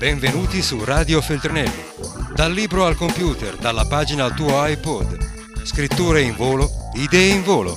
Benvenuti 0.00 0.62
su 0.62 0.82
Radio 0.82 1.20
Feltrinelli. 1.20 1.82
Dal 2.34 2.54
libro 2.54 2.86
al 2.86 2.96
computer, 2.96 3.56
dalla 3.56 3.84
pagina 3.84 4.24
al 4.24 4.34
tuo 4.34 4.66
iPod. 4.66 5.62
Scritture 5.62 6.22
in 6.22 6.34
volo, 6.36 6.70
idee 6.94 7.34
in 7.34 7.42
volo. 7.42 7.76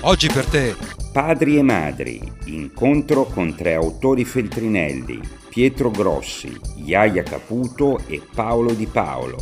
Oggi 0.00 0.28
per 0.28 0.44
te. 0.44 0.76
Padri 1.10 1.56
e 1.56 1.62
madri, 1.62 2.20
incontro 2.44 3.24
con 3.24 3.54
tre 3.54 3.72
autori 3.72 4.26
feltrinelli, 4.26 5.18
Pietro 5.48 5.90
Grossi, 5.90 6.54
Iaia 6.84 7.22
Caputo 7.22 8.02
e 8.06 8.20
Paolo 8.34 8.74
Di 8.74 8.84
Paolo. 8.84 9.38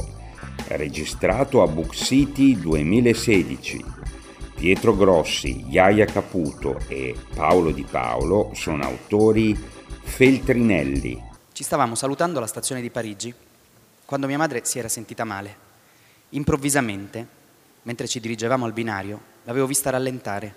Registrato 0.68 1.62
a 1.62 1.66
Book 1.66 1.96
City 1.96 2.56
2016. 2.60 3.84
Pietro 4.54 4.94
Grossi, 4.94 5.64
Iaia 5.68 6.04
Caputo 6.04 6.78
e 6.86 7.12
Paolo 7.34 7.72
Di 7.72 7.84
Paolo 7.90 8.52
sono 8.54 8.84
autori 8.84 9.58
feltrinelli. 10.00 11.32
Ci 11.54 11.63
stavamo 11.63 11.94
salutando 11.94 12.39
alla 12.39 12.49
stazione 12.49 12.81
di 12.81 12.90
Parigi 12.90 13.32
quando 14.04 14.26
mia 14.26 14.36
madre 14.36 14.64
si 14.64 14.81
era 14.81 14.89
sentita 14.89 15.22
male. 15.22 15.57
Improvvisamente, 16.31 17.25
mentre 17.82 18.08
ci 18.08 18.18
dirigevamo 18.18 18.64
al 18.64 18.72
binario, 18.72 19.21
l'avevo 19.45 19.68
vista 19.68 19.90
rallentare, 19.90 20.53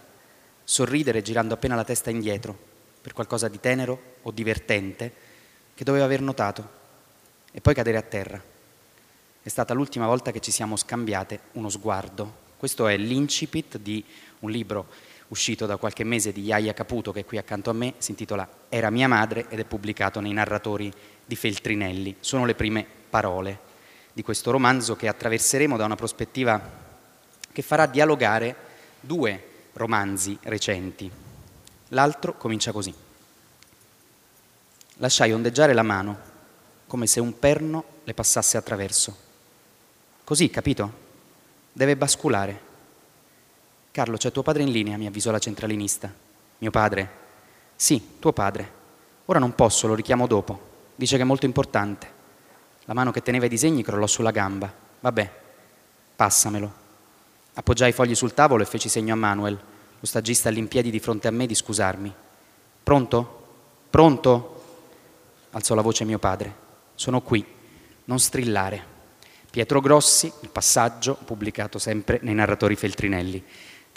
sorridere 0.63 1.21
girando 1.21 1.53
appena 1.53 1.75
la 1.75 1.83
testa 1.83 2.09
indietro 2.09 2.57
per 2.99 3.13
qualcosa 3.13 3.47
di 3.47 3.59
tenero 3.59 4.15
o 4.23 4.31
divertente 4.31 5.13
che 5.75 5.83
doveva 5.83 6.05
aver 6.05 6.21
notato 6.21 6.67
e 7.51 7.61
poi 7.61 7.75
cadere 7.75 7.97
a 7.97 8.01
terra. 8.01 8.43
È 9.43 9.49
stata 9.49 9.75
l'ultima 9.75 10.07
volta 10.07 10.31
che 10.31 10.39
ci 10.39 10.49
siamo 10.49 10.75
scambiate 10.75 11.41
uno 11.51 11.69
sguardo. 11.69 12.45
Questo 12.57 12.87
è 12.87 12.97
l'incipit 12.97 13.77
di 13.77 14.03
un 14.39 14.49
libro 14.49 14.87
uscito 15.29 15.65
da 15.65 15.77
qualche 15.77 16.03
mese 16.03 16.31
di 16.31 16.43
Iaia 16.43 16.73
Caputo, 16.73 17.11
che 17.11 17.21
è 17.21 17.25
qui 17.25 17.37
accanto 17.37 17.69
a 17.69 17.73
me, 17.73 17.95
si 17.97 18.11
intitola 18.11 18.47
Era 18.69 18.89
mia 18.89 19.07
madre 19.07 19.47
ed 19.49 19.59
è 19.59 19.65
pubblicato 19.65 20.19
nei 20.19 20.33
narratori 20.33 20.91
di 21.25 21.35
Feltrinelli. 21.35 22.17
Sono 22.19 22.45
le 22.45 22.55
prime 22.55 22.85
parole 23.09 23.59
di 24.13 24.23
questo 24.23 24.51
romanzo 24.51 24.95
che 24.95 25.07
attraverseremo 25.07 25.77
da 25.77 25.85
una 25.85 25.95
prospettiva 25.95 26.59
che 27.51 27.61
farà 27.61 27.85
dialogare 27.85 28.55
due 28.99 29.43
romanzi 29.73 30.37
recenti. 30.43 31.09
L'altro 31.89 32.35
comincia 32.35 32.71
così. 32.71 32.93
Lasciai 34.95 35.31
ondeggiare 35.33 35.73
la 35.73 35.83
mano 35.83 36.35
come 36.87 37.05
se 37.05 37.19
un 37.19 37.37
perno 37.37 37.83
le 38.03 38.13
passasse 38.13 38.57
attraverso. 38.57 39.15
Così, 40.23 40.49
capito? 40.49 41.05
Deve 41.71 41.95
basculare. 41.95 42.66
Carlo, 43.97 44.17
c'è 44.17 44.31
tuo 44.31 44.43
padre 44.43 44.61
in 44.61 44.69
linea, 44.69 44.95
mi 44.95 45.07
avvisò 45.07 45.31
la 45.31 45.39
centralinista. 45.39 46.13
Mio 46.59 46.69
padre? 46.69 47.09
Sì, 47.75 48.19
tuo 48.19 48.31
padre. 48.31 48.71
Ora 49.25 49.39
non 49.39 49.55
posso, 49.55 49.87
lo 49.87 49.95
richiamo 49.95 50.27
dopo. 50.27 50.91
Dice 50.95 51.15
che 51.15 51.23
è 51.23 51.25
molto 51.25 51.47
importante. 51.47 52.07
La 52.85 52.93
mano 52.93 53.09
che 53.09 53.23
teneva 53.23 53.47
i 53.47 53.49
disegni 53.49 53.81
crollò 53.81 54.05
sulla 54.05 54.29
gamba. 54.29 54.71
Vabbè, 54.99 55.31
passamelo. 56.15 56.73
Appoggiai 57.55 57.89
i 57.89 57.91
fogli 57.91 58.13
sul 58.13 58.35
tavolo 58.35 58.61
e 58.61 58.67
feci 58.67 58.87
segno 58.87 59.13
a 59.13 59.17
Manuel, 59.17 59.59
lo 59.99 60.05
stagista 60.05 60.49
all'impiedi 60.49 60.91
di 60.91 60.99
fronte 60.99 61.27
a 61.27 61.31
me, 61.31 61.47
di 61.47 61.55
scusarmi. 61.55 62.13
Pronto? 62.83 63.47
Pronto? 63.89 64.63
Alzò 65.49 65.73
la 65.73 65.81
voce 65.81 66.05
mio 66.05 66.19
padre. 66.19 66.53
Sono 66.93 67.21
qui. 67.21 67.43
Non 68.03 68.19
strillare. 68.19 68.95
Pietro 69.49 69.81
Grossi, 69.81 70.31
il 70.41 70.49
passaggio, 70.49 71.15
pubblicato 71.15 71.79
sempre 71.79 72.19
nei 72.21 72.35
narratori 72.35 72.75
Feltrinelli. 72.75 73.43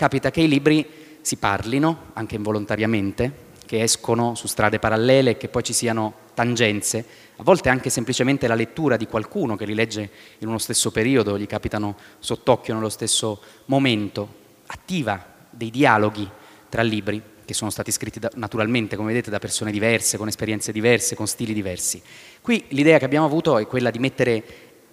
Capita 0.00 0.30
che 0.30 0.40
i 0.40 0.48
libri 0.48 0.88
si 1.20 1.36
parlino, 1.36 2.12
anche 2.14 2.34
involontariamente, 2.34 3.48
che 3.66 3.82
escono 3.82 4.34
su 4.34 4.46
strade 4.46 4.78
parallele 4.78 5.32
e 5.32 5.36
che 5.36 5.48
poi 5.48 5.62
ci 5.62 5.74
siano 5.74 6.14
tangenze, 6.32 7.04
a 7.36 7.42
volte 7.42 7.68
anche 7.68 7.90
semplicemente 7.90 8.46
la 8.46 8.54
lettura 8.54 8.96
di 8.96 9.06
qualcuno 9.06 9.56
che 9.56 9.66
li 9.66 9.74
legge 9.74 10.10
in 10.38 10.48
uno 10.48 10.56
stesso 10.56 10.90
periodo, 10.90 11.36
gli 11.36 11.46
capitano 11.46 11.98
sott'occhio 12.18 12.72
nello 12.72 12.88
stesso 12.88 13.42
momento, 13.66 14.36
attiva 14.68 15.22
dei 15.50 15.68
dialoghi 15.68 16.26
tra 16.70 16.80
libri 16.80 17.22
che 17.44 17.52
sono 17.52 17.68
stati 17.68 17.90
scritti 17.90 18.18
da, 18.18 18.30
naturalmente, 18.36 18.96
come 18.96 19.08
vedete, 19.08 19.28
da 19.28 19.38
persone 19.38 19.70
diverse, 19.70 20.16
con 20.16 20.28
esperienze 20.28 20.72
diverse, 20.72 21.14
con 21.14 21.26
stili 21.26 21.52
diversi. 21.52 22.00
Qui 22.40 22.64
l'idea 22.68 22.96
che 22.96 23.04
abbiamo 23.04 23.26
avuto 23.26 23.58
è 23.58 23.66
quella 23.66 23.90
di 23.90 23.98
mettere 23.98 24.44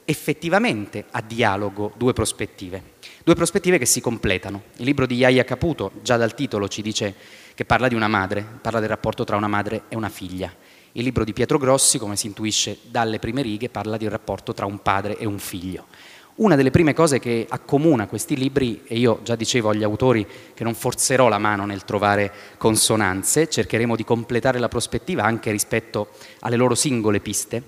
effettivamente 0.09 1.03
a 1.11 1.21
dialogo 1.21 1.91
due 1.97 2.13
prospettive. 2.13 2.95
Due 3.27 3.35
prospettive 3.35 3.77
che 3.77 3.85
si 3.85 3.99
completano. 3.99 4.61
Il 4.77 4.85
libro 4.85 5.05
di 5.05 5.15
Yaya 5.15 5.43
Caputo, 5.43 5.91
già 6.01 6.15
dal 6.15 6.33
titolo, 6.33 6.69
ci 6.69 6.81
dice 6.81 7.13
che 7.55 7.65
parla 7.65 7.89
di 7.89 7.93
una 7.93 8.07
madre, 8.07 8.41
parla 8.61 8.79
del 8.79 8.87
rapporto 8.87 9.25
tra 9.25 9.35
una 9.35 9.49
madre 9.49 9.81
e 9.89 9.97
una 9.97 10.07
figlia. 10.07 10.49
Il 10.93 11.03
libro 11.03 11.25
di 11.25 11.33
Pietro 11.33 11.57
Grossi, 11.57 11.97
come 11.97 12.15
si 12.15 12.27
intuisce 12.27 12.77
dalle 12.89 13.19
prime 13.19 13.41
righe, 13.41 13.67
parla 13.67 13.97
di 13.97 14.05
un 14.05 14.11
rapporto 14.11 14.53
tra 14.53 14.65
un 14.65 14.81
padre 14.81 15.17
e 15.17 15.25
un 15.25 15.39
figlio. 15.39 15.87
Una 16.35 16.55
delle 16.55 16.71
prime 16.71 16.93
cose 16.93 17.19
che 17.19 17.45
accomuna 17.49 18.07
questi 18.07 18.37
libri, 18.37 18.83
e 18.87 18.97
io 18.97 19.19
già 19.23 19.35
dicevo 19.35 19.71
agli 19.71 19.83
autori 19.83 20.25
che 20.53 20.63
non 20.63 20.73
forzerò 20.73 21.27
la 21.27 21.37
mano 21.37 21.65
nel 21.65 21.83
trovare 21.83 22.31
consonanze, 22.55 23.49
cercheremo 23.49 23.97
di 23.97 24.05
completare 24.05 24.57
la 24.57 24.69
prospettiva 24.69 25.23
anche 25.23 25.51
rispetto 25.51 26.11
alle 26.39 26.55
loro 26.55 26.75
singole 26.75 27.19
piste, 27.19 27.61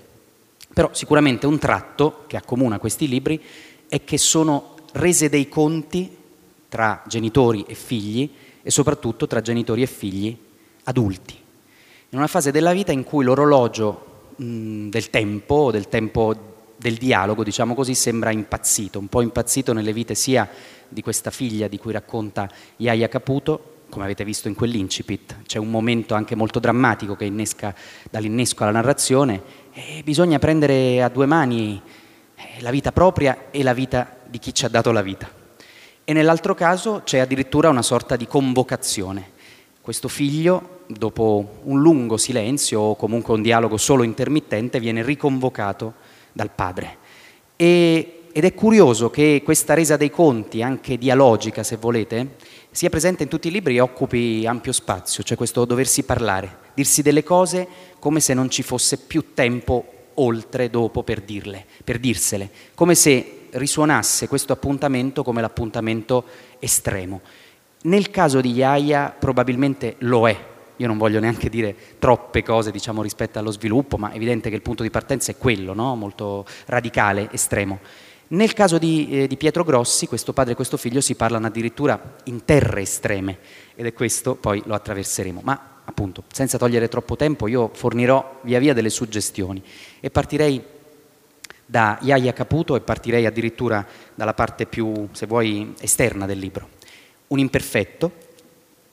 però 0.72 0.88
sicuramente 0.94 1.46
un 1.46 1.58
tratto 1.58 2.24
che 2.26 2.38
accomuna 2.38 2.78
questi 2.78 3.06
libri 3.06 3.38
è 3.90 4.04
che 4.04 4.16
sono 4.16 4.78
rese 4.92 5.28
dei 5.28 5.48
conti 5.48 6.16
tra 6.68 7.02
genitori 7.06 7.64
e 7.66 7.74
figli 7.74 8.30
e 8.62 8.70
soprattutto 8.70 9.26
tra 9.26 9.40
genitori 9.40 9.82
e 9.82 9.86
figli 9.86 10.36
adulti, 10.84 11.36
in 12.10 12.18
una 12.18 12.26
fase 12.26 12.50
della 12.50 12.72
vita 12.72 12.92
in 12.92 13.04
cui 13.04 13.24
l'orologio 13.24 14.32
mh, 14.36 14.88
del 14.88 15.10
tempo, 15.10 15.70
del 15.70 15.88
tempo 15.88 16.48
del 16.76 16.94
dialogo, 16.94 17.44
diciamo 17.44 17.74
così, 17.74 17.94
sembra 17.94 18.30
impazzito, 18.30 18.98
un 18.98 19.08
po' 19.08 19.20
impazzito 19.20 19.72
nelle 19.72 19.92
vite 19.92 20.14
sia 20.14 20.48
di 20.88 21.02
questa 21.02 21.30
figlia 21.30 21.68
di 21.68 21.78
cui 21.78 21.92
racconta 21.92 22.48
Iaia 22.76 23.08
Caputo, 23.08 23.78
come 23.90 24.04
avete 24.04 24.24
visto 24.24 24.48
in 24.48 24.54
quell'incipit, 24.54 25.42
c'è 25.44 25.58
un 25.58 25.68
momento 25.68 26.14
anche 26.14 26.34
molto 26.34 26.58
drammatico 26.58 27.16
che 27.16 27.24
innesca 27.24 27.74
dall'innesco 28.08 28.62
alla 28.62 28.72
narrazione 28.72 29.42
e 29.72 30.02
bisogna 30.04 30.38
prendere 30.38 31.02
a 31.02 31.08
due 31.08 31.26
mani 31.26 31.80
eh, 32.34 32.62
la 32.62 32.70
vita 32.70 32.92
propria 32.92 33.50
e 33.50 33.62
la 33.62 33.74
vita 33.74 34.19
di 34.30 34.38
chi 34.38 34.54
ci 34.54 34.64
ha 34.64 34.68
dato 34.68 34.92
la 34.92 35.02
vita. 35.02 35.28
E 36.04 36.12
nell'altro 36.12 36.54
caso 36.54 37.02
c'è 37.04 37.18
addirittura 37.18 37.68
una 37.68 37.82
sorta 37.82 38.16
di 38.16 38.26
convocazione. 38.26 39.38
Questo 39.80 40.08
figlio, 40.08 40.80
dopo 40.86 41.60
un 41.64 41.80
lungo 41.80 42.16
silenzio 42.16 42.80
o 42.80 42.96
comunque 42.96 43.34
un 43.34 43.42
dialogo 43.42 43.76
solo 43.76 44.02
intermittente, 44.02 44.80
viene 44.80 45.02
riconvocato 45.02 45.94
dal 46.32 46.50
padre. 46.50 46.98
E, 47.56 48.22
ed 48.32 48.44
è 48.44 48.54
curioso 48.54 49.10
che 49.10 49.42
questa 49.44 49.74
resa 49.74 49.96
dei 49.96 50.10
conti, 50.10 50.62
anche 50.62 50.98
dialogica 50.98 51.62
se 51.62 51.76
volete, 51.76 52.36
sia 52.70 52.90
presente 52.90 53.24
in 53.24 53.28
tutti 53.28 53.48
i 53.48 53.50
libri 53.50 53.76
e 53.76 53.80
occupi 53.80 54.44
ampio 54.46 54.72
spazio, 54.72 55.22
cioè 55.22 55.36
questo 55.36 55.64
doversi 55.64 56.04
parlare, 56.04 56.58
dirsi 56.74 57.02
delle 57.02 57.24
cose 57.24 57.66
come 57.98 58.20
se 58.20 58.32
non 58.32 58.48
ci 58.48 58.62
fosse 58.62 58.98
più 58.98 59.32
tempo 59.34 59.84
oltre 60.14 60.70
dopo 60.70 61.02
per 61.02 61.20
dirle, 61.20 61.64
per 61.82 61.98
dirsele, 61.98 62.50
come 62.74 62.94
se 62.94 63.39
risuonasse 63.52 64.28
questo 64.28 64.52
appuntamento 64.52 65.22
come 65.22 65.40
l'appuntamento 65.40 66.24
estremo. 66.58 67.20
Nel 67.82 68.10
caso 68.10 68.40
di 68.40 68.52
Iaia 68.52 69.14
probabilmente 69.16 69.96
lo 69.98 70.28
è. 70.28 70.48
Io 70.76 70.86
non 70.86 70.98
voglio 70.98 71.20
neanche 71.20 71.48
dire 71.48 71.74
troppe 71.98 72.42
cose 72.42 72.70
diciamo, 72.70 73.02
rispetto 73.02 73.38
allo 73.38 73.50
sviluppo, 73.50 73.96
ma 73.96 74.10
è 74.12 74.16
evidente 74.16 74.48
che 74.48 74.56
il 74.56 74.62
punto 74.62 74.82
di 74.82 74.90
partenza 74.90 75.30
è 75.30 75.36
quello, 75.36 75.74
no? 75.74 75.94
molto 75.94 76.44
radicale, 76.66 77.28
estremo. 77.32 77.80
Nel 78.28 78.52
caso 78.52 78.78
di, 78.78 79.08
eh, 79.10 79.26
di, 79.26 79.36
Pietro 79.36 79.64
Grossi, 79.64 80.06
questo 80.06 80.32
padre 80.32 80.52
e 80.52 80.54
questo 80.54 80.76
figlio 80.76 81.00
si 81.00 81.16
parlano 81.16 81.48
addirittura 81.48 82.16
in 82.24 82.44
terre 82.44 82.82
estreme 82.82 83.38
ed 83.74 83.86
è 83.86 83.92
questo, 83.92 84.36
poi 84.36 84.62
lo 84.66 84.74
attraverseremo. 84.74 85.40
Ma 85.42 85.80
appunto, 85.84 86.22
senza 86.32 86.56
togliere 86.56 86.88
troppo 86.88 87.16
tempo, 87.16 87.48
io 87.48 87.70
fornirò 87.72 88.38
via 88.42 88.60
via 88.60 88.72
delle 88.72 88.90
suggestioni 88.90 89.62
e 89.98 90.10
partirei 90.10 90.62
da 91.70 91.98
Iaia 92.00 92.32
Caputo 92.32 92.74
e 92.74 92.80
partirei 92.80 93.26
addirittura 93.26 93.86
dalla 94.16 94.34
parte 94.34 94.66
più, 94.66 95.08
se 95.12 95.26
vuoi, 95.26 95.72
esterna 95.78 96.26
del 96.26 96.40
libro. 96.40 96.68
Un 97.28 97.38
imperfetto, 97.38 98.12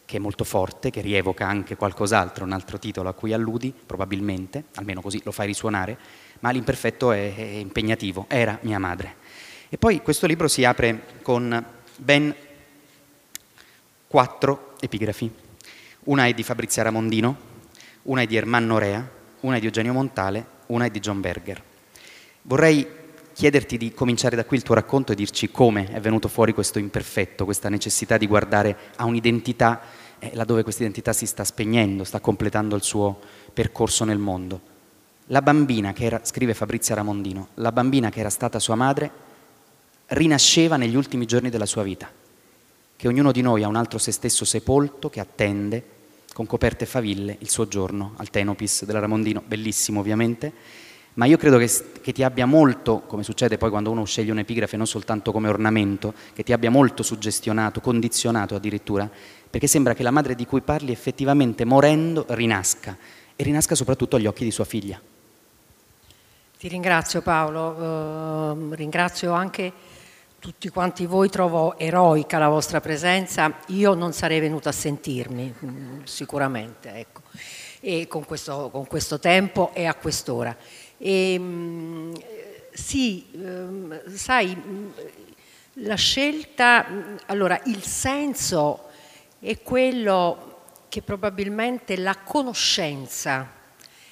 che 0.06 0.18
è 0.18 0.20
molto 0.20 0.44
forte, 0.44 0.92
che 0.92 1.02
rievoca 1.02 1.48
anche 1.48 1.76
qualcos'altro, 1.76 2.46
un 2.46 2.52
altro 2.52 2.78
titolo 2.78 3.10
a 3.10 3.14
cui 3.14 3.34
alludi, 3.34 3.74
probabilmente, 3.74 4.66
almeno 4.76 5.02
così 5.02 5.20
lo 5.24 5.32
fai 5.32 5.48
risuonare, 5.48 5.98
ma 6.42 6.52
l'imperfetto 6.52 7.12
è, 7.12 7.36
è 7.36 7.42
impegnativo, 7.42 8.26
era 8.28 8.60
mia 8.62 8.78
madre. 8.78 9.16
E 9.70 9.80
poi 9.80 10.04
questo 10.04 10.28
libro 10.28 10.48
si 10.48 10.64
apre 10.64 11.02
con 11.24 11.66
ben 11.96 12.36
quattro 14.06 14.76
epigrafi. 14.80 15.32
Una 16.04 16.28
è 16.28 16.34
di 16.36 16.44
Fabrizia 16.44 16.84
Ramondino, 16.84 17.38
una 18.04 18.22
è 18.22 18.28
di 18.28 18.36
Ermanno 18.36 18.78
Rea, 18.78 19.10
una 19.40 19.56
è 19.56 19.60
di 19.60 19.66
Eugenio 19.66 19.94
Montale, 19.94 20.46
una 20.68 20.86
è 20.86 20.92
di 20.92 21.00
John 21.00 21.22
Berger. 21.22 21.64
Vorrei 22.48 22.88
chiederti 23.34 23.78
di 23.78 23.94
cominciare 23.94 24.38
da 24.38 24.46
qui 24.46 24.56
il 24.56 24.64
tuo 24.64 24.74
racconto 24.74 25.12
e 25.12 25.16
dirci 25.16 25.52
come 25.52 25.92
è 25.92 26.00
venuto 26.00 26.30
fuori 26.30 26.54
questo 26.54 26.80
imperfetto, 26.80 27.44
questa 27.44 27.68
necessità 27.68 28.18
di 28.18 28.26
guardare 28.26 28.78
a 28.96 29.04
un'identità 29.04 29.82
eh, 30.20 30.32
laddove 30.34 30.64
questa 30.64 30.84
identità 30.84 31.12
si 31.12 31.26
sta 31.26 31.44
spegnendo, 31.44 32.06
sta 32.06 32.22
completando 32.22 32.78
il 32.78 32.84
suo 32.84 33.20
percorso 33.52 34.06
nel 34.06 34.18
mondo. 34.18 34.62
La 35.26 35.42
bambina 35.42 35.92
che 35.92 36.06
era, 36.06 36.22
scrive 36.24 36.54
Fabrizia 36.54 36.96
Ramondino, 36.96 37.50
la 37.56 37.74
bambina 37.74 38.10
che 38.10 38.22
era 38.22 38.30
stata 38.30 38.60
sua 38.60 38.76
madre 38.76 39.12
rinasceva 40.06 40.78
negli 40.78 40.96
ultimi 40.96 41.26
giorni 41.26 41.50
della 41.50 41.66
sua 41.66 41.84
vita, 41.84 42.10
che 42.96 43.08
ognuno 43.10 43.34
di 43.34 43.42
noi 43.42 43.62
ha 43.64 43.68
un 43.68 43.76
altro 43.76 43.98
se 44.00 44.14
stesso 44.14 44.46
sepolto 44.46 45.10
che 45.10 45.20
attende 45.20 45.84
con 46.32 46.46
coperte 46.46 46.86
faville 46.86 47.36
il 47.40 47.50
suo 47.50 47.68
giorno 47.68 48.14
al 48.16 48.30
Tenopis 48.30 48.86
della 48.86 49.00
Ramondino, 49.00 49.44
bellissimo 49.46 50.00
ovviamente, 50.00 50.86
ma 51.18 51.26
io 51.26 51.38
credo 51.38 51.58
che, 51.58 51.70
che, 52.02 52.12
ti 52.12 52.22
abbia 52.22 52.46
molto, 52.46 53.02
come 53.02 53.24
succede 53.24 53.58
poi 53.58 53.72
quando 53.72 53.90
uno 53.90 54.06
sceglie 54.06 54.32
un'epigrafe 54.32 54.78
non 54.78 54.86
soltanto 54.86 55.32
come 55.32 55.50
ornamento, 55.50 56.14
che 56.34 56.44
ti 56.44 56.54
abbia 56.54 56.70
molto 56.70 57.02
suggestionato, 57.02 57.82
condizionato 57.82 58.54
addirittura, 58.54 59.10
perché 59.50 59.66
sembra 59.66 59.96
che 59.96 60.04
la 60.04 60.12
madre 60.12 60.36
di 60.36 60.46
cui 60.46 60.62
parli 60.62 60.92
effettivamente 60.92 61.66
morendo 61.66 62.26
rinasca 62.30 62.96
e 63.36 63.44
rinasca 63.44 63.74
soprattutto 63.74 64.16
agli 64.16 64.28
occhi 64.28 64.44
di 64.44 64.52
sua 64.52 64.66
figlia. 64.66 65.02
Ti 66.60 66.68
ringrazio 66.68 67.24
Paolo, 67.24 68.54
uh, 68.54 68.74
ringrazio 68.74 69.32
anche 69.32 69.74
tutti 70.38 70.70
quanti 70.70 71.08
voi, 71.08 71.30
trovo 71.30 71.80
eroica 71.80 72.38
la 72.38 72.48
vostra 72.48 72.80
presenza, 72.80 73.58
io 73.68 73.96
non 73.96 74.14
sarei 74.14 74.40
venuta 74.40 74.70
a 74.70 74.72
sentirmi, 74.72 75.54
mm, 75.66 76.04
sicuramente, 76.04 76.94
ecco. 76.94 77.22
e 77.80 78.08
con 78.08 78.26
questo, 78.26 78.70
con 78.72 78.88
questo 78.88 79.20
tempo 79.20 79.72
e 79.74 79.86
a 79.86 79.94
quest'ora. 79.96 80.56
E, 80.98 81.38
mm, 81.40 82.14
sì, 82.74 83.28
ehm, 83.34 84.14
sai, 84.14 84.58
la 85.82 85.96
scelta, 85.96 86.86
allora 87.28 87.62
il 87.66 87.84
senso 87.84 88.90
è 89.40 89.62
quello 89.62 90.56
che 90.90 91.02
probabilmente 91.02 91.98
la 91.98 92.16
conoscenza 92.18 93.54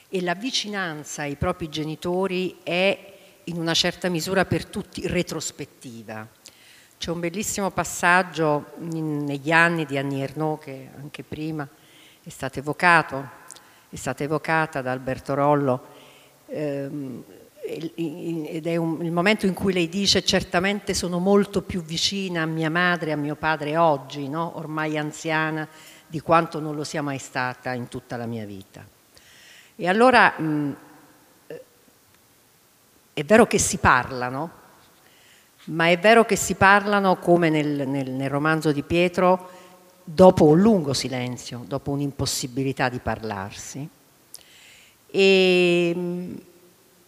e 0.10 0.22
la 0.22 0.36
vicinanza 0.36 1.24
ai 1.24 1.36
propri 1.36 1.70
genitori 1.70 2.58
è 2.64 3.14
in 3.46 3.58
una 3.58 3.74
certa 3.74 4.10
misura 4.10 4.46
per 4.46 4.66
tutti 4.66 5.08
retrospettiva. 5.08 6.28
C'è 6.98 7.12
un 7.12 7.20
bellissimo 7.20 7.72
passaggio 7.72 8.74
in, 8.80 9.24
negli 9.26 9.52
anni 9.52 9.86
di 9.86 9.98
Annie 9.98 10.24
Ernaux 10.24 10.64
che 10.64 10.90
anche 10.98 11.24
prima 11.24 11.68
è 12.24 12.30
stato 12.30 12.60
evocato, 12.60 13.30
è 13.90 13.96
stata 13.96 14.24
evocata 14.24 14.82
da 14.82 14.92
Alberto 14.92 15.34
Rollo, 15.34 15.94
ehm, 16.48 17.24
ed 17.66 18.68
è 18.68 18.76
un, 18.76 19.04
il 19.04 19.12
momento 19.12 19.48
in 19.48 19.54
cui 19.56 19.74
lei 19.74 19.90
dice 19.90 20.24
certamente 20.24 20.94
sono 20.94 21.18
molto 21.18 21.64
più 21.64 21.82
vicina 21.82 22.44
a 22.44 22.46
mia 22.46 22.70
madre 22.70 23.10
e 23.10 23.14
a 23.14 23.18
mio 23.18 23.36
padre 23.36 23.76
oggi, 23.76 24.30
no? 24.30 24.52
ormai 24.56 24.98
anziana, 24.98 25.68
di 26.06 26.20
quanto 26.20 26.60
non 26.60 26.76
lo 26.76 26.84
sia 26.84 27.02
mai 27.02 27.18
stata 27.18 27.74
in 27.74 27.88
tutta 27.88 28.18
la 28.18 28.28
mia 28.28 28.46
vita. 28.46 28.86
E 29.76 29.88
allora 29.88 30.36
mh, 30.38 30.76
è 33.14 33.24
vero 33.24 33.48
che 33.48 33.58
si 33.58 33.78
parlano, 33.78 34.52
ma 35.66 35.90
è 35.90 35.98
vero 35.98 36.24
che 36.26 36.36
si 36.36 36.54
parlano 36.54 37.16
come 37.18 37.50
nel, 37.50 37.88
nel, 37.88 38.12
nel 38.12 38.30
romanzo 38.30 38.72
di 38.72 38.84
Pietro 38.84 39.50
dopo 40.04 40.46
un 40.46 40.60
lungo 40.60 40.94
silenzio, 40.94 41.64
dopo 41.66 41.92
un'impossibilità 41.92 42.90
di 42.90 43.00
parlarsi. 43.00 43.90
E 45.18 45.96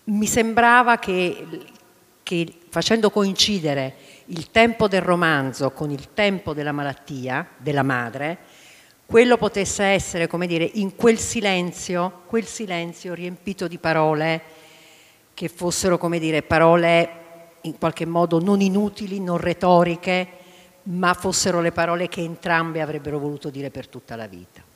mi 0.05 0.27
sembrava 0.27 0.97
che, 0.97 1.45
che 2.23 2.53
facendo 2.69 3.09
coincidere 3.09 3.95
il 4.27 4.49
tempo 4.49 4.87
del 4.87 5.01
romanzo 5.01 5.71
con 5.71 5.91
il 5.91 6.13
tempo 6.13 6.53
della 6.53 6.71
malattia 6.71 7.45
della 7.57 7.83
madre, 7.83 8.37
quello 9.05 9.35
potesse 9.35 9.83
essere, 9.83 10.27
come 10.27 10.47
dire, 10.47 10.69
in 10.75 10.95
quel 10.95 11.17
silenzio, 11.17 12.21
quel 12.27 12.45
silenzio 12.45 13.13
riempito 13.13 13.67
di 13.67 13.77
parole 13.77 14.41
che 15.33 15.49
fossero, 15.49 15.97
come 15.97 16.17
dire, 16.17 16.43
parole 16.43 17.09
in 17.61 17.77
qualche 17.77 18.05
modo 18.05 18.39
non 18.39 18.61
inutili, 18.61 19.19
non 19.19 19.37
retoriche, 19.37 20.27
ma 20.83 21.13
fossero 21.13 21.59
le 21.59 21.73
parole 21.73 22.07
che 22.07 22.21
entrambe 22.21 22.79
avrebbero 22.79 23.19
voluto 23.19 23.49
dire 23.49 23.69
per 23.69 23.89
tutta 23.89 24.15
la 24.15 24.27
vita. 24.27 24.66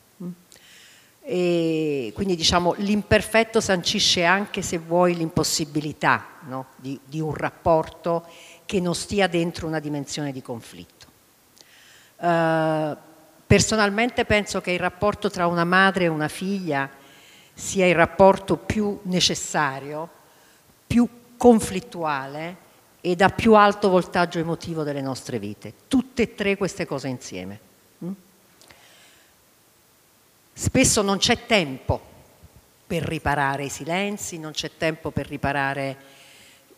E 1.24 2.10
quindi 2.14 2.34
diciamo 2.34 2.74
l'imperfetto 2.78 3.60
sancisce 3.60 4.24
anche 4.24 4.60
se 4.60 4.78
vuoi 4.78 5.14
l'impossibilità 5.14 6.24
no? 6.48 6.66
di, 6.76 6.98
di, 7.04 7.20
un 7.20 7.32
rapporto 7.32 8.26
che 8.66 8.80
non 8.80 8.96
stia 8.96 9.28
dentro 9.28 9.68
una 9.68 9.78
dimensione 9.78 10.32
di 10.32 10.42
conflitto. 10.42 11.06
Uh, 12.16 12.96
personalmente 13.46 14.24
penso 14.24 14.60
che 14.60 14.72
il 14.72 14.80
rapporto 14.80 15.30
tra 15.30 15.46
una 15.46 15.64
madre 15.64 16.04
e 16.04 16.08
una 16.08 16.28
figlia 16.28 16.90
sia 17.54 17.86
il 17.86 17.94
rapporto 17.94 18.56
più 18.56 18.98
necessario, 19.04 20.08
più 20.86 21.08
conflittuale 21.36 22.56
e 23.00 23.14
da 23.14 23.28
più 23.28 23.54
alto 23.54 23.88
voltaggio 23.90 24.40
emotivo 24.40 24.82
delle 24.82 25.00
nostre 25.00 25.38
vite. 25.38 25.72
Tutte 25.86 26.22
e 26.22 26.34
tre 26.34 26.56
queste 26.56 26.84
cose 26.84 27.06
insieme. 27.06 27.70
Spesso 30.54 31.00
non 31.02 31.18
c'è 31.18 31.46
tempo 31.46 32.00
per 32.86 33.04
riparare 33.04 33.64
i 33.64 33.68
silenzi, 33.70 34.38
non 34.38 34.52
c'è 34.52 34.70
tempo 34.76 35.10
per 35.10 35.26
riparare 35.26 35.96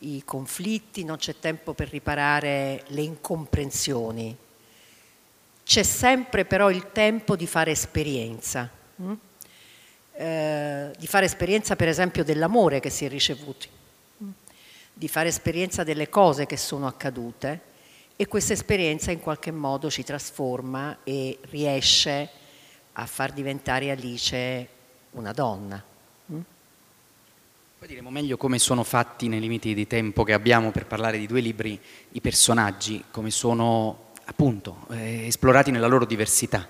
i 0.00 0.23
conflitti, 0.25 1.03
non 1.03 1.17
c'è 1.17 1.38
tempo 1.41 1.75
per 1.75 1.88
riparare 1.88 2.85
le 2.88 3.00
incomprensioni. 3.00 4.37
C'è 5.65 5.82
sempre 5.82 6.44
però 6.44 6.71
il 6.71 6.93
tempo 6.93 7.35
di 7.35 7.49
fare 7.49 7.73
esperienza, 7.73 8.71
hm? 8.97 9.12
eh, 10.12 10.91
di 10.97 11.06
fare 11.09 11.25
esperienza 11.25 11.75
per 11.75 11.88
esempio 11.88 12.23
dell'amore 12.23 12.79
che 12.79 12.91
si 12.91 13.05
è 13.05 13.09
ricevuto, 13.09 13.67
hm? 14.19 14.29
di 14.93 15.09
fare 15.09 15.29
esperienza 15.29 15.82
delle 15.82 16.09
cose 16.09 16.47
che 16.47 16.56
sono 16.56 16.87
accadute 16.87 17.73
e 18.15 18.26
questa 18.29 18.53
esperienza 18.53 19.11
in 19.11 19.21
qualche 19.21 19.50
modo 19.50 19.91
ci 19.91 20.05
trasforma 20.05 20.99
e 21.03 21.38
riesce 21.50 22.12
a 22.12 22.44
a 22.94 23.06
far 23.06 23.32
diventare 23.32 23.91
Alice 23.91 24.69
una 25.12 25.32
donna. 25.32 25.82
Mm? 26.32 26.41
Poi 27.79 27.88
diremo 27.88 28.11
meglio 28.11 28.37
come 28.37 28.58
sono 28.58 28.82
fatti 28.82 29.29
nei 29.29 29.41
limiti 29.41 29.75
di 29.75 29.87
tempo 29.87 30.25
che 30.25 30.32
abbiamo 30.32 30.70
per 30.70 30.87
parlare 30.87 31.19
di 31.19 31.26
due 31.26 31.41
libri 31.41 31.79
i 32.12 32.20
personaggi, 32.20 33.05
come 33.11 33.31
sono 33.31 34.12
appunto 34.25 34.87
eh, 34.91 35.26
esplorati 35.26 35.70
nella 35.70 35.87
loro 35.87 36.06
diversità 36.06 36.67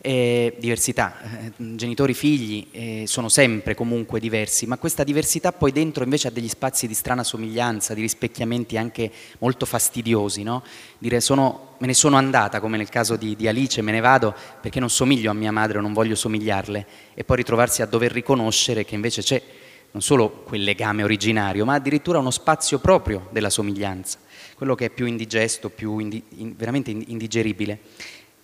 eh, 0.00 0.56
diversità, 0.58 1.16
genitori, 1.56 2.14
figli 2.14 2.68
eh, 2.70 3.04
sono 3.06 3.28
sempre 3.28 3.74
comunque 3.74 4.20
diversi, 4.20 4.66
ma 4.66 4.78
questa 4.78 5.04
diversità 5.04 5.52
poi 5.52 5.72
dentro 5.72 6.04
invece 6.04 6.28
ha 6.28 6.30
degli 6.30 6.48
spazi 6.48 6.86
di 6.86 6.94
strana 6.94 7.24
somiglianza, 7.24 7.94
di 7.94 8.00
rispecchiamenti 8.00 8.76
anche 8.76 9.10
molto 9.38 9.66
fastidiosi, 9.66 10.42
no? 10.42 10.62
Dire 10.98 11.20
sono, 11.20 11.74
me 11.78 11.86
ne 11.86 11.94
sono 11.94 12.16
andata, 12.16 12.60
come 12.60 12.76
nel 12.76 12.88
caso 12.88 13.16
di, 13.16 13.34
di 13.34 13.48
Alice, 13.48 13.82
me 13.82 13.92
ne 13.92 14.00
vado 14.00 14.34
perché 14.60 14.80
non 14.80 14.90
somiglio 14.90 15.30
a 15.30 15.34
mia 15.34 15.52
madre 15.52 15.78
o 15.78 15.80
non 15.80 15.92
voglio 15.92 16.14
somigliarle, 16.14 16.86
e 17.14 17.24
poi 17.24 17.36
ritrovarsi 17.38 17.82
a 17.82 17.86
dover 17.86 18.12
riconoscere 18.12 18.84
che 18.84 18.94
invece 18.94 19.22
c'è 19.22 19.42
non 19.90 20.02
solo 20.02 20.30
quel 20.44 20.62
legame 20.62 21.02
originario, 21.02 21.64
ma 21.64 21.74
addirittura 21.74 22.18
uno 22.18 22.30
spazio 22.30 22.78
proprio 22.78 23.28
della 23.30 23.50
somiglianza, 23.50 24.18
quello 24.54 24.74
che 24.74 24.86
è 24.86 24.90
più 24.90 25.06
indigesto, 25.06 25.70
più 25.70 25.98
indi, 25.98 26.22
in, 26.36 26.54
veramente 26.56 26.90
indigeribile 26.90 27.80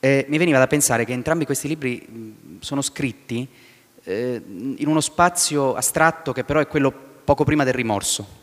eh, 0.04 0.26
mi 0.28 0.36
veniva 0.36 0.58
da 0.58 0.66
pensare 0.66 1.06
che 1.06 1.14
entrambi 1.14 1.46
questi 1.46 1.66
libri 1.66 2.58
sono 2.60 2.82
scritti 2.82 3.48
eh, 4.02 4.42
in 4.44 4.86
uno 4.86 5.00
spazio 5.00 5.74
astratto 5.74 6.34
che 6.34 6.44
però 6.44 6.60
è 6.60 6.66
quello 6.66 6.92
poco 7.24 7.42
prima 7.42 7.64
del 7.64 7.72
rimorso 7.72 8.42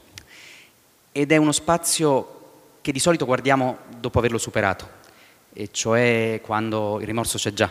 ed 1.11 1.31
è 1.31 1.37
uno 1.37 1.51
spazio 1.51 2.39
che 2.81 2.91
di 2.91 2.97
solito 2.97 3.25
guardiamo 3.25 3.77
dopo 3.99 4.17
averlo 4.17 4.39
superato, 4.39 4.89
e 5.53 5.69
cioè 5.71 6.41
quando 6.43 6.99
il 6.99 7.05
rimorso 7.05 7.37
c'è 7.37 7.53
già. 7.53 7.69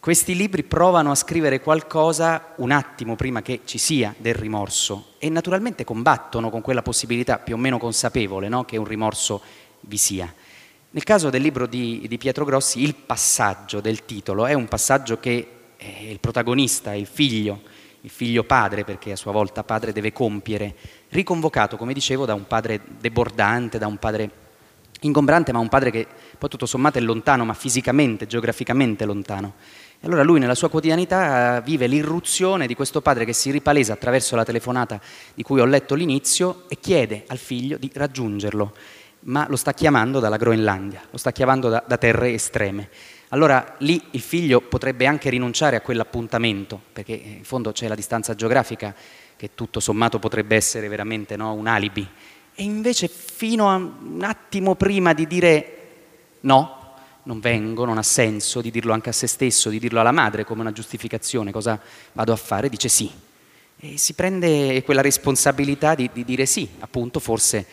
Questi 0.00 0.34
libri 0.34 0.64
provano 0.64 1.12
a 1.12 1.14
scrivere 1.14 1.60
qualcosa 1.60 2.54
un 2.56 2.72
attimo 2.72 3.14
prima 3.14 3.40
che 3.40 3.60
ci 3.66 3.78
sia 3.78 4.12
del 4.18 4.34
rimorso 4.34 5.12
e 5.18 5.28
naturalmente 5.30 5.84
combattono 5.84 6.50
con 6.50 6.60
quella 6.60 6.82
possibilità 6.82 7.38
più 7.38 7.54
o 7.54 7.58
meno 7.58 7.78
consapevole 7.78 8.48
no? 8.48 8.64
che 8.64 8.76
un 8.76 8.84
rimorso 8.84 9.40
vi 9.82 9.96
sia. 9.96 10.34
Nel 10.96 11.04
caso 11.04 11.28
del 11.28 11.42
libro 11.42 11.66
di, 11.66 12.06
di, 12.08 12.16
Pietro 12.16 12.46
Grossi, 12.46 12.80
il 12.80 12.94
passaggio 12.94 13.82
del 13.82 14.06
titolo 14.06 14.46
è 14.46 14.54
un 14.54 14.66
passaggio 14.66 15.20
che 15.20 15.48
eh, 15.76 16.10
il 16.10 16.18
protagonista, 16.20 16.94
il 16.94 17.04
figlio, 17.04 17.60
il 18.00 18.08
figlio 18.08 18.44
padre, 18.44 18.82
perché 18.82 19.12
a 19.12 19.16
sua 19.16 19.30
volta 19.30 19.62
padre 19.62 19.92
deve 19.92 20.10
compiere, 20.14 20.74
riconvocato, 21.10 21.76
come 21.76 21.92
dicevo, 21.92 22.24
da 22.24 22.32
un 22.32 22.46
padre 22.46 22.80
debordante, 22.98 23.76
da 23.76 23.86
un 23.86 23.98
padre 23.98 24.30
ingombrante, 25.00 25.52
ma 25.52 25.58
un 25.58 25.68
padre 25.68 25.90
che 25.90 26.06
poi 26.38 26.48
tutto 26.48 26.64
sommato 26.64 26.96
è 26.96 27.02
lontano, 27.02 27.44
ma 27.44 27.52
fisicamente, 27.52 28.26
geograficamente 28.26 29.04
lontano. 29.04 29.52
E 30.00 30.06
allora 30.06 30.22
lui 30.22 30.38
nella 30.38 30.54
sua 30.54 30.70
quotidianità 30.70 31.60
vive 31.60 31.86
l'irruzione 31.88 32.66
di 32.66 32.74
questo 32.74 33.02
padre 33.02 33.26
che 33.26 33.34
si 33.34 33.50
ripalesa 33.50 33.92
attraverso 33.92 34.34
la 34.34 34.44
telefonata 34.44 34.98
di 35.34 35.42
cui 35.42 35.60
ho 35.60 35.66
letto 35.66 35.94
l'inizio 35.94 36.64
e 36.68 36.80
chiede 36.80 37.24
al 37.26 37.36
figlio 37.36 37.76
di 37.76 37.90
raggiungerlo 37.92 38.72
ma 39.26 39.46
lo 39.48 39.56
sta 39.56 39.72
chiamando 39.72 40.20
dalla 40.20 40.36
Groenlandia, 40.36 41.02
lo 41.10 41.16
sta 41.16 41.32
chiamando 41.32 41.68
da, 41.68 41.82
da 41.86 41.96
terre 41.96 42.32
estreme. 42.32 42.88
Allora 43.28 43.74
lì 43.78 44.00
il 44.12 44.20
figlio 44.20 44.60
potrebbe 44.60 45.06
anche 45.06 45.30
rinunciare 45.30 45.76
a 45.76 45.80
quell'appuntamento, 45.80 46.80
perché 46.92 47.12
in 47.12 47.44
fondo 47.44 47.72
c'è 47.72 47.88
la 47.88 47.96
distanza 47.96 48.34
geografica 48.34 48.94
che 49.36 49.50
tutto 49.54 49.80
sommato 49.80 50.18
potrebbe 50.18 50.54
essere 50.54 50.88
veramente 50.88 51.36
no, 51.36 51.52
un 51.52 51.66
alibi. 51.66 52.06
E 52.54 52.62
invece 52.62 53.08
fino 53.08 53.68
a 53.68 53.74
un 53.74 54.22
attimo 54.22 54.76
prima 54.76 55.12
di 55.12 55.26
dire 55.26 55.72
no, 56.40 56.94
non 57.24 57.40
vengo, 57.40 57.84
non 57.84 57.98
ha 57.98 58.04
senso, 58.04 58.60
di 58.60 58.70
dirlo 58.70 58.92
anche 58.92 59.08
a 59.08 59.12
se 59.12 59.26
stesso, 59.26 59.70
di 59.70 59.80
dirlo 59.80 59.98
alla 59.98 60.12
madre 60.12 60.44
come 60.44 60.60
una 60.60 60.72
giustificazione, 60.72 61.50
cosa 61.50 61.78
vado 62.12 62.32
a 62.32 62.36
fare, 62.36 62.68
dice 62.68 62.88
sì. 62.88 63.10
E 63.78 63.98
si 63.98 64.14
prende 64.14 64.82
quella 64.84 65.02
responsabilità 65.02 65.96
di, 65.96 66.08
di 66.12 66.24
dire 66.24 66.46
sì, 66.46 66.66
appunto, 66.78 67.18
forse 67.18 67.66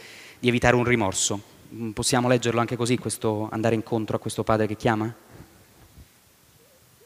di 0.43 0.49
evitare 0.49 0.75
un 0.75 0.83
rimorso. 0.83 1.41
Mm, 1.73 1.91
possiamo 1.91 2.27
leggerlo 2.27 2.59
anche 2.59 2.75
così, 2.75 2.97
questo, 2.97 3.47
andare 3.49 3.75
incontro 3.75 4.17
a 4.17 4.19
questo 4.19 4.43
padre 4.43 4.67
che 4.67 4.75
chiama? 4.75 5.15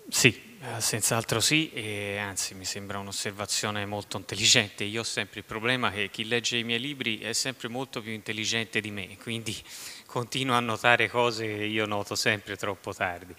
Sì, 0.10 0.56
eh, 0.60 0.82
senz'altro 0.82 1.40
sì, 1.40 1.72
e 1.72 2.18
anzi 2.18 2.56
mi 2.56 2.66
sembra 2.66 2.98
un'osservazione 2.98 3.86
molto 3.86 4.18
intelligente. 4.18 4.86
Io 4.86 5.02
ho 5.02 5.04
sempre 5.04 5.42
il 5.42 5.46
problema 5.46 5.92
che 5.92 6.10
chi 6.10 6.28
legge 6.28 6.58
i 6.58 6.64
miei 6.64 6.80
libri 6.80 7.20
è 7.20 7.34
sempre 7.34 7.68
molto 7.68 8.02
più 8.02 8.12
intelligente 8.12 8.82
di 8.82 8.90
me, 8.90 9.16
quindi 9.22 9.56
continuo 10.08 10.56
a 10.56 10.60
notare 10.60 11.08
cose 11.08 11.46
che 11.46 11.64
io 11.66 11.86
noto 11.86 12.16
sempre 12.16 12.58
troppo 12.58 12.92
tardi. 12.92 13.36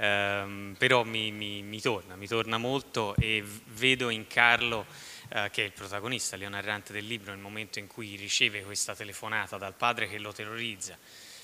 Um, 0.00 0.74
però 0.78 1.04
mi, 1.04 1.30
mi, 1.30 1.60
mi, 1.60 1.82
torna, 1.82 2.16
mi 2.16 2.26
torna 2.26 2.56
molto 2.56 3.14
e 3.16 3.44
vedo 3.74 4.08
in 4.08 4.26
Carlo, 4.26 4.86
uh, 5.32 5.50
che 5.50 5.62
è 5.62 5.66
il 5.66 5.72
protagonista, 5.72 6.36
Leon 6.36 6.54
Arrante 6.54 6.92
del 6.92 7.06
libro, 7.06 7.32
nel 7.32 7.40
momento 7.40 7.78
in 7.78 7.86
cui 7.86 8.16
riceve 8.16 8.62
questa 8.62 8.94
telefonata 8.94 9.58
dal 9.58 9.74
padre 9.74 10.08
che 10.08 10.18
lo 10.18 10.32
terrorizza 10.32 10.98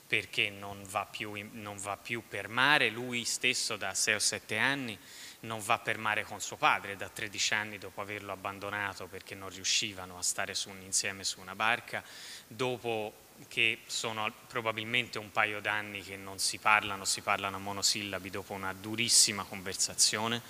perché 0.07 0.49
non 0.49 0.83
va 0.89 1.05
più, 1.05 1.35
non 1.53 1.77
va 1.77 1.99
più 1.99 2.23
per 2.27 2.49
mare, 2.49 2.89
lui 2.89 3.25
stesso 3.25 3.77
da 3.77 3.93
6 3.93 4.15
o 4.15 4.19
7 4.19 4.57
anni 4.57 4.99
non 5.41 5.61
va 5.61 5.79
per 5.79 5.99
mare 5.99 6.25
con 6.25 6.41
suo 6.41 6.57
padre 6.57 6.97
da 6.97 7.09
13 7.09 7.55
anni 7.55 7.79
dopo 7.79 8.01
averlo 8.01 8.33
abbandonato 8.33 9.07
perché 9.07 9.35
non 9.35 9.51
riuscivano 9.51 10.17
a 10.19 10.23
stare 10.23 10.55
su 10.55 10.71
un, 10.71 10.81
insieme 10.81 11.25
su 11.25 11.41
una 11.41 11.55
barca, 11.55 12.03
dopo 12.47 13.27
che 13.47 13.81
sono 13.87 14.33
probabilmente 14.49 15.19
un 15.19 15.31
paio 15.31 15.61
d'anni 15.61 16.03
che 16.03 16.17
non 16.17 16.39
si 16.39 16.59
parlano, 16.59 17.05
si 17.05 17.21
parlano 17.21 17.57
a 17.57 17.61
monosillabi 17.61 18.31
dopo 18.31 18.55
una 18.55 18.73
durissima 18.73 19.45
conversazione, 19.45 20.43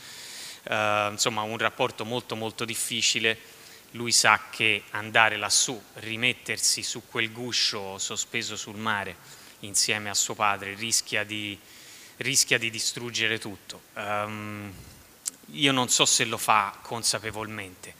uh, 0.69 1.11
insomma 1.11 1.43
un 1.43 1.59
rapporto 1.59 2.05
molto 2.05 2.37
molto 2.37 2.65
difficile, 2.65 3.39
lui 3.93 4.13
sa 4.13 4.49
che 4.51 4.85
andare 4.91 5.37
lassù, 5.37 5.81
rimettersi 5.95 6.83
su 6.83 7.03
quel 7.07 7.33
guscio 7.33 7.99
sospeso 7.99 8.57
sul 8.57 8.77
mare 8.77 9.17
insieme 9.61 10.11
a 10.11 10.15
suo 10.15 10.35
padre 10.35 10.75
rischia 10.75 11.25
di 11.25 11.59
rischia 12.19 12.59
di 12.59 12.71
distruggere 12.71 13.39
tutto. 13.39 13.83
Um, 13.95 14.73
io 15.53 15.73
non 15.73 15.89
so 15.89 16.05
se 16.05 16.25
lo 16.25 16.37
fa 16.37 16.77
consapevolmente, 16.83 17.95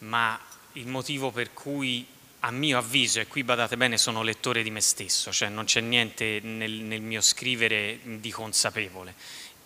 ma 0.00 0.38
il 0.72 0.86
motivo 0.86 1.30
per 1.30 1.52
cui 1.52 2.06
a 2.40 2.50
mio 2.50 2.76
avviso, 2.76 3.20
e 3.20 3.26
qui 3.26 3.42
badate 3.42 3.76
bene, 3.76 3.96
sono 3.96 4.22
lettore 4.22 4.62
di 4.62 4.70
me 4.70 4.80
stesso, 4.80 5.32
cioè 5.32 5.48
non 5.48 5.64
c'è 5.64 5.80
niente 5.80 6.40
nel, 6.42 6.72
nel 6.72 7.00
mio 7.00 7.22
scrivere 7.22 8.00
di 8.02 8.30
consapevole. 8.30 9.14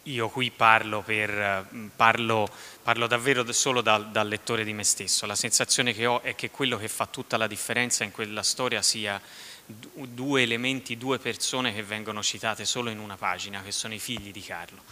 Io 0.08 0.30
qui 0.30 0.50
parlo, 0.50 1.02
per, 1.02 1.66
parlo, 1.94 2.48
parlo 2.82 3.06
davvero 3.06 3.52
solo 3.52 3.82
dal, 3.82 4.10
dal 4.10 4.26
lettore 4.26 4.64
di 4.64 4.72
me 4.72 4.82
stesso. 4.82 5.26
La 5.26 5.34
sensazione 5.34 5.92
che 5.92 6.06
ho 6.06 6.22
è 6.22 6.34
che 6.34 6.50
quello 6.50 6.78
che 6.78 6.88
fa 6.88 7.04
tutta 7.04 7.36
la 7.36 7.46
differenza 7.46 8.04
in 8.04 8.10
quella 8.10 8.42
storia 8.42 8.80
sia 8.80 9.20
due 9.66 10.42
elementi, 10.42 10.96
due 10.96 11.18
persone 11.18 11.74
che 11.74 11.82
vengono 11.82 12.22
citate 12.22 12.64
solo 12.64 12.88
in 12.88 12.98
una 12.98 13.18
pagina, 13.18 13.62
che 13.62 13.70
sono 13.70 13.92
i 13.92 13.98
figli 13.98 14.32
di 14.32 14.40
Carlo. 14.40 14.82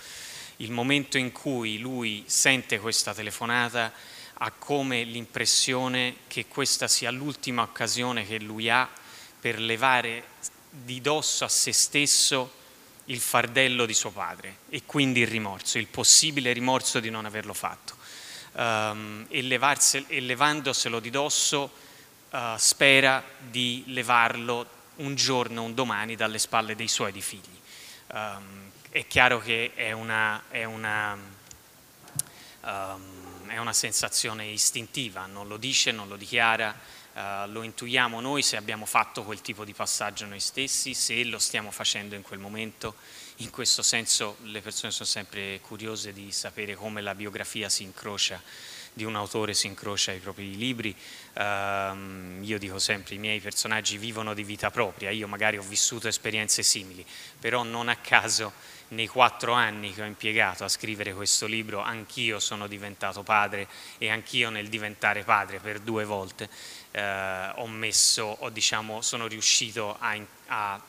Il 0.56 0.70
momento 0.70 1.16
in 1.16 1.32
cui 1.32 1.78
lui 1.78 2.24
sente 2.26 2.78
questa 2.78 3.14
telefonata 3.14 3.90
ha 4.34 4.50
come 4.50 5.02
l'impressione 5.02 6.16
che 6.26 6.46
questa 6.46 6.88
sia 6.88 7.10
l'ultima 7.10 7.62
occasione 7.62 8.26
che 8.26 8.38
lui 8.38 8.68
ha 8.68 8.86
per 9.40 9.60
levare 9.60 10.24
di 10.68 11.00
dosso 11.00 11.46
a 11.46 11.48
se 11.48 11.72
stesso 11.72 12.64
il 13.06 13.20
fardello 13.20 13.86
di 13.86 13.94
suo 13.94 14.10
padre 14.10 14.58
e 14.68 14.82
quindi 14.84 15.20
il 15.20 15.28
rimorso, 15.28 15.78
il 15.78 15.86
possibile 15.86 16.52
rimorso 16.52 17.00
di 17.00 17.10
non 17.10 17.24
averlo 17.24 17.54
fatto. 17.54 17.94
Um, 18.52 19.26
e, 19.28 19.46
e 20.06 20.20
levandoselo 20.20 20.98
di 20.98 21.10
dosso 21.10 21.70
uh, 22.30 22.38
spera 22.56 23.22
di 23.38 23.84
levarlo 23.88 24.66
un 24.96 25.14
giorno, 25.14 25.62
un 25.62 25.74
domani 25.74 26.16
dalle 26.16 26.38
spalle 26.38 26.74
dei 26.74 26.88
suoi 26.88 27.12
di 27.12 27.20
figli. 27.20 27.60
Um, 28.08 28.70
è 28.90 29.06
chiaro 29.06 29.40
che 29.40 29.72
è 29.74 29.92
una, 29.92 30.44
è, 30.48 30.64
una, 30.64 31.18
um, 32.62 33.48
è 33.48 33.58
una, 33.58 33.72
sensazione 33.74 34.46
istintiva, 34.46 35.26
non 35.26 35.48
lo 35.48 35.58
dice, 35.58 35.92
non 35.92 36.08
lo 36.08 36.16
dichiara, 36.16 36.74
uh, 37.16 37.50
lo 37.50 37.62
intuiamo 37.62 38.20
noi 38.20 38.42
se 38.42 38.56
abbiamo 38.56 38.84
fatto 38.84 39.24
quel 39.24 39.40
tipo 39.40 39.64
di 39.64 39.72
passaggio 39.72 40.26
noi 40.26 40.40
stessi, 40.40 40.94
se 40.94 41.24
lo 41.24 41.38
stiamo 41.38 41.70
facendo 41.70 42.14
in 42.14 42.22
quel 42.22 42.38
momento. 42.38 42.94
In 43.40 43.50
questo 43.50 43.82
senso 43.82 44.36
le 44.42 44.60
persone 44.60 44.92
sono 44.92 45.08
sempre 45.08 45.60
curiose 45.60 46.12
di 46.12 46.30
sapere 46.30 46.74
come 46.74 47.00
la 47.00 47.14
biografia 47.14 47.68
si 47.68 47.82
incrocia 47.82 48.40
di 48.96 49.04
un 49.04 49.14
autore 49.14 49.52
si 49.52 49.66
incrocia 49.66 50.12
ai 50.12 50.20
propri 50.20 50.56
libri. 50.56 50.96
Uh, 51.34 52.42
io 52.42 52.58
dico 52.58 52.78
sempre 52.78 53.14
i 53.16 53.18
miei 53.18 53.40
personaggi 53.40 53.98
vivono 53.98 54.32
di 54.32 54.42
vita 54.42 54.70
propria, 54.70 55.10
io 55.10 55.28
magari 55.28 55.58
ho 55.58 55.62
vissuto 55.62 56.08
esperienze 56.08 56.62
simili, 56.62 57.04
però 57.38 57.62
non 57.62 57.90
a 57.90 57.96
caso 57.96 58.54
nei 58.88 59.06
quattro 59.06 59.52
anni 59.52 59.92
che 59.92 60.00
ho 60.00 60.06
impiegato 60.06 60.64
a 60.64 60.68
scrivere 60.68 61.12
questo 61.12 61.44
libro 61.46 61.80
anch'io 61.80 62.38
sono 62.38 62.66
diventato 62.66 63.22
padre 63.22 63.68
e 63.98 64.08
anch'io 64.08 64.48
nel 64.48 64.68
diventare 64.68 65.24
padre 65.24 65.58
per 65.58 65.80
due 65.80 66.04
volte 66.04 66.48
uh, 66.92 67.60
ho 67.60 67.66
messo, 67.66 68.24
ho, 68.24 68.48
diciamo, 68.48 69.02
sono 69.02 69.26
riuscito 69.26 69.94
a, 69.98 70.16
a, 70.46 70.80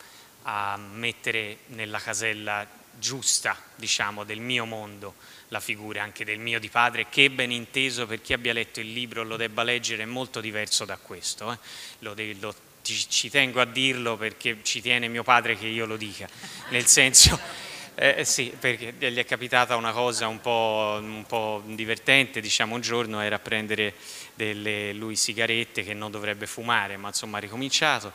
a 0.44 0.78
mettere 0.78 1.58
nella 1.68 2.00
casella 2.00 2.66
giusta 2.98 3.58
diciamo, 3.76 4.24
del 4.24 4.40
mio 4.40 4.64
mondo 4.64 5.16
la 5.50 5.60
figura 5.60 6.04
anche 6.04 6.26
del 6.26 6.40
mio 6.40 6.60
di 6.60 6.70
padre, 6.70 7.08
che 7.10 7.30
ben 7.30 7.52
inteso 7.52 8.06
per 8.06 8.22
chi 8.22 8.34
abbia 8.34 8.54
letto 8.54 8.80
il 8.80 8.92
libro 8.92 9.24
lo 9.24 9.38
debba 9.38 9.64
leggere 9.64 10.04
è 10.04 10.06
molto 10.06 10.42
diverso 10.42 10.86
da 10.86 10.98
questo. 10.98 11.52
Eh? 11.52 11.58
Lo, 12.00 12.16
lo, 12.40 12.56
ci, 12.82 13.10
ci, 13.10 13.30
tengo 13.30 13.62
a 13.62 13.66
dirlo 13.66 14.18
perché 14.18 14.60
ci 14.64 14.82
tiene 14.82 15.08
mio 15.08 15.24
padre 15.24 15.58
che 15.58 15.68
io 15.68 15.86
lo 15.86 15.98
dica, 15.98 16.28
nel 16.70 16.86
senso... 16.86 17.40
Eh, 18.00 18.26
sì, 18.26 18.56
perché 18.60 18.94
gli 19.00 19.18
è 19.18 19.26
capitata 19.26 19.76
una 19.76 19.92
cosa 19.92 20.28
un 20.28 20.40
po', 20.40 21.00
un 21.02 21.26
po', 21.26 21.64
divertente, 21.66 22.40
diciamo 22.42 22.76
un 22.76 22.82
giorno 22.82 23.22
era 23.22 23.40
prendere 23.40 23.96
delle 24.38 24.94
lui 24.94 25.16
sigarette 25.16 25.84
che 25.84 25.94
non 25.94 26.12
dovrebbe 26.12 26.46
fumare, 26.46 26.96
ma 26.96 27.08
insomma 27.10 27.38
ha 27.38 27.42
ricominciato. 27.42 28.14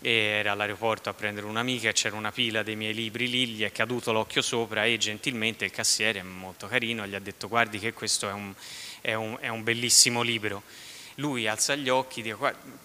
E 0.00 0.10
era 0.10 0.52
all'aeroporto 0.52 1.10
a 1.10 1.14
prendere 1.14 1.46
un'amica 1.46 1.88
e 1.88 1.92
c'era 1.92 2.14
una 2.14 2.30
pila 2.30 2.62
dei 2.62 2.76
miei 2.76 2.94
libri 2.94 3.28
lì, 3.28 3.46
gli 3.48 3.62
è 3.62 3.72
caduto 3.72 4.12
l'occhio 4.12 4.40
sopra 4.40 4.84
e 4.84 4.96
gentilmente 4.96 5.64
il 5.64 5.70
cassiere, 5.70 6.22
molto 6.22 6.68
carino, 6.68 7.06
gli 7.06 7.14
ha 7.14 7.18
detto 7.18 7.48
guardi 7.48 7.78
che 7.78 7.92
questo 7.92 8.28
è 8.28 8.32
un, 8.32 8.54
è 9.00 9.14
un, 9.14 9.36
è 9.40 9.48
un 9.48 9.62
bellissimo 9.64 10.22
libro. 10.22 10.62
Lui 11.16 11.46
alza 11.48 11.74
gli 11.74 11.88
occhi, 11.88 12.22
dice, 12.22 12.36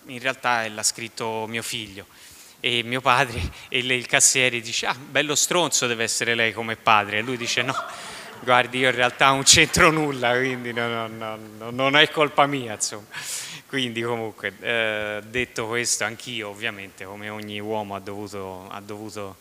in 0.07 0.19
realtà 0.19 0.67
l'ha 0.67 0.83
scritto 0.83 1.45
mio 1.47 1.61
figlio. 1.61 2.07
E 2.61 2.83
mio 2.83 2.99
padre 2.99 3.39
e 3.69 3.79
il 3.79 4.05
cassiere 4.05 4.59
dice 4.59 4.85
ah 4.85 4.93
bello 4.93 5.33
stronzo 5.33 5.87
deve 5.87 6.03
essere 6.03 6.35
lei 6.35 6.51
come 6.51 6.75
padre. 6.75 7.19
E 7.19 7.21
lui 7.21 7.37
dice 7.37 7.61
no 7.61 7.75
guardi 8.41 8.79
io 8.79 8.89
in 8.89 8.95
realtà 8.95 9.27
non 9.27 9.43
c'entro 9.43 9.91
nulla 9.91 10.35
quindi 10.35 10.73
no, 10.73 11.07
no, 11.07 11.37
no, 11.57 11.69
non 11.69 11.95
è 11.95 12.09
colpa 12.09 12.45
mia 12.45 12.73
insomma. 12.73 13.07
Quindi 13.67 14.01
comunque, 14.01 14.51
eh, 14.61 15.21
detto 15.27 15.67
questo, 15.67 16.03
anch'io 16.03 16.49
ovviamente 16.49 17.05
come 17.05 17.29
ogni 17.29 17.59
uomo 17.59 17.93
ha 17.93 17.99
dovuto, 17.99 18.67
ha 18.67 18.79
dovuto, 18.81 19.35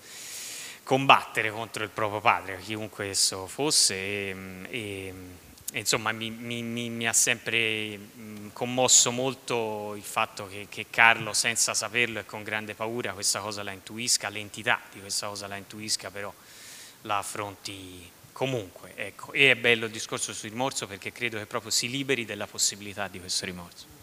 combattere 0.88 1.50
contro 1.50 1.84
il 1.84 1.90
proprio 1.90 2.22
padre, 2.22 2.58
chiunque 2.60 3.10
esso 3.10 3.46
fosse, 3.46 3.94
e, 3.94 4.36
e, 4.70 5.14
e 5.70 5.78
insomma 5.78 6.12
mi, 6.12 6.30
mi, 6.30 6.62
mi, 6.62 7.06
ha 7.06 7.12
sempre 7.12 7.98
commosso 8.54 9.10
molto 9.10 9.92
il 9.96 10.02
fatto 10.02 10.48
che, 10.48 10.66
che, 10.70 10.86
Carlo 10.88 11.34
senza 11.34 11.74
saperlo 11.74 12.20
e 12.20 12.24
con 12.24 12.42
grande 12.42 12.74
paura 12.74 13.12
questa 13.12 13.40
cosa 13.40 13.62
la 13.62 13.72
intuisca, 13.72 14.30
l'entità 14.30 14.80
di 14.90 15.00
questa 15.00 15.28
cosa 15.28 15.46
la 15.46 15.56
intuisca, 15.56 16.10
però 16.10 16.32
la 17.02 17.18
affronti 17.18 18.10
comunque. 18.38 18.92
Ecco. 18.94 19.32
E 19.32 19.50
è 19.50 19.56
bello 19.56 19.86
il 19.86 19.90
discorso 19.90 20.32
sul 20.32 20.50
rimorso 20.50 20.86
perché 20.86 21.10
credo 21.10 21.38
che 21.38 21.46
proprio 21.46 21.72
si 21.72 21.90
liberi 21.90 22.24
della 22.24 22.46
possibilità 22.46 23.08
di 23.08 23.18
questo 23.18 23.44
rimorso. 23.44 23.96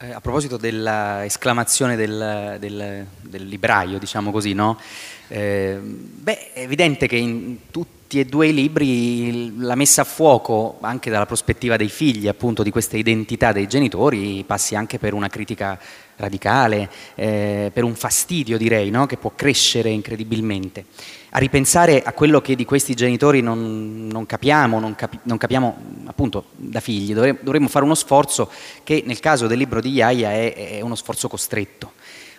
Eh, 0.00 0.12
a 0.12 0.20
proposito 0.20 0.56
dell'esclamazione 0.56 1.96
del, 1.96 2.56
del, 2.60 3.04
del, 3.20 3.46
libraio, 3.48 3.98
diciamo 3.98 4.30
così, 4.30 4.52
no? 4.52 4.78
eh, 5.26 5.76
beh, 5.82 6.52
è 6.52 6.60
evidente 6.60 7.08
che 7.08 7.16
in 7.16 7.70
tutti 7.72 8.20
e 8.20 8.24
due 8.24 8.46
i 8.46 8.54
libri 8.54 9.58
la 9.58 9.74
messa 9.74 10.02
a 10.02 10.04
fuoco 10.04 10.78
anche 10.82 11.10
dalla 11.10 11.26
prospettiva 11.26 11.76
dei 11.76 11.88
figli, 11.88 12.28
appunto 12.28 12.62
di 12.62 12.70
questa 12.70 12.96
identità 12.96 13.50
dei 13.50 13.66
genitori, 13.66 14.44
passi 14.46 14.76
anche 14.76 15.00
per 15.00 15.14
una 15.14 15.28
critica 15.28 15.76
radicale, 16.14 16.88
eh, 17.16 17.72
per 17.74 17.82
un 17.82 17.96
fastidio 17.96 18.56
direi, 18.56 18.90
no? 18.90 19.06
che 19.06 19.16
può 19.16 19.32
crescere 19.34 19.90
incredibilmente. 19.90 20.84
A 21.30 21.38
ripensare 21.38 22.02
a 22.02 22.12
quello 22.12 22.40
che 22.40 22.56
di 22.56 22.64
questi 22.64 22.94
genitori 22.94 23.40
non, 23.40 24.06
non 24.10 24.24
capiamo, 24.24 24.80
non, 24.80 24.94
capi, 24.94 25.18
non, 25.24 25.36
capiamo 25.36 25.76
appunto 26.06 26.46
da 26.56 26.80
figli, 26.80 27.12
dovremmo, 27.12 27.38
dovremmo, 27.42 27.68
fare 27.68 27.84
uno 27.84 27.94
sforzo 27.94 28.50
che 28.82 29.02
nel 29.06 29.20
caso 29.20 29.46
del 29.46 29.58
libro 29.58 29.80
di 29.80 29.92
Iaia 29.92 30.32
è, 30.32 30.54
è 30.54 30.80
uno 30.80 30.94
sforzo 30.94 31.28
costretto. 31.28 31.92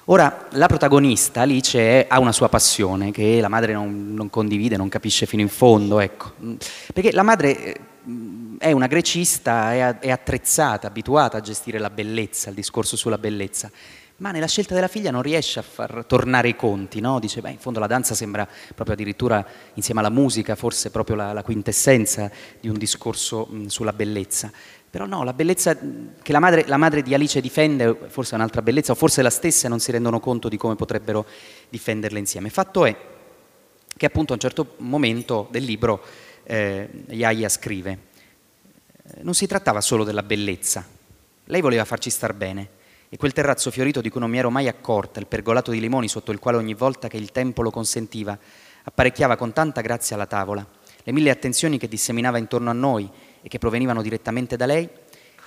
Ora, 0.05 0.48
la 0.53 0.65
protagonista, 0.65 1.41
Alice, 1.41 2.08
ha 2.08 2.19
una 2.19 2.31
sua 2.31 2.50
passione 2.50 3.12
che 3.12 3.39
la 3.39 3.48
madre 3.48 3.74
non, 3.74 4.13
non, 4.15 4.31
condivide, 4.31 4.75
non 4.75 4.89
capisce 4.89 5.27
fino 5.27 5.43
in 5.43 5.50
fondo, 5.50 6.00
ecco. 6.00 6.34
Perché 6.91 7.12
la 7.12 7.22
madre 7.22 7.63
eh, 7.63 7.79
è 8.58 8.72
una 8.72 8.88
grecista, 8.88 9.72
è, 9.72 10.00
è 10.00 10.10
attrezzata, 10.10 10.88
abituata 10.88 11.38
a 11.38 11.41
gestire 11.41 11.77
la 11.77 11.91
bellezza, 11.91 12.50
il 12.50 12.55
discorso 12.55 12.98
sulla 12.98 13.19
bellezza, 13.19 13.69
ma 14.19 14.31
nella 14.31 14.47
scelta 14.47 14.73
della 14.73 14.88
figlia 14.88 15.11
non 15.11 15.21
riesce 15.21 15.59
a 15.59 15.61
far 15.61 16.05
tornare 16.05 16.49
i 16.49 16.55
conti, 16.55 16.99
no? 16.99 17.19
Dice, 17.19 17.41
beh, 17.41 17.51
in 17.51 17.57
fondo 17.57 17.79
la 17.79 17.88
danza 17.88 18.13
sembra 18.13 18.47
proprio 18.75 18.95
addirittura, 18.95 19.45
insieme 19.73 19.99
alla 19.99 20.09
musica, 20.09 20.55
forse 20.55 20.91
proprio 20.91 21.15
la, 21.15 21.33
la 21.33 21.43
quintessenza 21.43 22.29
di 22.59 22.67
un 22.67 22.77
discorso 22.77 23.47
mh, 23.49 23.65
sulla 23.67 23.93
bellezza. 23.93 24.51
Però 24.89 25.05
no, 25.05 25.23
la 25.23 25.33
bellezza 25.33 25.77
che 25.77 26.31
la 26.31 26.39
madre, 26.39 26.65
la 26.67 26.77
madre, 26.77 27.01
di 27.01 27.13
Alice 27.13 27.39
difende, 27.39 27.95
forse 28.07 28.33
è 28.33 28.35
un'altra 28.35 28.61
bellezza, 28.61 28.91
o 28.91 28.95
forse 28.95 29.21
la 29.21 29.29
stessa 29.29 29.69
non 29.69 29.79
si 29.79 29.91
rendono 29.91 30.19
conto 30.19 30.49
di 30.49 30.57
come 30.57 30.75
potrebbero 30.75 31.25
difenderla 31.69 32.17
insieme. 32.17 32.49
Fatto 32.49 32.85
è 32.85 32.95
che 33.95 34.05
appunto 34.05 34.31
a 34.31 34.35
un 34.35 34.41
certo 34.41 34.75
momento 34.77 35.47
del 35.51 35.63
libro 35.63 36.03
eh, 36.43 36.89
Yaya 37.09 37.49
scrive, 37.49 38.07
non 39.21 39.33
si 39.33 39.47
trattava 39.47 39.79
solo 39.79 40.03
della 40.03 40.23
bellezza, 40.23 40.85
lei 41.45 41.61
voleva 41.61 41.85
farci 41.85 42.09
star 42.09 42.33
bene, 42.33 42.77
e 43.09 43.17
quel 43.17 43.33
terrazzo 43.33 43.71
fiorito 43.71 44.01
di 44.01 44.09
cui 44.09 44.19
non 44.19 44.29
mi 44.29 44.37
ero 44.37 44.51
mai 44.51 44.67
accorta, 44.67 45.19
il 45.19 45.25
pergolato 45.25 45.71
di 45.71 45.79
limoni 45.79 46.07
sotto 46.07 46.31
il 46.31 46.39
quale 46.39 46.57
ogni 46.57 46.75
volta 46.75 47.07
che 47.07 47.17
il 47.17 47.31
tempo 47.31 47.63
lo 47.63 47.71
consentiva, 47.71 48.37
apparecchiava 48.83 49.35
con 49.35 49.51
tanta 49.51 49.81
grazia 49.81 50.15
la 50.15 50.27
tavola, 50.27 50.65
le 51.03 51.11
mille 51.11 51.31
attenzioni 51.31 51.77
che 51.77 51.87
disseminava 51.87 52.37
intorno 52.37 52.69
a 52.69 52.73
noi, 52.73 53.09
e 53.41 53.47
che 53.47 53.57
provenivano 53.57 54.01
direttamente 54.01 54.55
da 54.55 54.65
lei, 54.65 54.87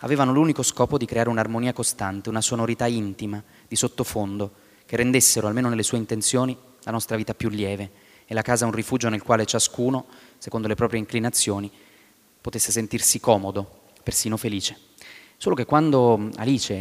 avevano 0.00 0.32
l'unico 0.32 0.62
scopo 0.62 0.98
di 0.98 1.06
creare 1.06 1.28
un'armonia 1.28 1.72
costante, 1.72 2.28
una 2.28 2.40
sonorità 2.40 2.86
intima, 2.86 3.42
di 3.68 3.76
sottofondo, 3.76 4.52
che 4.84 4.96
rendessero, 4.96 5.46
almeno 5.46 5.68
nelle 5.68 5.82
sue 5.82 5.98
intenzioni, 5.98 6.56
la 6.82 6.90
nostra 6.90 7.16
vita 7.16 7.34
più 7.34 7.48
lieve 7.48 7.90
e 8.26 8.34
la 8.34 8.42
casa 8.42 8.66
un 8.66 8.72
rifugio 8.72 9.08
nel 9.08 9.22
quale 9.22 9.46
ciascuno, 9.46 10.06
secondo 10.38 10.66
le 10.66 10.74
proprie 10.74 10.98
inclinazioni, 10.98 11.70
potesse 12.40 12.72
sentirsi 12.72 13.20
comodo, 13.20 13.82
persino 14.02 14.36
felice. 14.36 14.76
Solo 15.36 15.54
che 15.54 15.64
quando 15.64 16.28
Alice, 16.36 16.74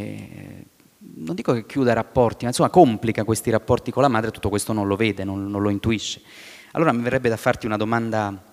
non 1.24 1.36
dico 1.36 1.54
che 1.54 1.66
chiuda 1.66 1.94
rapporti, 1.94 2.44
ma 2.44 2.50
insomma 2.50 2.70
complica 2.70 3.24
questi 3.24 3.50
rapporti 3.50 3.92
con 3.92 4.02
la 4.02 4.10
madre, 4.10 4.32
tutto 4.32 4.50
questo 4.50 4.74
non 4.74 4.88
lo 4.88 4.96
vede, 4.96 5.24
non, 5.24 5.50
non 5.50 5.62
lo 5.62 5.70
intuisce. 5.70 6.22
Allora 6.72 6.92
mi 6.92 7.02
verrebbe 7.02 7.30
da 7.30 7.38
farti 7.38 7.66
una 7.66 7.78
domanda 7.78 8.50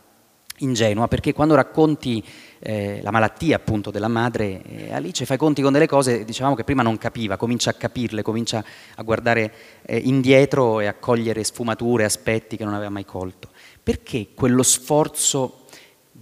ingenua, 0.58 1.08
perché 1.08 1.32
quando 1.32 1.54
racconti 1.54 2.22
eh, 2.58 3.00
la 3.02 3.10
malattia 3.10 3.56
appunto 3.56 3.90
della 3.90 4.08
madre, 4.08 4.62
eh, 4.62 4.92
Alice 4.92 5.25
fa 5.25 5.34
i 5.34 5.38
conti 5.38 5.62
con 5.62 5.72
delle 5.72 5.87
cose 5.87 6.25
dicevamo 6.25 6.54
che 6.54 6.64
prima 6.64 6.82
non 6.82 6.98
capiva, 6.98 7.37
comincia 7.37 7.70
a 7.70 7.75
capirle, 7.75 8.22
comincia 8.22 8.64
a 8.96 9.02
guardare 9.02 9.52
eh, 9.82 9.98
indietro 9.98 10.80
e 10.80 10.87
a 10.87 10.94
cogliere 10.94 11.44
sfumature, 11.44 12.04
aspetti 12.04 12.56
che 12.56 12.64
non 12.64 12.75
aveva 12.75 12.90
mai 12.90 13.04
colto. 13.04 13.50
Perché 13.82 14.28
quello 14.34 14.62
sforzo 14.62 15.66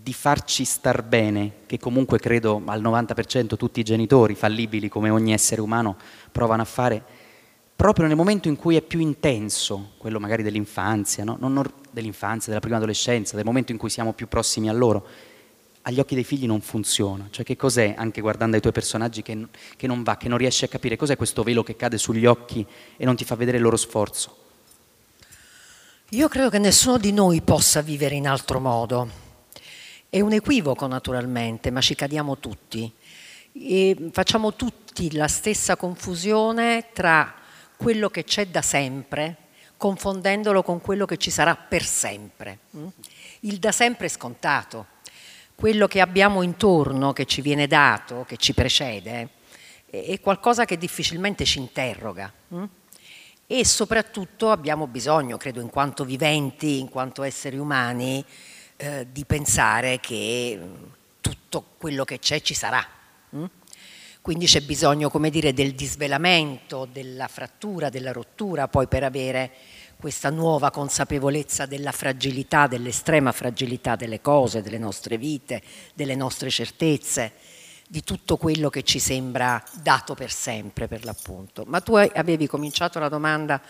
di 0.07 0.13
farci 0.13 0.65
star 0.65 1.03
bene, 1.03 1.51
che 1.67 1.81
comunque 1.81 2.21
credo 2.21 2.63
al 2.67 2.81
90% 2.81 3.57
tutti 3.57 3.81
i 3.81 3.83
genitori 3.83 4.37
fallibili 4.37 4.89
come 4.89 5.11
ogni 5.11 5.33
essere 5.33 5.61
umano 5.61 5.97
provano 6.31 6.63
a 6.63 6.65
fare, 6.65 7.03
proprio 7.75 8.07
nel 8.07 8.15
momento 8.15 8.47
in 8.47 8.55
cui 8.55 8.77
è 8.77 8.83
più 8.83 9.01
intenso, 9.01 9.95
quello 9.99 10.21
magari 10.21 10.45
dell'infanzia, 10.45 11.25
no? 11.25 11.37
non, 11.41 11.61
dell'infanzia, 11.91 12.51
della 12.51 12.61
prima 12.61 12.77
adolescenza, 12.77 13.35
del 13.35 13.45
momento 13.45 13.73
in 13.73 13.79
cui 13.79 13.91
siamo 13.91 14.13
più 14.13 14.29
prossimi 14.29 14.69
a 14.69 14.73
loro, 14.73 15.05
agli 15.83 15.99
occhi 15.99 16.15
dei 16.15 16.23
figli 16.23 16.47
non 16.47 16.61
funziona. 16.61 17.27
Cioè 17.29 17.45
che 17.45 17.57
cos'è, 17.57 17.97
anche 17.99 18.21
guardando 18.21 18.55
ai 18.55 18.61
tuoi 18.63 18.73
personaggi, 18.73 19.23
che, 19.23 19.49
che 19.77 19.89
non 19.89 20.05
va, 20.05 20.17
che 20.17 20.29
non 20.29 20.39
riesci 20.39 20.65
a 20.65 20.69
capire? 20.69 20.95
Cos'è 20.95 21.17
questo 21.17 21.43
velo 21.43 21.65
che 21.65 21.75
cade 21.75 21.99
sugli 21.99 22.27
occhi 22.27 22.65
e 22.97 23.05
non 23.05 23.17
ti 23.17 23.25
fa 23.25 23.35
vedere 23.35 23.57
il 23.57 23.65
loro 23.65 23.77
sforzo? 23.77 24.37
Io 26.11 26.29
credo 26.29 26.49
che 26.49 26.61
nessuno 26.61 26.97
di 26.97 27.11
noi 27.11 27.41
possa 27.41 27.81
vivere 27.81 28.15
in 28.15 28.29
altro 28.29 28.61
modo. 28.61 29.25
È 30.17 30.21
un 30.23 30.33
equivoco 30.33 30.87
naturalmente, 30.87 31.71
ma 31.71 31.83
ci 31.83 31.95
cadiamo 31.95 32.39
tutti. 32.39 32.91
E 33.53 34.09
facciamo 34.13 34.55
tutti 34.55 35.13
la 35.13 35.29
stessa 35.29 35.77
confusione 35.77 36.87
tra 36.95 37.35
quello 37.77 38.09
che 38.09 38.25
c'è 38.25 38.47
da 38.47 38.63
sempre, 38.63 39.37
confondendolo 39.77 40.63
con 40.63 40.81
quello 40.81 41.05
che 41.05 41.19
ci 41.19 41.31
sarà 41.31 41.55
per 41.55 41.85
sempre. 41.85 42.61
Mm? 42.75 42.87
Il 43.41 43.59
da 43.59 43.73
sempre 43.73 44.07
è 44.07 44.09
scontato, 44.09 44.87
quello 45.55 45.87
che 45.87 46.01
abbiamo 46.01 46.41
intorno, 46.41 47.13
che 47.13 47.27
ci 47.27 47.43
viene 47.43 47.67
dato, 47.67 48.25
che 48.27 48.39
ci 48.39 48.55
precede, 48.55 49.29
è 49.85 50.19
qualcosa 50.21 50.65
che 50.65 50.79
difficilmente 50.79 51.45
ci 51.45 51.59
interroga. 51.59 52.33
Mm? 52.55 52.65
E 53.47 53.67
soprattutto 53.67 54.51
abbiamo 54.51 54.87
bisogno, 54.87 55.37
credo, 55.37 55.61
in 55.61 55.69
quanto 55.69 56.07
viventi, 56.07 56.79
in 56.79 56.89
quanto 56.89 57.23
esseri 57.23 57.59
umani, 57.59 58.25
eh, 58.77 59.07
di 59.11 59.25
pensare 59.25 60.01
che 60.01 60.61
tutto 61.21 61.65
quello 61.79 62.05
che 62.05 62.19
c'è 62.19 62.41
ci 62.41 62.55
sarà. 62.55 62.85
Mm? 63.35 63.45
Quindi 64.21 64.47
c'è 64.47 64.61
bisogno, 64.61 65.09
come 65.09 65.31
dire, 65.31 65.53
del 65.53 65.75
disvelamento, 65.75 66.89
della 66.91 67.29
frattura, 67.29 67.91
della 67.91 68.13
rottura, 68.13 68.67
poi 68.67 68.89
per 68.89 69.05
avere 69.05 69.53
questa 69.99 70.31
nuova 70.31 70.71
consapevolezza 70.71 71.65
della 71.65 71.93
fragilità, 71.93 72.67
dell'estrema 72.67 73.33
fragilità 73.33 73.97
delle 73.97 74.21
cose, 74.21 74.63
delle 74.63 74.79
nostre 74.79 75.17
vite, 75.17 75.63
delle 75.95 76.15
nostre 76.15 76.51
certezze, 76.51 77.33
di 77.89 78.03
tutto 78.03 78.37
quello 78.37 78.69
che 78.69 78.83
ci 78.83 78.99
sembra 78.99 79.63
dato 79.81 80.15
per 80.15 80.33
sempre, 80.33 80.89
per 80.89 81.05
l'appunto. 81.05 81.65
Ma 81.67 81.81
tu 81.81 81.95
avevi 81.95 82.47
cominciato 82.47 82.99
la 82.99 83.09
domanda 83.09 83.63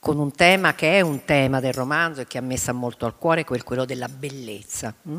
con 0.00 0.18
un 0.18 0.32
tema 0.32 0.74
che 0.74 0.96
è 0.96 1.00
un 1.02 1.24
tema 1.24 1.60
del 1.60 1.74
romanzo 1.74 2.22
e 2.22 2.26
che 2.26 2.38
a 2.38 2.40
me 2.40 2.56
sta 2.56 2.72
molto 2.72 3.04
al 3.04 3.16
cuore, 3.16 3.44
quello 3.44 3.84
della 3.84 4.08
bellezza. 4.08 4.92
Mm? 5.08 5.18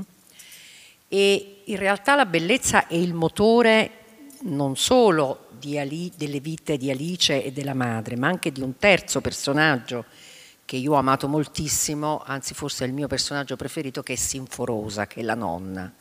E 1.07 1.61
in 1.65 1.77
realtà 1.77 2.15
la 2.15 2.25
bellezza 2.25 2.87
è 2.87 2.95
il 2.95 3.13
motore 3.13 3.91
non 4.41 4.75
solo 4.75 5.49
Ali, 5.75 6.11
delle 6.15 6.39
vite 6.39 6.77
di 6.77 6.89
Alice 6.89 7.43
e 7.43 7.51
della 7.51 7.75
madre, 7.75 8.15
ma 8.15 8.27
anche 8.27 8.51
di 8.51 8.61
un 8.61 8.77
terzo 8.77 9.21
personaggio 9.21 10.05
che 10.65 10.77
io 10.77 10.93
ho 10.93 10.95
amato 10.95 11.27
moltissimo, 11.27 12.23
anzi 12.25 12.55
forse 12.55 12.83
è 12.83 12.87
il 12.87 12.93
mio 12.93 13.07
personaggio 13.07 13.55
preferito, 13.55 14.01
che 14.01 14.13
è 14.13 14.15
Sinforosa, 14.15 15.05
che 15.05 15.19
è 15.19 15.23
la 15.23 15.35
nonna. 15.35 15.93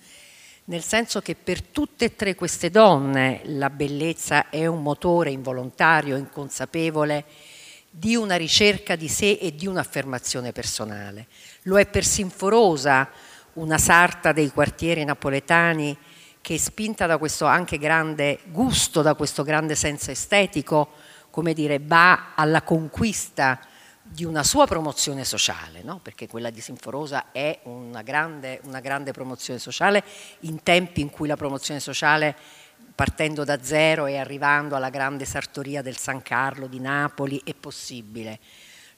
Nel 0.66 0.82
senso 0.82 1.20
che 1.20 1.34
per 1.34 1.60
tutte 1.60 2.06
e 2.06 2.14
tre 2.14 2.34
queste 2.34 2.70
donne 2.70 3.42
la 3.44 3.68
bellezza 3.68 4.48
è 4.48 4.66
un 4.66 4.80
motore 4.80 5.30
involontario, 5.30 6.16
inconsapevole, 6.16 7.24
di 7.90 8.14
una 8.14 8.36
ricerca 8.36 8.94
di 8.94 9.08
sé 9.08 9.32
e 9.40 9.54
di 9.54 9.66
un'affermazione 9.66 10.52
personale. 10.52 11.26
Lo 11.62 11.78
è 11.78 11.86
per 11.86 12.04
Sinforosa, 12.04 13.10
una 13.54 13.78
sarta 13.78 14.30
dei 14.32 14.50
quartieri 14.50 15.04
napoletani, 15.04 15.96
che 16.40 16.58
spinta 16.58 17.06
da 17.06 17.18
questo 17.18 17.44
anche 17.46 17.78
grande 17.78 18.38
gusto, 18.46 19.02
da 19.02 19.14
questo 19.14 19.42
grande 19.42 19.74
senso 19.74 20.10
estetico, 20.10 20.92
come 21.30 21.52
dire, 21.52 21.80
va 21.82 22.32
alla 22.34 22.62
conquista 22.62 23.60
di 24.02 24.24
una 24.24 24.42
sua 24.42 24.66
promozione 24.66 25.24
sociale, 25.24 25.82
no? 25.82 26.00
perché 26.02 26.26
quella 26.26 26.50
di 26.50 26.60
Sinforosa 26.60 27.30
è 27.30 27.60
una 27.64 28.02
grande, 28.02 28.60
una 28.64 28.80
grande 28.80 29.12
promozione 29.12 29.60
sociale 29.60 30.02
in 30.40 30.62
tempi 30.62 31.00
in 31.00 31.10
cui 31.10 31.28
la 31.28 31.36
promozione 31.36 31.78
sociale 31.78 32.34
partendo 33.00 33.44
da 33.44 33.62
zero 33.62 34.04
e 34.04 34.18
arrivando 34.18 34.76
alla 34.76 34.90
grande 34.90 35.24
sartoria 35.24 35.80
del 35.80 35.96
San 35.96 36.20
Carlo 36.20 36.66
di 36.66 36.80
Napoli 36.80 37.40
è 37.42 37.54
possibile. 37.54 38.38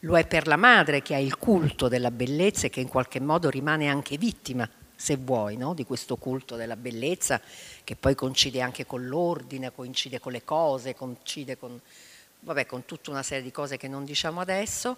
Lo 0.00 0.18
è 0.18 0.26
per 0.26 0.48
la 0.48 0.56
madre 0.56 1.02
che 1.02 1.14
ha 1.14 1.20
il 1.20 1.38
culto 1.38 1.86
della 1.86 2.10
bellezza 2.10 2.66
e 2.66 2.68
che 2.68 2.80
in 2.80 2.88
qualche 2.88 3.20
modo 3.20 3.48
rimane 3.48 3.88
anche 3.88 4.18
vittima 4.18 4.68
se 4.96 5.16
vuoi, 5.16 5.56
no? 5.56 5.72
di 5.72 5.84
questo 5.84 6.16
culto 6.16 6.56
della 6.56 6.74
bellezza 6.74 7.40
che 7.84 7.94
poi 7.94 8.16
coincide 8.16 8.60
anche 8.60 8.86
con 8.86 9.06
l'ordine, 9.06 9.70
coincide 9.72 10.18
con 10.18 10.32
le 10.32 10.42
cose, 10.42 10.96
coincide 10.96 11.56
con, 11.56 11.80
vabbè, 12.40 12.66
con 12.66 12.84
tutta 12.84 13.12
una 13.12 13.22
serie 13.22 13.44
di 13.44 13.52
cose 13.52 13.76
che 13.76 13.86
non 13.86 14.04
diciamo 14.04 14.40
adesso. 14.40 14.96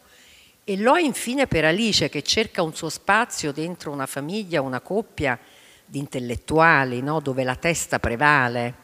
E 0.65 0.79
lo 0.79 0.97
è 0.97 1.03
infine 1.03 1.47
per 1.47 1.67
Alice 1.67 2.09
che 2.09 2.23
cerca 2.23 2.63
un 2.63 2.75
suo 2.75 2.89
spazio 2.89 3.53
dentro 3.53 3.91
una 3.91 4.07
famiglia, 4.07 4.63
una 4.63 4.81
coppia 4.81 5.39
di 5.85 5.99
intellettuali, 5.99 7.03
no? 7.03 7.21
dove 7.21 7.45
la 7.45 7.57
testa 7.57 7.99
prevale. 7.99 8.84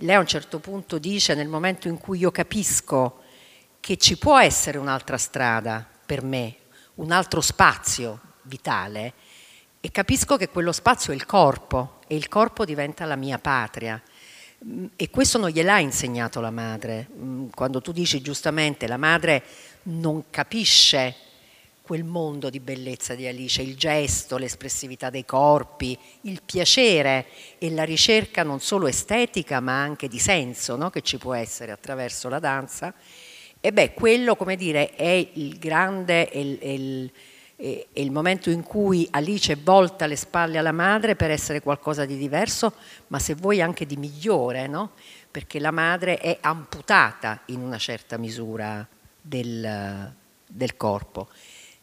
Lei 0.00 0.14
a 0.14 0.20
un 0.20 0.26
certo 0.26 0.58
punto 0.58 0.98
dice, 0.98 1.34
nel 1.34 1.48
momento 1.48 1.88
in 1.88 1.96
cui 1.96 2.18
io 2.18 2.30
capisco 2.30 3.22
che 3.80 3.96
ci 3.96 4.18
può 4.18 4.38
essere 4.38 4.76
un'altra 4.76 5.16
strada 5.16 5.88
per 6.04 6.22
me, 6.22 6.56
un 6.96 7.12
altro 7.12 7.40
spazio 7.40 8.20
vitale, 8.42 9.14
e 9.80 9.90
capisco 9.90 10.36
che 10.36 10.50
quello 10.50 10.72
spazio 10.72 11.12
è 11.12 11.16
il 11.16 11.24
corpo 11.24 12.00
e 12.06 12.14
il 12.14 12.28
corpo 12.28 12.66
diventa 12.66 13.06
la 13.06 13.16
mia 13.16 13.38
patria. 13.38 14.02
Mm, 14.66 14.86
e 14.96 15.08
questo 15.08 15.38
non 15.38 15.48
gliel'ha 15.48 15.78
insegnato 15.78 16.40
la 16.40 16.50
madre. 16.50 17.08
Mm, 17.16 17.48
quando 17.54 17.80
tu 17.80 17.92
dici 17.92 18.20
giustamente 18.20 18.86
la 18.86 18.98
madre 18.98 19.44
non 19.84 20.24
capisce 20.28 21.14
quel 21.86 22.02
mondo 22.02 22.50
di 22.50 22.58
bellezza 22.58 23.14
di 23.14 23.28
Alice, 23.28 23.62
il 23.62 23.76
gesto, 23.76 24.38
l'espressività 24.38 25.08
dei 25.08 25.24
corpi, 25.24 25.96
il 26.22 26.42
piacere 26.44 27.26
e 27.58 27.70
la 27.70 27.84
ricerca 27.84 28.42
non 28.42 28.58
solo 28.58 28.88
estetica 28.88 29.60
ma 29.60 29.82
anche 29.82 30.08
di 30.08 30.18
senso 30.18 30.74
no? 30.74 30.90
che 30.90 31.02
ci 31.02 31.16
può 31.16 31.32
essere 31.32 31.70
attraverso 31.70 32.28
la 32.28 32.40
danza, 32.40 32.92
e 33.60 33.72
beh, 33.72 33.94
quello 33.94 34.34
come 34.34 34.56
dire 34.56 34.96
è 34.96 35.30
il 35.34 35.58
grande, 35.58 36.28
è 36.28 36.38
il, 36.38 36.58
è 36.58 36.66
il, 36.66 37.12
è 37.54 37.86
il 37.92 38.10
momento 38.10 38.50
in 38.50 38.64
cui 38.64 39.06
Alice 39.12 39.54
volta 39.54 40.06
le 40.06 40.16
spalle 40.16 40.58
alla 40.58 40.72
madre 40.72 41.14
per 41.14 41.30
essere 41.30 41.62
qualcosa 41.62 42.04
di 42.04 42.16
diverso, 42.16 42.72
ma 43.06 43.20
se 43.20 43.34
vuoi 43.34 43.62
anche 43.62 43.86
di 43.86 43.96
migliore, 43.96 44.66
no? 44.66 44.90
perché 45.30 45.60
la 45.60 45.70
madre 45.70 46.18
è 46.18 46.38
amputata 46.40 47.42
in 47.46 47.60
una 47.60 47.78
certa 47.78 48.18
misura 48.18 48.84
del, 49.20 50.12
del 50.48 50.76
corpo. 50.76 51.28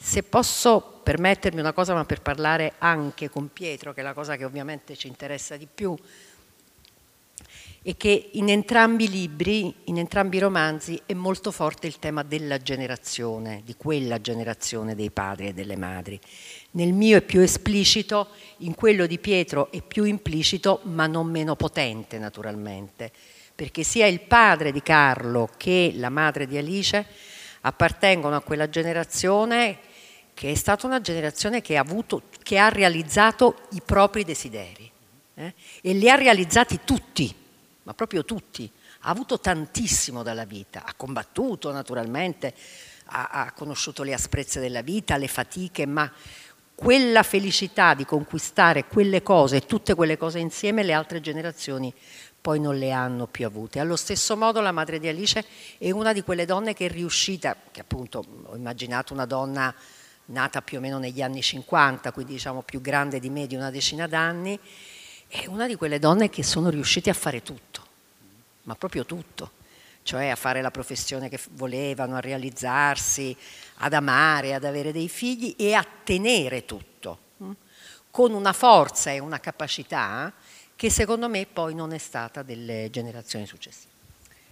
Se 0.06 0.22
posso 0.22 1.00
permettermi 1.02 1.62
una 1.62 1.72
cosa, 1.72 1.94
ma 1.94 2.04
per 2.04 2.22
parlare 2.22 2.74
anche 2.80 3.30
con 3.30 3.54
Pietro, 3.54 3.94
che 3.94 4.02
è 4.02 4.04
la 4.04 4.14
cosa 4.14 4.36
che 4.36 4.44
ovviamente 4.44 4.98
ci 4.98 5.08
interessa 5.08 5.56
di 5.56 5.66
più, 5.74 5.96
è 7.82 7.96
che 7.96 8.30
in 8.34 8.50
entrambi 8.50 9.06
i 9.06 9.10
libri, 9.10 9.74
in 9.86 9.98
entrambi 9.98 10.36
i 10.36 10.42
romanzi, 10.42 11.02
è 11.06 11.14
molto 11.14 11.52
forte 11.52 11.88
il 11.88 12.00
tema 12.00 12.22
della 12.22 12.58
generazione, 12.58 13.62
di 13.64 13.76
quella 13.78 14.20
generazione 14.20 14.94
dei 14.94 15.10
padri 15.10 15.48
e 15.48 15.54
delle 15.54 15.78
madri. 15.78 16.20
Nel 16.72 16.92
mio 16.92 17.18
è 17.18 17.22
più 17.22 17.40
esplicito, 17.40 18.28
in 18.58 18.76
quello 18.76 19.06
di 19.08 19.20
Pietro 19.20 19.72
è 19.72 19.82
più 19.82 20.04
implicito, 20.04 20.82
ma 20.84 21.08
non 21.08 21.32
meno 21.32 21.56
potente 21.56 22.20
naturalmente, 22.20 23.10
perché 23.56 23.84
sia 23.84 24.06
il 24.06 24.20
padre 24.20 24.74
di 24.74 24.82
Carlo 24.82 25.50
che 25.56 25.94
la 25.96 26.10
madre 26.10 26.46
di 26.46 26.58
Alice 26.58 27.06
appartengono 27.62 28.36
a 28.36 28.42
quella 28.42 28.68
generazione 28.68 29.92
che 30.34 30.52
è 30.52 30.56
stata 30.56 30.88
una 30.88 31.02
generazione 31.02 31.62
che 31.62 31.78
ha, 31.78 31.82
avuto, 31.82 32.24
che 32.42 32.58
ha 32.58 32.70
realizzato 32.70 33.68
i 33.72 33.82
propri 33.84 34.24
desideri 34.24 34.90
eh? 35.36 35.54
e 35.82 35.94
li 35.94 36.10
ha 36.10 36.16
realizzati 36.16 36.80
tutti, 36.84 37.34
ma 37.84 37.94
proprio 37.94 38.26
tutti. 38.26 38.70
Ha 39.06 39.10
avuto 39.10 39.40
tantissimo 39.40 40.24
dalla 40.24 40.46
vita, 40.46 40.84
ha 40.86 40.94
combattuto 40.96 41.72
naturalmente, 41.72 42.54
ha, 43.06 43.30
ha 43.32 43.52
conosciuto 43.52 44.04
le 44.04 44.14
asprezze 44.14 44.60
della 44.60 44.82
vita, 44.82 45.18
le 45.18 45.28
fatiche, 45.28 45.86
ma 45.86 46.10
quella 46.76 47.22
felicità 47.22 47.94
di 47.94 48.06
conquistare 48.06 48.86
quelle 48.86 49.22
cose 49.22 49.66
tutte 49.66 49.94
quelle 49.94 50.18
cose 50.18 50.40
insieme 50.40 50.82
le 50.82 50.94
altre 50.94 51.22
generazioni 51.22 51.94
poi 52.44 52.60
non 52.60 52.78
le 52.78 52.92
hanno 52.92 53.26
più 53.26 53.46
avute. 53.46 53.80
Allo 53.80 53.96
stesso 53.96 54.36
modo 54.36 54.60
la 54.60 54.74
madre 54.74 55.00
di 55.00 55.08
Alice 55.08 55.46
è 55.78 55.92
una 55.92 56.12
di 56.12 56.24
quelle 56.24 56.44
donne 56.44 56.74
che 56.74 56.88
è 56.88 56.90
riuscita, 56.90 57.56
che 57.72 57.80
appunto 57.80 58.22
ho 58.48 58.56
immaginato 58.58 59.14
una 59.14 59.26
donna 59.26 59.74
nata 60.26 60.62
più 60.62 60.78
o 60.78 60.82
meno 60.82 60.98
negli 60.98 61.22
anni 61.22 61.42
50, 61.42 62.12
quindi 62.12 62.34
diciamo 62.34 62.62
più 62.62 62.82
grande 62.82 63.20
di 63.20 63.30
me 63.30 63.48
di 63.48 63.56
una 63.56 63.70
decina 63.70 64.08
d'anni, 64.08 64.58
è 65.28 65.46
una 65.48 65.68
di 65.68 65.76
quelle 65.76 66.00
donne 66.00 66.30
che 66.30 66.44
sono 66.44 66.70
riuscite 66.70 67.10
a 67.10 67.14
fare 67.14 67.42
tutto, 67.42 67.86
ma 68.64 68.76
proprio 68.76 69.06
tutto, 69.06 69.52
cioè 70.04 70.30
a 70.30 70.36
fare 70.36 70.62
la 70.62 70.72
professione 70.72 71.30
che 71.30 71.40
volevano, 71.52 72.16
a 72.16 72.20
realizzarsi, 72.20 73.36
ad 73.78 73.94
amare, 73.94 74.54
ad 74.54 74.64
avere 74.64 74.92
dei 74.92 75.10
figli 75.10 75.56
e 75.58 75.74
a 75.74 75.86
tenere 76.04 76.66
tutto, 76.66 77.18
hm? 77.38 77.52
con 78.12 78.34
una 78.34 78.54
forza 78.54 79.12
e 79.12 79.20
una 79.20 79.40
capacità 79.40 80.32
che 80.76 80.90
secondo 80.90 81.30
me 81.30 81.46
poi 81.46 81.74
non 81.74 81.94
è 81.94 81.98
stata 81.98 82.44
delle 82.44 82.90
generazioni 82.92 83.46
successive. 83.46 83.93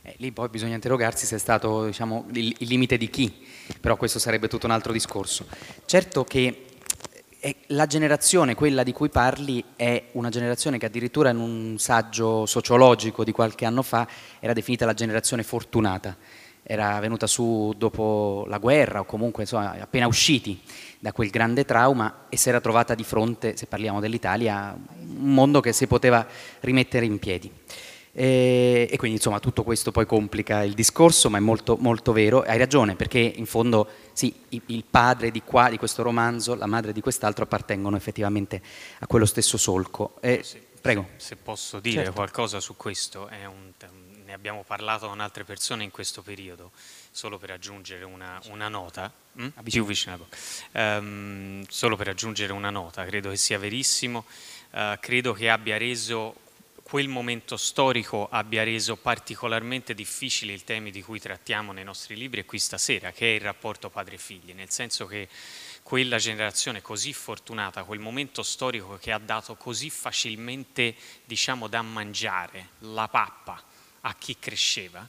Eh, 0.04 0.16
lì 0.18 0.32
poi 0.32 0.50
bisogna 0.50 0.74
interrogarsi 0.74 1.28
se 1.28 1.36
è 1.36 1.40
stato 1.40 1.86
diciamo, 1.86 2.26
il, 2.34 2.56
il, 2.58 2.68
limite 2.68 2.98
di 2.98 3.10
chi, 3.10 3.32
però 3.80 3.98
questo 3.98 4.18
sarebbe 4.18 4.48
tutto 4.48 4.66
un 4.66 4.72
altro 4.72 4.92
discorso. 4.92 5.46
Certo 5.86 6.24
che 6.24 6.66
eh, 7.40 7.56
la 7.68 7.86
generazione, 7.86 8.56
quella 8.56 8.82
di 8.82 8.94
cui 8.94 9.10
parli, 9.10 9.64
è 9.76 10.06
una 10.14 10.30
generazione 10.30 10.80
che 10.80 10.88
addirittura 10.88 11.30
in 11.30 11.38
un 11.38 11.76
saggio 11.78 12.48
sociologico 12.48 13.24
di 13.24 13.32
qualche 13.32 13.66
anno 13.66 13.84
fa 13.84 14.08
era 14.40 14.54
definita 14.54 14.86
la 14.86 14.96
generazione 14.96 15.44
fortunata. 15.44 16.18
Era 16.64 17.00
venuta 17.00 17.28
su 17.28 17.74
dopo 17.78 18.46
la 18.48 18.58
guerra 18.58 19.02
o 19.02 19.06
comunque 19.06 19.44
insomma, 19.44 19.76
appena 19.80 20.08
usciti 20.08 20.62
da 21.00 21.12
quel 21.12 21.30
grande 21.30 21.66
trauma 21.66 22.26
e 22.30 22.38
si 22.38 22.50
era 22.50 22.62
trovata 22.62 22.96
di 22.96 23.04
fronte, 23.04 23.56
se 23.56 23.66
parliamo 23.66 24.00
dell'Italia, 24.00 24.76
un 25.00 25.34
mondo 25.34 25.60
che 25.60 25.74
si 25.74 25.86
poteva 25.86 26.26
rimettere 26.60 27.06
in 27.06 27.20
piedi. 27.20 27.52
E, 28.14 28.90
e, 28.92 28.98
quindi 28.98 29.18
insomma 29.18 29.40
tutto 29.40 29.64
questo 29.64 29.92
poi 29.92 30.06
complica 30.06 30.64
il 30.64 30.74
discorso, 30.74 31.30
ma 31.30 31.38
è 31.38 31.42
molto, 31.42 31.78
molto 31.78 32.12
vero. 32.12 32.42
Hai 32.42 32.58
ragione, 32.58 32.96
perché 32.96 33.20
in 33.20 33.46
fondo 33.46 33.88
sì, 34.14 34.34
il 34.50 34.84
padre 34.90 35.32
di 35.32 35.42
qua, 35.44 35.70
di 35.70 35.78
questo 35.78 36.04
romanzo, 36.04 36.56
la 36.56 36.66
madre 36.66 36.92
di 36.92 37.02
quest'altro 37.02 37.44
appartengono 37.44 37.96
effettivamente 37.96 38.62
a 39.00 39.08
quello 39.08 39.26
stesso 39.26 39.58
solco. 39.58 40.16
Eh, 40.20 40.42
se, 40.44 40.62
prego. 40.82 41.10
Se 41.16 41.36
posso 41.38 41.80
dire 41.80 41.98
certo. 41.98 42.14
qualcosa 42.14 42.60
su 42.60 42.76
questo, 42.76 43.30
un, 43.48 43.72
ne 44.32 44.34
abbiamo 44.34 44.64
parlato 44.64 45.08
con 45.08 45.20
altre 45.20 45.44
persone 45.44 45.84
in 45.84 45.92
questo 45.92 46.22
periodo, 46.22 46.72
solo 47.12 47.38
per 47.38 47.52
aggiungere 47.52 48.04
una, 48.04 48.42
una 48.48 48.68
nota. 48.68 49.12
Hm? 49.34 49.48
Più 49.64 49.86
vicino 49.86 50.28
um, 50.74 51.64
solo 51.70 51.96
per 51.96 52.10
aggiungere 52.10 52.52
una 52.52 52.70
nota, 52.70 53.06
credo 53.06 53.30
che 53.30 53.38
sia 53.38 53.58
verissimo. 53.58 54.26
Uh, 54.72 54.98
credo 55.02 55.34
che 55.34 55.50
abbia 55.50 55.78
reso 55.78 56.34
quel 56.92 57.08
momento 57.08 57.56
storico 57.56 58.28
abbia 58.30 58.66
reso 58.66 58.98
particolarmente 58.98 59.94
difficili 59.94 60.52
i 60.52 60.62
temi 60.62 60.92
di 60.92 61.02
cui 61.02 61.22
trattiamo 61.22 61.72
nei 61.72 61.86
nostri 61.86 62.18
libri 62.18 62.42
e 62.42 62.46
qui 62.46 62.60
stasera, 62.60 63.14
che 63.14 63.32
è 63.32 63.36
il 63.36 63.40
rapporto 63.40 63.90
padre-figli, 63.90 64.52
nel 64.52 64.70
senso 64.70 65.06
che 65.06 65.30
quella 65.84 66.18
generazione 66.18 66.82
così 66.82 67.14
fortunata, 67.14 67.86
quel 67.86 68.00
momento 68.00 68.44
storico 68.44 68.98
che 68.98 69.14
ha 69.14 69.20
dato 69.20 69.56
così 69.56 69.90
facilmente, 69.90 70.94
diciamo, 71.24 71.70
da 71.70 71.82
mangiare 71.82 72.72
la 72.80 73.08
pappa 73.08 73.64
a 74.02 74.14
chi 74.16 74.36
cresceva, 74.38 75.08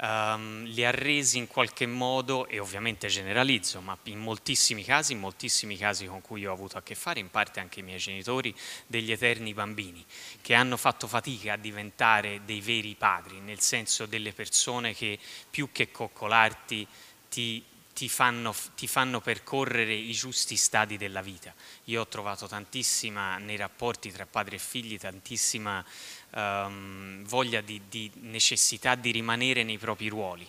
um, 0.00 0.64
li 0.64 0.84
ha 0.84 0.90
resi 0.90 1.38
in 1.38 1.46
qualche 1.46 1.86
modo, 1.86 2.46
e 2.46 2.58
ovviamente 2.58 3.08
generalizzo, 3.08 3.80
ma 3.80 3.96
in 4.04 4.18
moltissimi 4.18 4.84
casi, 4.84 5.12
in 5.12 5.20
moltissimi 5.20 5.76
casi 5.76 6.06
con 6.06 6.20
cui 6.20 6.46
ho 6.46 6.52
avuto 6.52 6.76
a 6.78 6.82
che 6.82 6.94
fare, 6.94 7.20
in 7.20 7.30
parte 7.30 7.60
anche 7.60 7.80
i 7.80 7.82
miei 7.82 7.98
genitori, 7.98 8.54
degli 8.86 9.12
eterni 9.12 9.54
bambini, 9.54 10.04
che 10.40 10.54
hanno 10.54 10.76
fatto 10.76 11.06
fatica 11.06 11.54
a 11.54 11.56
diventare 11.56 12.42
dei 12.44 12.60
veri 12.60 12.94
padri, 12.94 13.40
nel 13.40 13.60
senso 13.60 14.06
delle 14.06 14.32
persone 14.32 14.94
che 14.94 15.18
più 15.50 15.70
che 15.72 15.90
coccolarti 15.90 16.86
ti 17.28 17.64
ti 17.96 18.10
fanno, 18.10 18.54
ti 18.74 18.86
fanno, 18.86 19.22
percorrere 19.22 19.94
i 19.94 20.12
giusti 20.12 20.54
stadi 20.56 20.98
della 20.98 21.22
vita. 21.22 21.54
Io 21.84 22.02
ho 22.02 22.06
trovato 22.06 22.46
tantissima 22.46 23.38
nei 23.38 23.56
rapporti 23.56 24.12
tra 24.12 24.26
padri 24.26 24.56
e 24.56 24.58
figli, 24.58 24.98
tantissima 24.98 25.82
um, 26.36 27.24
voglia 27.24 27.60
di, 27.60 27.82
di 27.88 28.10
necessità 28.20 28.94
di 28.94 29.10
rimanere 29.10 29.62
nei 29.62 29.78
propri 29.78 30.08
ruoli 30.08 30.48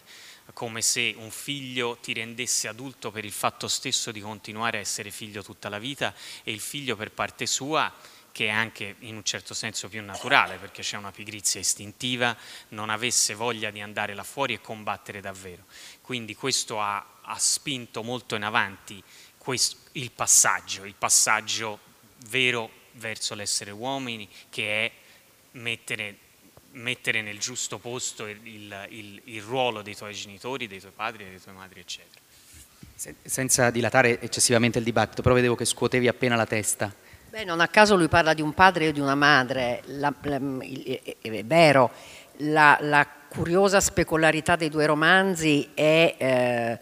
come 0.54 0.82
se 0.82 1.14
un 1.18 1.30
figlio 1.30 1.98
ti 1.98 2.14
rendesse 2.14 2.68
adulto 2.68 3.12
per 3.12 3.26
il 3.26 3.32
fatto 3.32 3.68
stesso 3.68 4.12
di 4.12 4.22
continuare 4.22 4.78
a 4.78 4.80
essere 4.80 5.12
figlio 5.12 5.44
tutta 5.44 5.68
la 5.70 5.78
vita 5.78 6.14
e 6.44 6.52
il 6.52 6.62
figlio 6.62 6.96
per 6.96 7.12
parte 7.12 7.46
sua 7.46 7.94
che 8.32 8.46
è 8.46 8.50
anche 8.50 8.98
in 9.00 9.16
un 9.16 9.24
certo 9.24 9.56
senso 9.56 9.90
più 9.90 10.04
naturale 10.04 10.58
perché 10.58 10.84
c'è 10.84 10.96
una 10.96 11.12
pigrizia 11.12 11.60
istintiva, 11.60 12.38
non 12.70 12.92
avesse 12.92 13.34
voglia 13.34 13.72
di 13.72 13.82
andare 13.82 14.14
là 14.14 14.24
fuori 14.24 14.54
e 14.54 14.62
combattere 14.62 15.22
davvero. 15.22 15.66
Quindi 16.02 16.36
questo 16.36 16.80
ha, 16.80 17.04
ha 17.22 17.40
spinto 17.40 18.04
molto 18.04 18.36
in 18.36 18.44
avanti 18.44 19.04
questo, 19.38 19.78
il 19.94 20.12
passaggio, 20.12 20.86
il 20.86 20.94
passaggio 20.94 21.80
vero 22.28 22.70
verso 22.94 23.34
l'essere 23.34 23.72
uomini 23.72 24.30
che 24.50 24.86
è 24.86 24.92
mettere, 25.52 26.16
mettere 26.72 27.22
nel 27.22 27.40
giusto 27.40 27.78
posto 27.78 28.28
il, 28.28 28.40
il, 28.44 29.22
il, 29.24 29.42
ruolo 29.42 29.82
dei 29.82 29.96
tuoi 29.96 30.14
genitori, 30.14 30.68
dei 30.68 30.80
tuoi 30.80 30.92
padri, 30.96 31.24
delle 31.24 31.42
tue 31.42 31.52
madri, 31.52 31.80
eccetera. 31.80 32.22
Senza 33.24 33.70
dilatare 33.70 34.20
eccessivamente 34.20 34.80
il 34.80 34.84
dibattito, 34.84 35.22
però 35.22 35.36
vedevo 35.36 35.56
che 35.56 35.66
scuotevi 35.66 36.08
appena 36.08 36.36
la 36.36 36.46
testa. 36.46 36.94
Beh, 37.30 37.44
non 37.44 37.60
a 37.60 37.68
caso 37.68 37.96
lui 37.96 38.08
parla 38.08 38.34
di 38.34 38.42
un 38.42 38.54
padre 38.54 38.88
e 38.88 38.92
di 38.92 39.00
una 39.00 39.16
madre, 39.16 39.82
la, 39.86 40.14
la, 40.22 40.40
è 41.22 41.44
vero, 41.44 41.92
la, 42.38 42.78
la, 42.82 43.08
curiosa 43.28 43.82
specularità 43.82 44.56
dei 44.56 44.70
due 44.70 44.86
romanzi 44.86 45.70
è 45.74 46.16
eh, 46.18 46.80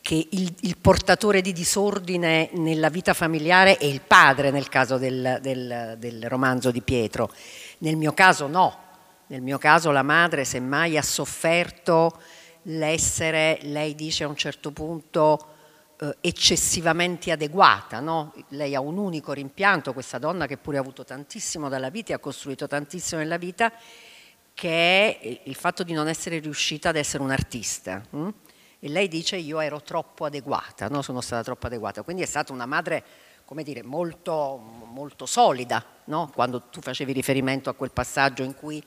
che 0.00 0.26
il, 0.30 0.54
il, 0.62 0.76
portatore 0.78 1.42
di 1.42 1.52
disordine 1.52 2.48
nella 2.52 2.88
vita 2.88 3.12
familiare 3.12 3.76
è 3.76 3.84
il 3.84 4.00
padre 4.00 4.50
nel 4.50 4.70
caso 4.70 4.96
del, 4.96 5.38
del, 5.42 5.96
del 5.98 6.28
romanzo 6.28 6.70
di 6.70 6.80
Pietro 6.80 7.30
nel 7.78 7.96
mio 7.96 8.12
caso 8.12 8.46
no, 8.46 8.78
nel 9.28 9.42
mio 9.42 9.58
caso 9.58 9.90
la 9.90 10.02
madre 10.02 10.44
semmai 10.44 10.96
ha 10.96 11.02
sofferto 11.02 12.20
l'essere, 12.62 13.58
lei 13.62 13.94
dice 13.94 14.24
a 14.24 14.28
un 14.28 14.36
certo 14.36 14.70
punto, 14.70 15.54
eh, 15.98 16.16
eccessivamente 16.20 17.32
adeguata. 17.32 18.00
No? 18.00 18.32
Lei 18.48 18.74
ha 18.74 18.80
un 18.80 18.98
unico 18.98 19.32
rimpianto, 19.32 19.92
questa 19.92 20.18
donna 20.18 20.46
che 20.46 20.56
pure 20.56 20.76
ha 20.76 20.80
avuto 20.80 21.04
tantissimo 21.04 21.68
dalla 21.68 21.90
vita 21.90 22.12
e 22.12 22.14
ha 22.14 22.18
costruito 22.18 22.66
tantissimo 22.66 23.20
nella 23.20 23.38
vita, 23.38 23.72
che 24.54 25.18
è 25.18 25.40
il 25.44 25.54
fatto 25.54 25.82
di 25.82 25.92
non 25.92 26.08
essere 26.08 26.38
riuscita 26.38 26.90
ad 26.90 26.96
essere 26.96 27.22
un'artista. 27.22 28.02
Hm? 28.10 28.28
E 28.78 28.88
lei 28.88 29.08
dice 29.08 29.36
io 29.36 29.60
ero 29.60 29.82
troppo 29.82 30.26
adeguata, 30.26 30.88
no? 30.88 31.02
sono 31.02 31.20
stata 31.20 31.42
troppo 31.42 31.66
adeguata. 31.66 32.02
Quindi 32.02 32.22
è 32.22 32.26
stata 32.26 32.52
una 32.52 32.66
madre, 32.66 33.04
come 33.46 33.62
dire, 33.62 33.82
molto, 33.82 34.58
molto 34.92 35.24
solida, 35.24 35.82
no? 36.04 36.30
quando 36.34 36.64
tu 36.64 36.82
facevi 36.82 37.12
riferimento 37.12 37.70
a 37.70 37.74
quel 37.74 37.92
passaggio 37.92 38.42
in 38.42 38.54
cui 38.54 38.82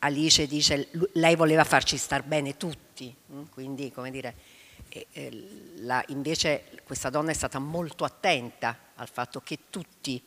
Alice 0.00 0.46
dice 0.46 0.88
lei 1.14 1.34
voleva 1.34 1.64
farci 1.64 1.96
star 1.96 2.22
bene 2.22 2.56
tutti, 2.56 3.12
hm? 3.26 3.42
quindi 3.50 3.90
come 3.90 4.12
dire 4.12 4.34
la, 5.78 6.02
invece 6.08 6.64
questa 6.84 7.10
donna 7.10 7.30
è 7.30 7.34
stata 7.34 7.58
molto 7.58 8.04
attenta 8.04 8.78
al 8.94 9.08
fatto 9.08 9.40
che 9.40 9.58
tutti 9.70 10.22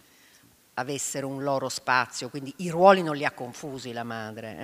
avessero 0.76 1.28
un 1.28 1.44
loro 1.44 1.70
spazio, 1.70 2.30
quindi 2.30 2.54
i 2.58 2.70
ruoli 2.70 3.02
non 3.04 3.16
li 3.16 3.26
ha 3.26 3.32
confusi 3.32 3.92
la 3.92 4.04
madre. 4.04 4.58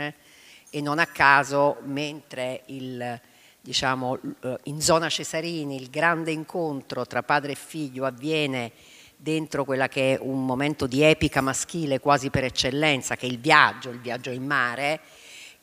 Eh? 0.72 0.78
E 0.78 0.82
non 0.82 1.00
a 1.00 1.06
caso, 1.06 1.78
mentre 1.84 2.64
il, 2.68 3.20
diciamo, 3.62 4.18
eh, 4.42 4.58
in 4.64 4.82
zona 4.82 5.10
Cesarini 5.10 5.76
il 5.76 5.90
grande 5.90 6.32
incontro 6.32 7.06
tra 7.06 7.24
padre 7.24 7.54
e 7.54 7.56
figlio 7.56 8.06
avviene 8.06 8.72
dentro 9.18 9.66
quella 9.66 9.88
che 9.88 10.16
è 10.16 10.20
un 10.22 10.46
momento 10.46 10.88
di 10.88 11.02
epica 11.02 11.42
maschile 11.42 12.00
quasi 12.00 12.30
per 12.30 12.44
eccellenza, 12.44 13.16
che 13.16 13.26
è 13.28 13.30
il 13.30 13.40
viaggio, 13.40 13.90
il 13.90 14.00
viaggio 14.00 14.30
in 14.30 14.46
mare, 14.46 15.02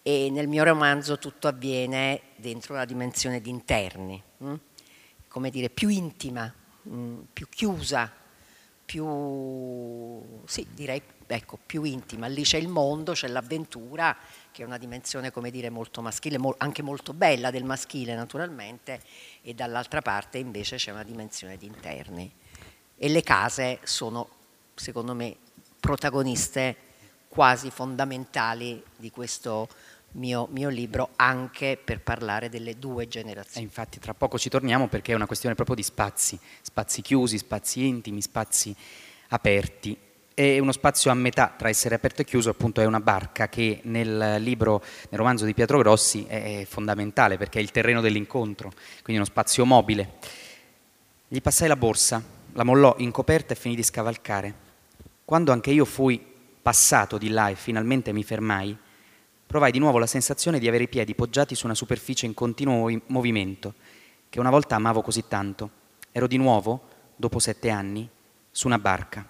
e 0.03 0.29
nel 0.31 0.49
mio 0.49 0.65
romanzo 0.65 1.19
tutto 1.19 1.49
avviene 1.49 2.21
dentro 2.37 2.75
una 2.75 2.85
dimensione 2.85 3.41
di 3.41 3.51
interni, 3.51 4.23
mh? 4.39 4.51
Hm? 4.51 4.61
come 5.29 5.51
dire, 5.51 5.71
più 5.71 5.89
intima, 5.89 6.53
mh, 6.83 6.91
hm, 6.93 7.27
più 7.33 7.49
chiusa, 7.49 8.13
più, 8.85 10.43
sì, 10.45 10.67
direi, 10.75 11.01
ecco, 11.27 11.59
più 11.65 11.85
intima. 11.85 12.27
Lì 12.27 12.43
c'è 12.43 12.59
il 12.59 12.69
mondo, 12.69 13.13
c'è 13.13 13.29
l'avventura, 13.29 14.15
che 14.51 14.63
è 14.63 14.67
una 14.67 14.77
dimensione, 14.77 15.31
come 15.31 15.51
dire, 15.51 15.71
molto 15.71 16.03
maschile, 16.03 16.39
anche 16.59 16.83
molto 16.83 17.15
bella 17.15 17.51
del 17.51 17.65
maschile 17.65 18.15
naturalmente, 18.15 19.01
e 19.41 19.55
dall'altra 19.55 20.03
parte 20.03 20.37
invece 20.37 20.77
c'è 20.77 20.91
una 20.91 21.05
dimensione 21.05 21.57
di 21.57 21.65
interni. 21.65 22.31
E 23.05 23.09
le 23.09 23.25
case 23.25 23.81
sono, 23.83 24.29
secondo 24.77 25.13
me, 25.13 25.35
protagoniste 25.81 26.77
quasi 27.27 27.69
fondamentali 27.73 28.81
di 28.97 29.11
questo 29.11 29.69
mio, 30.13 30.47
mio, 30.53 30.69
libro 30.69 31.09
anche 31.17 31.77
per 31.83 32.01
parlare 32.01 32.49
delle 32.49 32.79
due 32.79 33.09
generazioni. 33.09 33.67
E 33.67 33.69
infatti 33.69 33.99
tra 33.99 34.15
poco 34.15 34.39
ci 34.39 34.49
torniamo 34.49 34.87
perché 34.87 35.11
è 35.11 35.15
una 35.17 35.27
questione 35.27 35.57
proprio 35.57 35.75
di 35.75 35.83
spazi, 35.83 36.39
spazi 36.61 37.03
chiusi, 37.03 37.39
spazi 37.39 37.85
intimi, 37.85 38.23
spazi 38.23 38.73
aperti. 39.31 39.99
È 40.33 40.61
uno 40.61 40.71
spazio 40.71 41.11
a 41.11 41.15
metà 41.15 41.53
tra 41.59 41.69
essere 41.69 41.97
aperto 41.97 42.23
e 42.23 42.25
chiuso, 42.25 42.51
appunto 42.51 42.81
è 42.81 42.85
una 42.85 43.01
barca 43.01 43.49
che 43.49 43.81
nel 43.83 44.37
libro, 44.41 44.81
nel 45.11 45.19
romanzo 45.19 45.45
di 45.45 45.55
Pietro 45.55 45.79
Grossi 45.79 46.25
è 46.29 46.65
fondamentale 46.69 47.37
perché 47.37 47.59
è 47.59 47.63
il 47.63 47.73
terreno 47.73 48.01
dell'incontro, 48.01 48.71
quindi 49.03 49.17
uno 49.17 49.25
spazio 49.25 49.65
mobile. 49.65 50.19
Gli 51.27 51.41
passai 51.41 51.67
la 51.67 51.77
borsa, 51.77 52.41
la 52.53 52.65
mollò 52.65 52.95
in 52.99 53.11
coperta 53.11 53.55
e 53.55 53.57
finì 53.57 53.75
di 53.75 53.83
scavalcare. 53.83 54.55
Quando 55.25 55.53
anche 55.53 55.71
io 55.71 55.85
fui 55.85 56.21
passato 56.61 57.19
di 57.19 57.29
là 57.29 57.49
e 57.49 57.55
finalmente 57.55 58.13
mi 58.13 58.23
fermai, 58.23 58.77
provai 59.47 59.73
di 59.73 59.79
nuovo 59.79 59.99
la 59.99 60.07
sensazione 60.07 60.59
di 60.59 60.69
avere 60.69 60.85
i 60.85 60.89
piedi 60.89 61.15
poggiati 61.15 61.55
su 61.55 61.67
una 61.67 61.75
superficie 61.75 62.27
in 62.27 62.35
continuo 62.35 62.91
movimento, 63.07 63.75
che 64.29 64.41
una 64.41 64.51
volta 64.51 64.75
amavo 64.75 65.03
così 65.03 65.25
tanto. 65.29 65.71
Ero 66.13 66.27
di 66.27 66.37
nuovo, 66.37 66.89
dopo 67.17 67.39
sette 67.39 67.71
anni, 67.71 68.09
su 68.51 68.67
una 68.67 68.79
barca. 68.79 69.27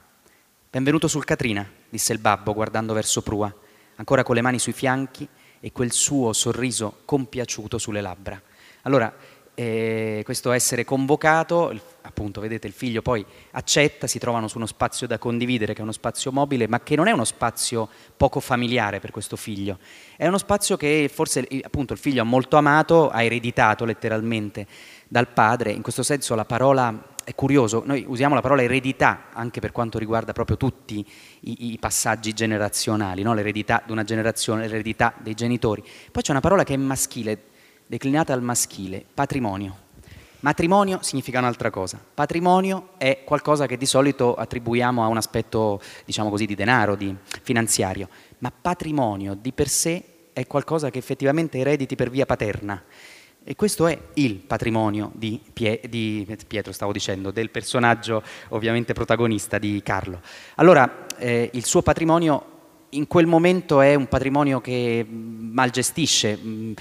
Benvenuto 0.71 1.07
sul 1.07 1.25
Catrina, 1.25 1.69
disse 1.89 2.13
il 2.13 2.19
babbo 2.19 2.55
guardando 2.55 2.93
verso 2.93 3.23
prua, 3.23 3.55
ancora 3.97 4.23
con 4.23 4.35
le 4.35 4.41
mani 4.41 4.59
sui 4.59 4.73
fianchi 4.73 5.29
e 5.61 5.71
quel 5.71 5.93
suo 5.93 6.33
sorriso 6.33 7.03
compiaciuto 7.05 7.79
sulle 7.79 8.01
labbra. 8.01 8.41
Allora, 8.83 9.15
eh, 9.55 10.23
questo 10.25 10.51
essere 10.53 10.85
convocato, 10.85 11.79
appunto 12.03 12.41
vedete 12.41 12.67
il 12.67 12.73
figlio 12.73 13.03
poi 13.03 13.25
accetta, 13.53 14.07
si 14.07 14.19
trovano 14.19 14.49
su 14.49 14.57
uno 14.57 14.67
spazio 14.67 15.07
da 15.07 15.19
condividere 15.19 15.75
che 15.75 15.81
è 15.81 15.83
uno 15.83 15.93
spazio 15.93 16.33
mobile, 16.33 16.67
ma 16.69 16.81
che 16.81 16.97
non 16.97 17.07
è 17.07 17.13
uno 17.13 17.25
spazio 17.25 17.89
poco 18.17 18.41
familiare 18.41 19.01
per 19.01 19.11
questo 19.11 19.37
figlio, 19.37 19.79
è 20.17 20.27
uno 20.27 20.39
spazio 20.39 20.77
che 20.77 21.11
forse 21.13 21.47
appunto 21.63 21.93
il 21.93 21.99
figlio 21.99 22.23
ha 22.23 22.25
molto 22.25 22.57
amato, 22.57 23.11
ha 23.11 23.23
ereditato 23.23 23.85
letteralmente 23.85 24.67
dal 25.07 25.29
padre, 25.29 25.73
in 25.73 25.83
questo 25.83 26.03
senso 26.03 26.35
la 26.35 26.45
parola 26.45 27.11
è 27.25 27.35
curioso, 27.35 27.83
noi 27.85 28.05
usiamo 28.09 28.35
la 28.35 28.41
parola 28.41 28.63
eredità 28.63 29.27
anche 29.33 29.61
per 29.61 29.71
quanto 29.71 29.99
riguarda 29.99 30.33
proprio 30.33 30.57
tutti 30.57 31.07
i, 31.41 31.73
i 31.73 31.79
passaggi 31.79 32.33
generazionali, 32.33 33.23
no? 33.23 33.35
l'eredità 33.35 33.83
di 33.85 33.93
una 33.93 34.03
generazione, 34.03 34.67
l'eredità 34.67 35.15
dei 35.19 35.35
genitori, 35.35 35.85
poi 36.11 36.23
c'è 36.23 36.33
una 36.33 36.41
parola 36.41 36.65
che 36.65 36.75
è 36.75 36.79
maschile, 36.79 37.51
declinata 37.93 38.33
al 38.33 38.41
maschile, 38.41 39.05
patrimonio. 39.13 39.77
Matrimonio 40.41 41.01
significa 41.03 41.41
un'altra 41.41 41.69
cosa. 41.69 42.03
Patrimonio 42.15 42.93
è 42.97 43.21
qualcosa 43.23 43.67
che 43.67 43.77
di 43.77 43.85
solito 43.85 44.35
attribuiamo 44.35 45.05
a 45.05 45.09
un 45.09 45.19
aspetto, 45.19 45.79
diciamo 46.07 46.31
così, 46.31 46.47
di 46.47 46.55
denaro, 46.55 46.97
di 46.97 47.15
finanziario, 47.43 48.09
ma 48.39 48.51
patrimonio 48.51 49.35
di 49.35 49.53
per 49.53 49.69
sé 49.69 50.31
è 50.33 50.47
qualcosa 50.47 50.89
che 50.89 50.97
effettivamente 50.97 51.59
erediti 51.59 51.95
per 51.95 52.09
via 52.09 52.25
paterna. 52.25 52.83
E 53.45 53.55
questo 53.57 53.87
è 53.87 53.99
il 54.15 54.37
patrimonio 54.37 55.11
di, 55.13 55.39
Pie- 55.53 55.83
di, 55.87 56.27
Pietro, 56.47 56.73
stavo 56.73 56.93
dicendo, 56.93 57.31
del 57.31 57.51
personaggio 57.51 58.23
ovviamente 58.49 58.95
protagonista 58.95 59.59
di 59.59 59.83
Carlo. 59.85 60.23
Allora, 60.55 61.09
eh, 61.19 61.51
il 61.53 61.67
suo 61.67 61.83
patrimonio 61.83 62.53
in 62.95 63.07
quel 63.07 63.27
momento 63.27 63.81
è 63.81 63.95
un 63.95 64.07
patrimonio 64.07 64.61
che 64.61 65.07
mm, 65.07 65.53
mal 65.53 65.71
gestisce, 65.71 66.37
mm, 66.37 66.73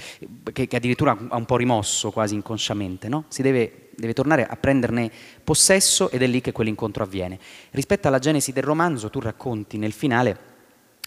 che, 0.52 0.66
che 0.66 0.76
addirittura 0.76 1.16
ha 1.28 1.36
un 1.36 1.44
po' 1.44 1.56
rimosso 1.56 2.10
quasi 2.10 2.34
inconsciamente, 2.34 3.08
no? 3.08 3.24
si 3.28 3.42
deve, 3.42 3.90
deve, 3.94 4.12
tornare 4.12 4.46
a 4.46 4.56
prenderne 4.56 5.10
possesso 5.44 6.10
ed 6.10 6.22
è 6.22 6.26
lì 6.26 6.40
che 6.40 6.52
quell'incontro 6.52 7.04
avviene. 7.04 7.38
Rispetto 7.70 8.08
alla 8.08 8.18
genesi 8.18 8.52
del 8.52 8.62
romanzo 8.62 9.10
tu 9.10 9.20
racconti 9.20 9.78
nel 9.78 9.92
finale 9.92 10.50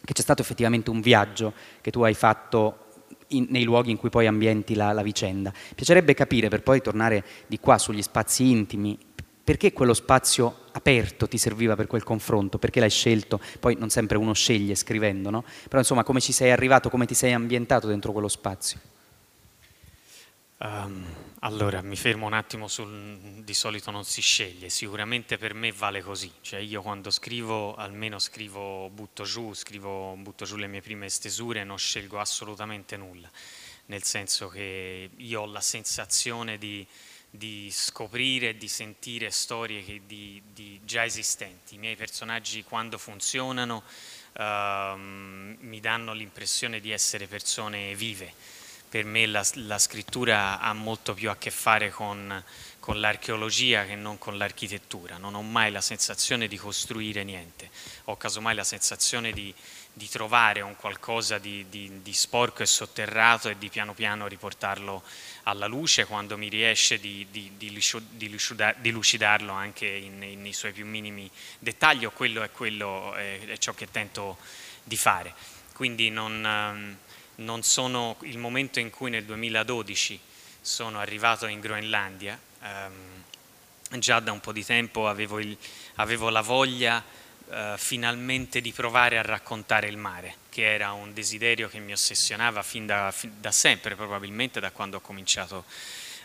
che 0.03 0.13
c'è 0.13 0.21
stato 0.21 0.41
effettivamente 0.41 0.89
un 0.89 1.01
viaggio 1.01 1.53
che 1.81 1.91
tu 1.91 2.01
hai 2.03 2.13
fatto 2.13 2.85
in, 3.29 3.47
nei 3.49 3.63
luoghi 3.63 3.91
in 3.91 3.97
cui 3.97 4.09
poi 4.09 4.27
ambienti 4.27 4.75
la, 4.75 4.91
la 4.91 5.01
vicenda. 5.01 5.51
Piacerebbe 5.73 6.13
capire, 6.13 6.47
per 6.49 6.61
poi 6.61 6.81
tornare 6.81 7.23
di 7.47 7.59
qua 7.59 7.77
sugli 7.77 8.01
spazi 8.01 8.49
intimi, 8.49 8.97
perché 9.45 9.73
quello 9.73 9.93
spazio 9.93 10.61
aperto 10.71 11.27
ti 11.27 11.37
serviva 11.37 11.75
per 11.75 11.85
quel 11.85 12.01
confronto? 12.01 12.57
Perché 12.57 12.79
l'hai 12.79 12.89
scelto? 12.89 13.39
Poi 13.59 13.75
non 13.77 13.91
sempre 13.91 14.17
uno 14.17 14.33
sceglie 14.33 14.73
scrivendo, 14.73 15.29
no? 15.29 15.43
Però 15.67 15.77
insomma 15.77 16.03
come 16.03 16.19
ci 16.19 16.31
sei 16.31 16.49
arrivato, 16.49 16.89
come 16.89 17.05
ti 17.05 17.13
sei 17.13 17.31
ambientato 17.31 17.85
dentro 17.85 18.11
quello 18.11 18.27
spazio? 18.27 18.79
Um, 20.57 21.05
allora, 21.41 21.83
mi 21.83 21.95
fermo 21.95 22.25
un 22.25 22.33
attimo 22.33 22.67
sul 22.67 23.43
di 23.43 23.53
solito 23.53 23.91
non 23.91 24.03
si 24.03 24.21
sceglie, 24.21 24.69
sicuramente 24.69 25.37
per 25.37 25.53
me 25.53 25.71
vale 25.71 26.01
così, 26.01 26.31
cioè 26.41 26.59
io 26.59 26.81
quando 26.81 27.11
scrivo 27.11 27.75
almeno 27.75 28.17
scrivo 28.17 28.89
butto 28.89 29.25
giù, 29.25 29.53
scrivo 29.53 30.15
butto 30.15 30.45
giù 30.45 30.55
le 30.55 30.65
mie 30.65 30.81
prime 30.81 31.07
stesure, 31.07 31.63
non 31.63 31.77
scelgo 31.77 32.19
assolutamente 32.19 32.97
nulla, 32.97 33.29
nel 33.87 34.01
senso 34.01 34.47
che 34.47 35.11
io 35.15 35.41
ho 35.41 35.45
la 35.45 35.61
sensazione 35.61 36.57
di 36.57 36.87
di 37.37 37.69
scoprire 37.71 38.49
e 38.49 38.57
di 38.57 38.67
sentire 38.67 39.29
storie 39.31 39.83
che 39.83 40.01
di, 40.05 40.41
di 40.53 40.79
già 40.83 41.05
esistenti. 41.05 41.75
I 41.75 41.77
miei 41.77 41.95
personaggi 41.95 42.63
quando 42.63 42.97
funzionano 42.97 43.83
uh, 44.33 44.97
mi 44.97 45.79
danno 45.79 46.13
l'impressione 46.13 46.79
di 46.79 46.91
essere 46.91 47.27
persone 47.27 47.95
vive. 47.95 48.33
Per 48.87 49.03
me 49.03 49.25
la, 49.25 49.45
la, 49.55 49.77
scrittura 49.77 50.59
ha 50.59 50.71
molto 50.71 51.13
più 51.13 51.29
a 51.29 51.35
che 51.35 51.51
fare 51.51 51.89
con, 51.89 52.43
con 52.79 52.99
l'archeologia 52.99 53.83
che 53.83 53.95
non 53.95 54.17
con 54.17 54.37
l'architettura. 54.37 55.17
Non 55.17 55.35
ho 55.35 55.41
mai 55.41 55.71
la 55.71 55.81
sensazione 55.81 56.47
di 56.47 56.55
costruire 56.55 57.23
niente, 57.23 57.69
ho 58.05 58.15
casomai 58.15 58.55
la 58.55 58.63
sensazione 58.63 59.33
di, 59.33 59.53
di 59.97 60.09
trovare 60.09 60.59
un 60.59 60.75
qualcosa 60.75 61.37
di, 61.37 61.67
di, 61.69 62.01
di, 62.01 62.13
sporco 62.13 62.63
e 62.63 62.65
sotterrato 62.65 63.47
e 63.47 63.57
di 63.57 63.69
piano 63.69 63.93
piano 63.93 64.27
riportarlo 64.27 65.01
alla 65.43 65.67
luce 65.67 66.05
quando 66.05 66.37
mi 66.37 66.49
riesce 66.49 66.99
di, 66.99 67.25
di 67.31 68.91
lucidarlo 68.91 69.53
anche 69.53 69.99
nei 70.09 70.51
suoi 70.51 70.73
più 70.73 70.85
minimi 70.85 71.31
dettagli 71.59 72.05
quello 72.07 72.43
è, 72.43 72.51
quello 72.51 73.13
è, 73.13 73.39
è 73.45 73.57
ciò 73.57 73.73
che 73.73 73.89
tento 73.89 74.37
di 74.83 74.97
fare. 74.97 75.33
Quindi 75.73 76.09
non, 76.09 76.45
ehm, 76.45 76.97
non, 77.35 77.63
sono 77.63 78.17
il 78.23 78.37
momento 78.37 78.81
in 78.81 78.89
cui 78.89 79.09
nel 79.09 79.23
2012 79.23 80.19
sono 80.59 80.99
arrivato 80.99 81.47
in 81.47 81.61
Groenlandia, 81.61 82.37
ehm, 82.61 83.23
già 83.99 84.19
da 84.19 84.33
un 84.33 84.41
po' 84.41 84.51
di 84.51 84.65
tempo 84.65 85.07
avevo, 85.07 85.39
il, 85.39 85.57
avevo 85.95 86.29
la 86.29 86.41
voglia 86.41 87.01
eh, 87.49 87.75
finalmente 87.77 88.59
di 88.59 88.71
provare 88.71 89.17
a 89.17 89.21
raccontare 89.21 89.87
il 89.87 89.97
mare, 89.97 90.35
che 90.49 90.73
era 90.73 90.93
un 90.93 91.13
desiderio 91.13 91.69
che 91.69 91.79
mi 91.79 91.91
ossessionava 91.91 92.63
fin 92.63 92.85
da, 92.85 93.11
fin 93.11 93.33
da 93.39 93.51
sempre, 93.51 93.95
probabilmente 93.95 94.59
da 94.59 94.71
quando 94.71 94.97
ho 94.97 95.01
cominciato 95.01 95.65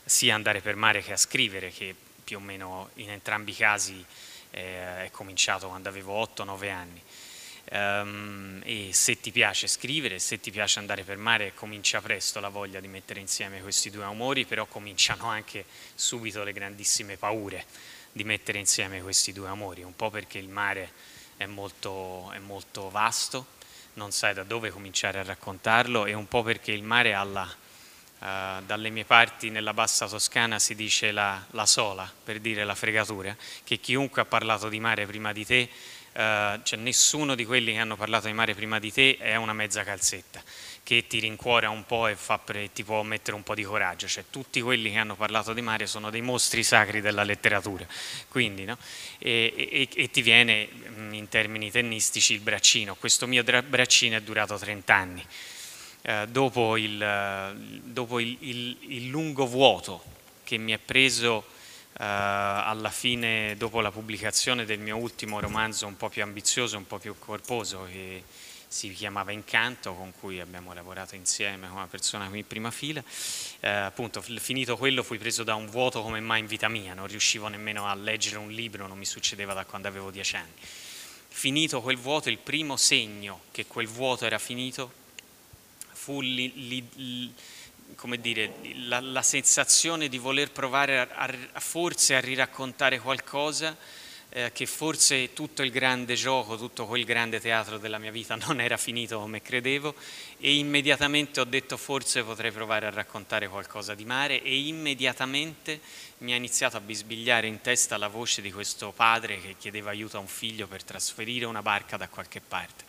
sia 0.05 0.33
a 0.33 0.37
andare 0.37 0.61
per 0.61 0.77
mare 0.77 1.03
che 1.03 1.13
a 1.13 1.17
scrivere, 1.17 1.71
che 1.71 1.95
più 2.25 2.39
o 2.39 2.41
meno 2.41 2.91
in 2.95 3.11
entrambi 3.11 3.51
i 3.51 3.55
casi 3.57 4.05
eh, 4.51 5.05
è 5.05 5.11
cominciato 5.11 5.69
quando 5.69 5.89
avevo 5.89 6.23
8-9 6.23 6.71
anni. 6.71 7.03
Um, 7.73 8.61
e 8.65 8.89
se 8.93 9.21
ti 9.21 9.31
piace 9.31 9.69
scrivere, 9.69 10.19
se 10.19 10.41
ti 10.41 10.51
piace 10.51 10.79
andare 10.79 11.05
per 11.05 11.19
mare, 11.19 11.55
comincia 11.55 12.01
presto 12.01 12.41
la 12.41 12.49
voglia 12.49 12.81
di 12.81 12.89
mettere 12.89 13.21
insieme 13.21 13.61
questi 13.61 13.91
due 13.91 14.05
umori, 14.07 14.45
però 14.47 14.67
cominciano 14.67 15.27
anche 15.27 15.65
subito 15.95 16.43
le 16.43 16.53
grandissime 16.53 17.17
paure 17.17 17.65
di 18.12 18.25
mettere 18.25 18.59
insieme 18.59 19.03
questi 19.03 19.33
due 19.33 19.49
amori, 19.49 19.83
un 19.83 19.94
po' 19.94 20.11
perché 20.11 20.38
il 20.38 20.49
mare 20.49 20.92
è 21.37 21.46
molto, 21.46 22.31
è 22.33 22.38
molto 22.38 22.90
vasto, 22.90 23.46
non 23.94 24.12
sai 24.12 24.35
da 24.35 24.42
dove 24.42 24.70
cominciare 24.70 25.18
a 25.18 25.23
raccontarlo, 25.23 26.07
e 26.07 26.14
un 26.14 26.29
po' 26.29 26.42
perché 26.42 26.73
il 26.73 26.83
mare 26.83 27.14
alla, 27.14 27.42
uh, 27.44 28.62
dalle 28.64 28.90
mie 28.90 29.05
parti 29.05 29.51
nella 29.51 29.73
bassa 29.73 30.07
toscana 30.07 30.59
si 30.59 30.75
dice 30.75 31.12
la, 31.12 31.44
la 31.51 31.66
sola, 31.66 32.11
per 32.25 32.40
dire 32.40 32.64
la 32.64 32.75
fregatura, 32.75 33.37
che 33.64 33.79
chiunque 33.79 34.23
ha 34.23 34.27
parlato 34.27 34.68
di 34.68 34.81
mare 34.81 35.07
prima 35.07 35.33
di 35.33 35.44
te 35.46 35.68
Uh, 36.12 36.59
cioè 36.64 36.77
nessuno 36.77 37.37
di 37.37 37.44
quelli 37.44 37.70
che 37.73 37.79
hanno 37.79 37.94
parlato 37.94 38.27
di 38.27 38.33
mare 38.33 38.53
prima 38.53 38.81
di 38.81 38.92
te 38.92 39.16
è 39.16 39.37
una 39.37 39.53
mezza 39.53 39.85
calzetta 39.85 40.42
che 40.83 41.07
ti 41.07 41.21
rincuora 41.21 41.71
un 41.71 41.85
po' 41.87 42.07
e 42.09 42.16
pre, 42.45 42.73
ti 42.73 42.83
può 42.83 43.03
mettere 43.03 43.37
un 43.37 43.43
po' 43.43 43.55
di 43.55 43.62
coraggio, 43.62 44.09
cioè 44.09 44.25
tutti 44.31 44.61
quelli 44.61 44.90
che 44.90 44.99
hanno 44.99 45.14
parlato 45.14 45.53
di 45.53 45.61
mare 45.61 45.87
sono 45.87 46.11
dei 46.11 46.23
mostri 46.23 46.62
sacri 46.62 47.01
della 47.01 47.23
letteratura, 47.23 47.87
quindi, 48.29 48.64
no? 48.64 48.77
e, 49.19 49.55
e, 49.57 49.88
e, 49.95 50.11
ti 50.11 50.23
viene 50.23 50.69
mm, 50.69 51.14
in 51.14 51.29
termini 51.29 51.71
tennistici 51.71 52.33
il 52.35 52.40
braccino, 52.40 52.97
questo 52.97 53.27
mio 53.27 53.43
braccino 53.43 54.16
è 54.16 54.23
durato 54.23 54.57
30 54.57 54.95
anni, 54.95 55.25
uh, 56.03 56.27
dopo, 56.27 56.77
il, 56.77 57.81
dopo 57.85 58.19
il, 58.19 58.37
il, 58.40 58.77
il 58.88 59.09
lungo 59.09 59.47
vuoto 59.47 60.03
che 60.45 60.57
mi 60.57 60.73
è 60.73 60.79
preso 60.79 61.59
Uh, 61.93 62.03
alla 62.03 62.88
fine, 62.88 63.57
dopo 63.59 63.83
la 63.83 63.90
pubblicazione 63.90 64.64
del 64.64 64.79
mio 64.79 64.97
ultimo 64.97 65.38
romanzo 65.38 65.87
un 65.87 65.99
po' 65.99 66.09
più 66.09 66.23
ambizioso, 66.23 66.79
un 66.79 66.87
po' 66.87 66.99
più 66.99 67.14
corposo, 67.19 67.87
che 67.93 68.23
si 68.73 68.93
chiamava 68.93 69.33
Incanto, 69.33 69.95
con 69.95 70.13
cui 70.13 70.39
abbiamo 70.39 70.73
lavorato 70.73 71.17
insieme 71.17 71.67
una 71.67 71.89
persona 71.89 72.29
qui 72.29 72.39
in 72.39 72.47
prima 72.47 72.71
fila. 72.71 73.01
Uh, 73.01 73.67
appunto, 73.67 74.23
finito 74.23 74.77
quello 74.77 75.03
fui 75.03 75.19
preso 75.19 75.43
da 75.43 75.57
un 75.57 75.67
vuoto 75.69 76.03
come 76.03 76.21
mai 76.21 76.39
in 76.39 76.47
vita 76.47 76.69
mia, 76.69 76.95
non 76.95 77.09
riuscivo 77.09 77.49
nemmeno 77.49 77.89
a 77.89 77.95
leggere 77.97 78.39
un 78.39 78.49
libro, 78.49 78.87
non 78.87 78.97
mi 78.97 79.05
succedeva 79.05 79.55
da 79.55 79.65
quando 79.65 79.89
avevo 79.89 80.13
dieci 80.13 80.37
anni. 80.37 80.55
Finito 81.27 81.81
quel 81.81 81.97
vuoto, 81.97 82.29
il 82.29 82.39
primo 82.39 82.77
segno 82.77 83.41
che 83.51 83.67
quel 83.67 83.89
vuoto 83.89 84.25
era 84.25 84.39
finito 84.39 84.93
fu 85.91 86.21
li, 86.21 86.53
li, 86.69 86.89
li 86.95 87.35
come 87.97 88.21
dire, 88.21 88.55
la, 88.85 89.01
la, 89.01 89.23
sensazione 89.23 90.09
di 90.09 90.19
voler 90.19 90.53
provare 90.53 91.01
a, 91.01 91.35
a, 91.55 91.61
forse 91.61 92.15
a 92.15 92.21
riraccontare 92.21 93.01
qualcosa 93.01 93.77
eh, 94.31 94.53
che 94.53 94.66
forse 94.66 95.33
tutto 95.33 95.62
il 95.62 95.71
grande 95.71 96.14
gioco, 96.14 96.57
tutto 96.57 96.87
quel 96.87 97.05
grande 97.05 97.40
teatro 97.40 97.79
della 97.79 97.99
mia 97.99 98.11
vita 98.11 98.37
non 98.37 98.61
era 98.61 98.77
finito 98.77 99.19
come 99.19 99.43
credevo 99.43 99.95
e 100.38 100.57
immediatamente 100.57 101.40
ho 101.40 101.45
detto 101.45 101.77
forse 101.77 102.23
potrei 102.23 102.53
provare 102.53 102.87
a 102.87 102.90
raccontare 102.90 103.49
qualcosa 103.49 103.95
di 103.95 104.05
mare. 104.05 104.43
E 104.43 104.66
immediatamente 104.66 105.81
mi 106.19 106.33
ha 106.33 106.37
iniziato 106.37 106.77
a 106.77 106.81
bisbigliare 106.81 107.47
in 107.47 107.61
testa 107.61 107.97
la 107.97 108.09
voce 108.09 108.40
di 108.40 108.53
questo 108.53 108.93
padre 108.93 109.40
che 109.40 109.57
chiedeva 109.59 109.90
aiuto 109.90 110.16
a 110.16 110.21
un 110.21 110.29
figlio 110.29 110.66
per 110.66 110.85
trasferire 110.85 111.45
una 111.45 111.62
barca 111.62 111.97
da 111.97 112.09
qualche 112.09 112.40
parte. 112.40 112.85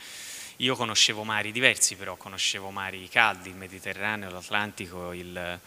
Io 0.57 0.75
conoscevo 0.75 1.23
mari 1.23 1.51
diversi, 1.51 1.95
però 1.95 2.15
conoscevo 2.17 2.69
mari 2.69 3.09
caldi, 3.09 3.49
il 3.49 3.55
Mediterraneo, 3.55 4.29
l'Atlantico, 4.29 5.11
il, 5.11 5.59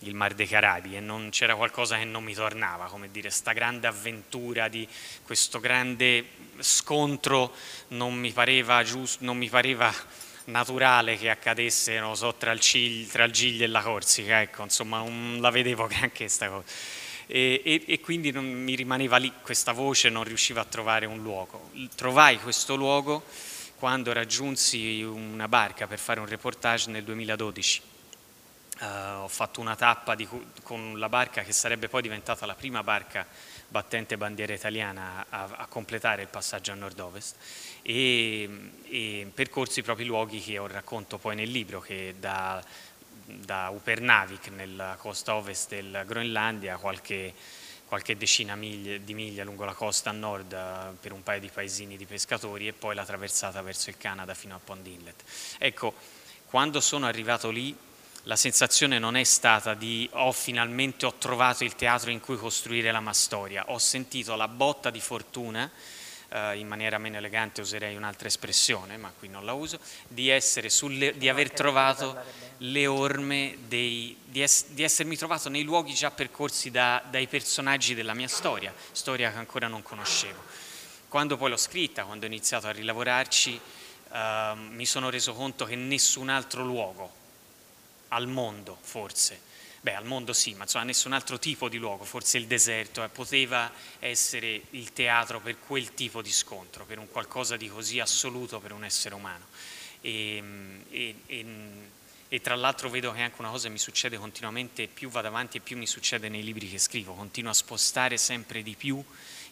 il 0.00 0.14
Mar 0.14 0.34
dei 0.34 0.46
Carabi 0.46 0.96
e 0.96 1.00
non 1.00 1.30
c'era 1.30 1.54
qualcosa 1.54 1.96
che 1.96 2.04
non 2.04 2.22
mi 2.22 2.34
tornava, 2.34 2.86
come 2.86 3.10
dire, 3.10 3.30
sta 3.30 3.52
grande 3.52 3.86
avventura 3.86 4.68
di 4.68 4.86
questo 5.24 5.58
grande 5.58 6.24
scontro 6.58 7.54
non 7.88 8.14
mi 8.14 8.32
pareva 8.32 8.82
giusto, 8.82 9.24
non 9.24 9.36
mi 9.36 9.48
pareva 9.48 9.92
naturale 10.46 11.16
che 11.16 11.30
accadesse, 11.30 11.98
non 11.98 12.16
so, 12.16 12.34
tra 12.34 12.52
il, 12.52 12.60
Cigli, 12.60 13.06
tra 13.06 13.24
il 13.24 13.32
Giglio 13.32 13.64
e 13.64 13.68
la 13.68 13.82
Corsica, 13.82 14.40
ecco, 14.40 14.62
insomma, 14.62 14.98
non 14.98 15.38
la 15.40 15.50
vedevo 15.50 15.86
granché 15.88 16.24
questa 16.24 16.48
cosa. 16.48 16.64
E, 17.28 17.60
e, 17.64 17.82
e, 17.86 18.00
quindi 18.00 18.30
non, 18.30 18.44
mi 18.44 18.76
rimaneva 18.76 19.16
lì 19.16 19.32
questa 19.42 19.72
voce, 19.72 20.08
non 20.08 20.22
riuscivo 20.22 20.60
a 20.60 20.64
trovare 20.64 21.06
un 21.06 21.20
luogo. 21.22 21.70
Trovai 21.96 22.38
questo 22.38 22.76
luogo 22.76 23.24
quando 23.76 24.12
raggiunsi 24.12 25.02
una 25.02 25.48
barca 25.48 25.86
per 25.86 25.98
fare 25.98 26.20
un 26.20 26.26
reportage 26.26 26.90
nel 26.90 27.02
2012. 27.02 27.94
Uh, 28.78 29.22
ho 29.22 29.28
fatto 29.28 29.60
una 29.62 29.74
tappa 29.74 30.14
di, 30.14 30.28
con 30.62 30.98
la 30.98 31.08
barca 31.08 31.42
che 31.42 31.52
sarebbe 31.52 31.88
poi 31.88 32.02
diventata 32.02 32.44
la 32.44 32.54
prima 32.54 32.82
barca 32.82 33.26
battente 33.68 34.18
bandiera 34.18 34.52
italiana 34.52 35.24
a, 35.30 35.48
a 35.56 35.66
completare 35.66 36.20
il 36.20 36.28
passaggio 36.28 36.72
a 36.72 36.74
nord-ovest 36.74 37.36
e, 37.80 38.70
e, 38.84 39.30
percorsi 39.32 39.80
proprio 39.80 40.04
i 40.04 40.08
luoghi 40.08 40.40
che 40.42 40.58
ho 40.58 40.66
racconto 40.66 41.16
poi 41.16 41.36
nel 41.36 41.50
libro 41.50 41.80
che 41.80 42.16
da, 42.20 42.62
da 43.24 43.70
Upernavik 43.70 44.48
nella 44.48 44.96
costa 44.98 45.34
ovest 45.36 45.70
del 45.70 46.02
Groenlandia 46.06 46.76
qualche 46.76 47.32
qualche 47.86 48.16
decina 48.16 48.56
miglia, 48.56 48.98
di 48.98 49.14
miglia 49.14 49.44
lungo 49.44 49.64
la 49.64 49.72
costa 49.72 50.10
a 50.10 50.12
nord 50.12 50.52
eh, 50.52 50.96
per 51.00 51.12
un 51.12 51.22
paio 51.22 51.40
di 51.40 51.48
paesini 51.48 51.96
di 51.96 52.04
pescatori 52.04 52.66
e 52.66 52.72
poi 52.72 52.94
la 52.94 53.04
traversata 53.04 53.62
verso 53.62 53.90
il 53.90 53.96
Canada 53.96 54.34
fino 54.34 54.54
a 54.54 54.60
Pond 54.62 54.86
Inlet. 54.86 55.22
Ecco, 55.58 55.94
quando 56.46 56.80
sono 56.80 57.06
arrivato 57.06 57.50
lì 57.50 57.76
la 58.26 58.36
sensazione 58.36 58.98
non 58.98 59.16
è 59.16 59.22
stata 59.22 59.74
di 59.74 60.08
oh 60.14 60.32
finalmente 60.32 61.06
ho 61.06 61.14
trovato 61.14 61.62
il 61.62 61.76
teatro 61.76 62.10
in 62.10 62.18
cui 62.18 62.36
costruire 62.36 62.90
la 62.90 63.12
storia, 63.12 63.66
ho 63.68 63.78
sentito 63.78 64.34
la 64.34 64.48
botta 64.48 64.90
di 64.90 65.00
fortuna 65.00 65.70
eh, 66.30 66.58
in 66.58 66.66
maniera 66.66 66.98
meno 66.98 67.18
elegante 67.18 67.60
userei 67.60 67.94
un'altra 67.94 68.26
espressione, 68.26 68.96
ma 68.96 69.12
qui 69.16 69.28
non 69.28 69.44
la 69.44 69.52
uso, 69.52 69.78
di, 70.08 70.32
sulle, 70.66 71.16
di 71.16 71.28
aver 71.28 71.52
trovato 71.52 72.16
le 72.58 72.86
orme, 72.88 73.58
dei, 73.68 74.16
di, 74.24 74.42
es, 74.42 74.66
di, 74.70 74.82
essermi 74.82 75.16
trovato 75.16 75.48
nei 75.48 75.62
luoghi 75.62 75.94
già 75.94 76.10
percorsi 76.10 76.72
da, 76.72 77.00
dai 77.08 77.28
personaggi 77.28 77.94
della 77.94 78.14
mia 78.14 78.28
storia, 78.28 78.74
storia 78.90 79.30
che 79.30 79.38
ancora 79.38 79.68
non 79.68 79.82
conoscevo. 79.82 80.42
Quando 81.06 81.36
poi 81.36 81.50
l'ho 81.50 81.56
scritta, 81.56 82.02
quando 82.02 82.24
ho 82.24 82.28
iniziato 82.28 82.66
a 82.66 82.72
rilavorarci, 82.72 83.60
eh, 84.12 84.52
mi 84.56 84.84
sono 84.84 85.10
reso 85.10 85.32
conto 85.32 85.64
che 85.64 85.76
nessun 85.76 86.28
altro 86.28 86.64
luogo 86.64 87.24
al 88.08 88.26
mondo, 88.28 88.78
forse, 88.80 89.40
beh 89.80 89.94
al 89.94 90.04
mondo 90.04 90.32
sì, 90.32 90.54
ma 90.54 90.64
insomma 90.64 90.84
nessun 90.84 91.12
altro 91.12 91.38
tipo 91.38 91.68
di 91.68 91.78
luogo, 91.78 92.04
forse 92.04 92.38
il 92.38 92.46
deserto, 92.46 93.04
eh, 93.04 93.08
poteva 93.08 93.70
essere 93.98 94.62
il 94.70 94.92
teatro 94.92 95.40
per 95.40 95.58
quel 95.58 95.94
tipo 95.94 96.22
di 96.22 96.32
scontro, 96.32 96.84
per 96.84 96.98
un 96.98 97.08
qualcosa 97.08 97.56
di 97.56 97.68
così 97.68 98.00
assoluto 98.00 98.58
per 98.60 98.72
un 98.72 98.84
essere 98.84 99.14
umano. 99.14 99.46
E, 100.00 100.42
e, 100.90 101.14
e, 101.26 101.46
e 102.28 102.40
tra 102.40 102.56
l'altro 102.56 102.90
vedo 102.90 103.12
che 103.12 103.22
anche 103.22 103.36
una 103.38 103.50
cosa 103.50 103.68
mi 103.68 103.78
succede 103.78 104.16
continuamente, 104.16 104.88
più 104.88 105.08
vado 105.08 105.28
avanti 105.28 105.58
e 105.58 105.60
più 105.60 105.76
mi 105.76 105.86
succede 105.86 106.28
nei 106.28 106.42
libri 106.42 106.68
che 106.68 106.78
scrivo, 106.78 107.14
continuo 107.14 107.50
a 107.50 107.54
spostare 107.54 108.16
sempre 108.16 108.62
di 108.62 108.74
più 108.74 109.02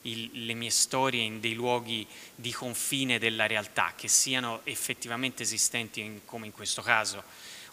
il, 0.03 0.47
le 0.47 0.55
mie 0.55 0.71
storie 0.71 1.23
in 1.23 1.41
dei 1.41 1.55
luoghi 1.55 2.07
di 2.35 2.53
confine 2.53 3.19
della 3.19 3.47
realtà, 3.47 3.93
che 3.97 4.09
siano 4.09 4.61
effettivamente 4.65 5.43
esistenti 5.43 6.01
in, 6.01 6.25
come 6.25 6.47
in 6.47 6.53
questo 6.53 6.83
caso 6.83 7.23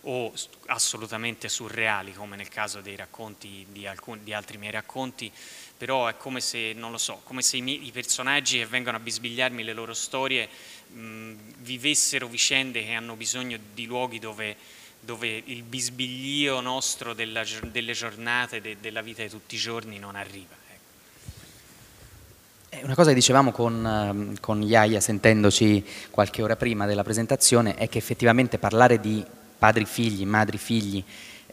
o 0.03 0.33
assolutamente 0.67 1.47
surreali 1.47 2.13
come 2.13 2.35
nel 2.35 2.49
caso 2.49 2.81
dei 2.81 2.95
racconti 2.95 3.65
di, 3.71 3.85
alcuni, 3.85 4.23
di 4.23 4.33
altri 4.33 4.57
miei 4.57 4.71
racconti, 4.71 5.31
però 5.77 6.07
è 6.07 6.17
come 6.17 6.41
se, 6.41 6.73
non 6.75 6.91
lo 6.91 6.97
so, 6.97 7.21
come 7.23 7.41
se 7.41 7.57
i, 7.57 7.61
miei, 7.61 7.85
i 7.85 7.91
personaggi 7.91 8.57
che 8.57 8.65
vengono 8.65 8.97
a 8.97 8.99
bisbigliarmi 8.99 9.63
le 9.63 9.73
loro 9.73 9.93
storie 9.93 10.47
mh, 10.87 11.33
vivessero 11.59 12.27
vicende 12.27 12.83
che 12.83 12.93
hanno 12.93 13.15
bisogno 13.15 13.59
di 13.73 13.85
luoghi 13.85 14.17
dove, 14.17 14.55
dove 14.99 15.41
il 15.45 15.63
bisbiglio 15.63 16.61
nostro 16.61 17.13
della, 17.13 17.43
delle 17.71 17.93
giornate, 17.93 18.61
de, 18.61 18.77
della 18.79 19.01
vita 19.01 19.21
di 19.21 19.29
tutti 19.29 19.55
i 19.55 19.59
giorni 19.59 19.99
non 19.99 20.15
arriva. 20.15 20.55
Ecco. 22.69 22.85
Una 22.85 22.95
cosa 22.95 23.09
che 23.09 23.15
dicevamo 23.15 23.51
con, 23.51 23.85
ehm, 23.85 24.39
con 24.39 24.63
Iaia 24.63 24.99
sentendoci 24.99 25.85
qualche 26.09 26.41
ora 26.41 26.55
prima 26.55 26.85
della 26.87 27.03
presentazione 27.03 27.75
è 27.75 27.87
che 27.89 27.97
effettivamente 27.97 28.57
parlare 28.57 28.99
di 28.99 29.23
padri 29.61 29.85
figli, 29.85 30.25
madri 30.25 30.57
figli, 30.57 31.03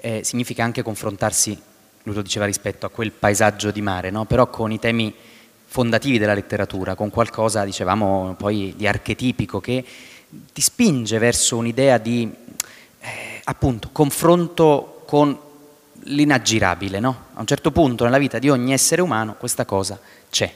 eh, 0.00 0.22
significa 0.24 0.64
anche 0.64 0.82
confrontarsi, 0.82 1.60
lui 2.04 2.14
lo 2.14 2.22
diceva 2.22 2.46
rispetto 2.46 2.86
a 2.86 2.88
quel 2.88 3.12
paesaggio 3.12 3.70
di 3.70 3.82
mare, 3.82 4.08
no? 4.08 4.24
però 4.24 4.48
con 4.48 4.72
i 4.72 4.78
temi 4.78 5.14
fondativi 5.66 6.16
della 6.16 6.32
letteratura, 6.32 6.94
con 6.94 7.10
qualcosa, 7.10 7.66
dicevamo, 7.66 8.34
poi 8.38 8.72
di 8.74 8.86
archetipico 8.86 9.60
che 9.60 9.84
ti 10.54 10.62
spinge 10.62 11.18
verso 11.18 11.58
un'idea 11.58 11.98
di, 11.98 12.32
eh, 13.00 13.40
appunto, 13.44 13.90
confronto 13.92 15.02
con 15.04 15.38
l'inaggirabile, 16.04 17.00
no? 17.00 17.24
A 17.34 17.40
un 17.40 17.46
certo 17.46 17.70
punto 17.70 18.04
nella 18.04 18.16
vita 18.16 18.38
di 18.38 18.48
ogni 18.48 18.72
essere 18.72 19.02
umano 19.02 19.34
questa 19.34 19.66
cosa 19.66 20.00
c'è. 20.30 20.50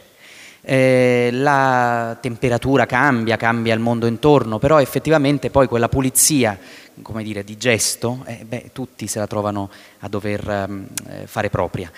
Eh, 0.64 1.30
la 1.32 2.16
temperatura 2.20 2.86
cambia, 2.86 3.36
cambia 3.36 3.74
il 3.74 3.80
mondo 3.80 4.06
intorno, 4.06 4.58
però 4.58 4.80
effettivamente 4.80 5.50
poi 5.50 5.66
quella 5.66 5.88
pulizia 5.88 6.56
come 7.00 7.22
dire, 7.22 7.42
di 7.42 7.56
gesto, 7.56 8.22
eh, 8.26 8.44
beh, 8.46 8.70
tutti 8.72 9.06
se 9.06 9.18
la 9.18 9.26
trovano 9.26 9.70
a 10.00 10.08
dover 10.08 10.66
um, 10.68 10.86
fare 11.24 11.48
propria. 11.48 11.90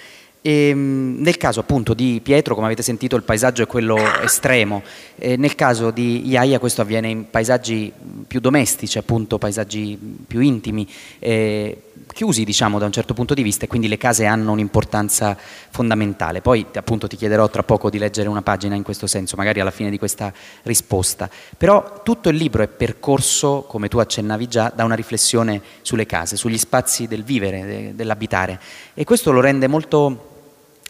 E, 0.46 0.68
ehm, 0.68 1.16
nel 1.20 1.38
caso 1.38 1.60
appunto 1.60 1.94
di 1.94 2.20
Pietro, 2.22 2.54
come 2.54 2.66
avete 2.66 2.82
sentito, 2.82 3.16
il 3.16 3.22
paesaggio 3.22 3.62
è 3.62 3.66
quello 3.66 3.96
estremo, 4.22 4.82
e 5.16 5.38
nel 5.38 5.54
caso 5.54 5.90
di 5.90 6.28
Iaia 6.28 6.58
questo 6.58 6.82
avviene 6.82 7.08
in 7.08 7.30
paesaggi 7.30 7.90
più 8.26 8.40
domestici, 8.40 8.98
appunto 8.98 9.38
paesaggi 9.38 9.98
più 10.26 10.40
intimi, 10.40 10.86
eh, 11.18 11.78
chiusi 12.12 12.44
diciamo 12.44 12.78
da 12.78 12.84
un 12.84 12.92
certo 12.92 13.14
punto 13.14 13.32
di 13.32 13.42
vista 13.42 13.64
e 13.64 13.68
quindi 13.68 13.88
le 13.88 13.96
case 13.96 14.26
hanno 14.26 14.52
un'importanza 14.52 15.34
fondamentale. 15.70 16.42
Poi 16.42 16.66
appunto 16.74 17.06
ti 17.06 17.16
chiederò 17.16 17.48
tra 17.48 17.62
poco 17.62 17.88
di 17.88 17.96
leggere 17.96 18.28
una 18.28 18.42
pagina 18.42 18.74
in 18.74 18.82
questo 18.82 19.06
senso, 19.06 19.36
magari 19.36 19.60
alla 19.60 19.70
fine 19.70 19.88
di 19.88 19.96
questa 19.96 20.30
risposta. 20.64 21.30
Però 21.56 22.02
tutto 22.04 22.28
il 22.28 22.36
libro 22.36 22.62
è 22.62 22.68
percorso, 22.68 23.64
come 23.66 23.88
tu 23.88 23.96
accennavi 23.96 24.46
già, 24.46 24.70
da 24.74 24.84
una 24.84 24.94
riflessione 24.94 25.62
sulle 25.80 26.04
case, 26.04 26.36
sugli 26.36 26.58
spazi 26.58 27.08
del 27.08 27.24
vivere, 27.24 27.92
dell'abitare 27.94 28.60
e 28.92 29.04
questo 29.04 29.32
lo 29.32 29.40
rende 29.40 29.68
molto 29.68 30.32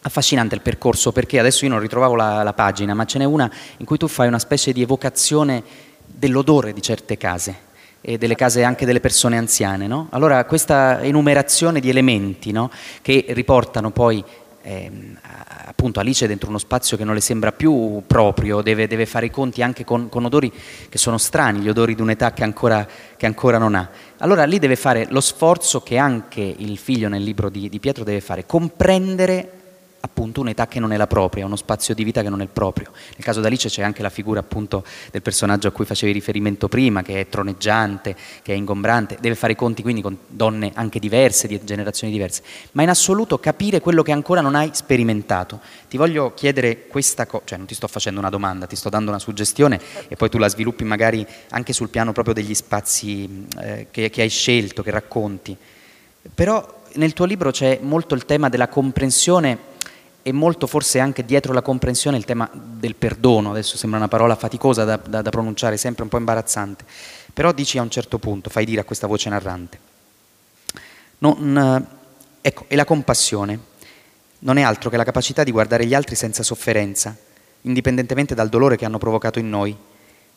affascinante 0.05 0.53
il 0.53 0.61
percorso 0.61 1.11
perché 1.11 1.39
adesso 1.39 1.65
io 1.65 1.71
non 1.71 1.79
ritrovavo 1.79 2.15
la, 2.15 2.43
la 2.43 2.53
pagina, 2.53 2.93
ma 2.93 3.05
ce 3.05 3.17
n'è 3.17 3.25
una 3.25 3.51
in 3.77 3.85
cui 3.85 3.97
tu 3.97 4.07
fai 4.07 4.27
una 4.27 4.39
specie 4.39 4.71
di 4.71 4.81
evocazione 4.81 5.63
dell'odore 6.05 6.73
di 6.73 6.81
certe 6.81 7.17
case 7.17 7.73
e 8.01 8.19
delle 8.19 8.35
case 8.35 8.63
anche 8.63 8.85
delle 8.85 8.99
persone 8.99 9.35
anziane. 9.37 9.87
No? 9.87 10.07
Allora 10.11 10.45
questa 10.45 11.01
enumerazione 11.01 11.79
di 11.79 11.89
elementi 11.89 12.51
no? 12.51 12.69
che 13.01 13.25
riportano 13.29 13.89
poi 13.89 14.23
eh, 14.61 14.91
appunto 15.65 15.99
Alice 15.99 16.27
dentro 16.27 16.49
uno 16.49 16.59
spazio 16.59 16.97
che 16.97 17.03
non 17.03 17.15
le 17.15 17.21
sembra 17.21 17.51
più 17.51 18.03
proprio, 18.05 18.61
deve, 18.61 18.85
deve 18.87 19.07
fare 19.07 19.25
i 19.25 19.31
conti 19.31 19.63
anche 19.63 19.83
con, 19.83 20.07
con, 20.09 20.25
odori 20.25 20.51
che 20.87 20.99
sono 20.99 21.17
strani, 21.17 21.59
gli 21.59 21.69
odori 21.69 21.95
di 21.95 22.01
un'età 22.01 22.31
che 22.31 22.43
ancora, 22.43 22.87
che 23.17 23.25
ancora, 23.25 23.57
non 23.57 23.73
ha. 23.73 23.89
Allora 24.17 24.43
lì 24.45 24.59
deve 24.59 24.75
fare 24.75 25.07
lo 25.09 25.21
sforzo 25.21 25.81
che 25.81 25.97
anche 25.97 26.41
il 26.41 26.77
figlio 26.77 27.09
nel 27.09 27.23
libro 27.23 27.49
di, 27.49 27.69
di 27.69 27.79
Pietro 27.79 28.03
deve 28.03 28.21
fare, 28.21 28.45
comprendere 28.45 29.64
appunto 30.05 30.41
un'età 30.41 30.67
che 30.67 30.79
non 30.79 30.93
è 30.93 30.97
la 30.97 31.07
propria, 31.07 31.45
uno 31.45 31.55
spazio 31.55 31.93
di 31.95 32.03
vita 32.03 32.21
che 32.21 32.29
non 32.29 32.39
è 32.39 32.43
il 32.43 32.49
proprio. 32.49 32.91
Nel 32.91 33.23
caso 33.23 33.41
d'Alice 33.41 33.69
c'è 33.69 33.81
anche 33.81 34.01
la 34.01 34.09
figura 34.09 34.39
appunto 34.39 34.85
del 35.11 35.21
personaggio 35.21 35.67
a 35.67 35.71
cui 35.71 35.85
facevi 35.85 36.11
riferimento 36.11 36.67
prima, 36.67 37.01
che 37.01 37.21
è 37.21 37.27
troneggiante, 37.27 38.15
che 38.41 38.53
è 38.53 38.55
ingombrante, 38.55 39.17
deve 39.19 39.35
fare 39.35 39.53
i 39.53 39.55
conti 39.55 39.81
quindi 39.81 40.01
con 40.01 40.15
donne 40.27 40.71
anche 40.75 40.99
diverse, 40.99 41.47
di 41.47 41.59
generazioni 41.63 42.13
diverse, 42.13 42.43
ma 42.73 42.83
in 42.83 42.89
assoluto 42.89 43.39
capire 43.39 43.81
quello 43.81 44.03
che 44.03 44.11
ancora 44.11 44.41
non 44.41 44.55
hai 44.55 44.69
sperimentato. 44.73 45.59
Ti 45.89 45.97
voglio 45.97 46.33
chiedere 46.33 46.87
questa 46.87 47.25
cosa, 47.25 47.43
cioè 47.45 47.57
non 47.57 47.67
ti 47.67 47.73
sto 47.73 47.87
facendo 47.87 48.19
una 48.19 48.29
domanda, 48.29 48.67
ti 48.67 48.75
sto 48.75 48.89
dando 48.89 49.09
una 49.09 49.19
suggestione 49.19 49.79
e 50.07 50.15
poi 50.15 50.29
tu 50.29 50.37
la 50.37 50.47
sviluppi 50.47 50.83
magari 50.83 51.25
anche 51.49 51.73
sul 51.73 51.89
piano 51.89 52.11
proprio 52.11 52.33
degli 52.33 52.53
spazi 52.53 53.47
eh, 53.59 53.87
che, 53.89 54.09
che 54.09 54.21
hai 54.21 54.29
scelto, 54.29 54.83
che 54.83 54.91
racconti. 54.91 55.57
Però 56.33 56.83
nel 56.95 57.13
tuo 57.13 57.25
libro 57.25 57.51
c'è 57.51 57.79
molto 57.81 58.15
il 58.15 58.25
tema 58.25 58.49
della 58.49 58.67
comprensione 58.67 59.73
e 60.27 60.31
molto 60.31 60.65
forse 60.65 60.97
anche 60.97 61.23
dietro 61.23 61.53
la 61.53 61.61
comprensione 61.61 62.17
il 62.17 62.25
tema 62.25 62.49
del 62.51 62.95
perdono, 62.95 63.51
adesso 63.51 63.77
sembra 63.77 63.99
una 63.99 64.07
parola 64.07 64.35
faticosa 64.35 64.83
da, 64.83 64.97
da, 64.97 65.21
da, 65.21 65.29
pronunciare, 65.29 65.77
sempre 65.77 66.01
un 66.01 66.09
po' 66.09 66.17
imbarazzante, 66.17 66.83
però 67.31 67.51
dici 67.51 67.77
a 67.77 67.83
un 67.83 67.91
certo 67.91 68.17
punto, 68.17 68.49
fai 68.49 68.65
dire 68.65 68.81
a 68.81 68.85
questa 68.85 69.05
voce 69.05 69.29
narrante, 69.29 69.79
non, 71.19 71.87
ecco, 72.41 72.65
e 72.67 72.75
la 72.75 72.85
compassione 72.85 73.59
non 74.39 74.57
è 74.57 74.63
altro 74.63 74.89
che 74.89 74.97
la 74.97 75.03
capacità 75.03 75.43
di 75.43 75.51
guardare 75.51 75.85
gli 75.85 75.93
altri 75.93 76.15
senza 76.15 76.41
sofferenza, 76.41 77.15
indipendentemente 77.61 78.33
dal 78.33 78.49
dolore 78.49 78.77
che 78.77 78.85
hanno 78.85 78.97
provocato 78.97 79.37
in 79.37 79.47
noi, 79.47 79.77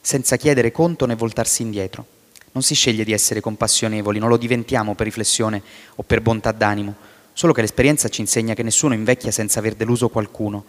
senza 0.03 0.36
chiedere 0.36 0.70
conto 0.70 1.07
né 1.07 1.14
voltarsi 1.14 1.62
indietro. 1.62 2.05
Non 2.53 2.62
si 2.62 2.74
sceglie 2.74 3.05
di 3.05 3.12
essere 3.12 3.41
compassionevoli, 3.41 4.18
non 4.18 4.28
lo 4.28 4.36
diventiamo 4.36 4.95
per 4.95 5.07
riflessione 5.07 5.62
o 5.95 6.03
per 6.03 6.20
bontà 6.20 6.53
d'animo, 6.53 6.95
Solo 7.39 7.53
che 7.53 7.61
l'esperienza 7.61 8.09
ci 8.09 8.20
insegna 8.20 8.55
che 8.55 8.64
nessuno 8.64 8.95
invecchia 8.95 9.30
senza 9.30 9.61
aver 9.61 9.76
deluso 9.76 10.09
qualcuno, 10.09 10.64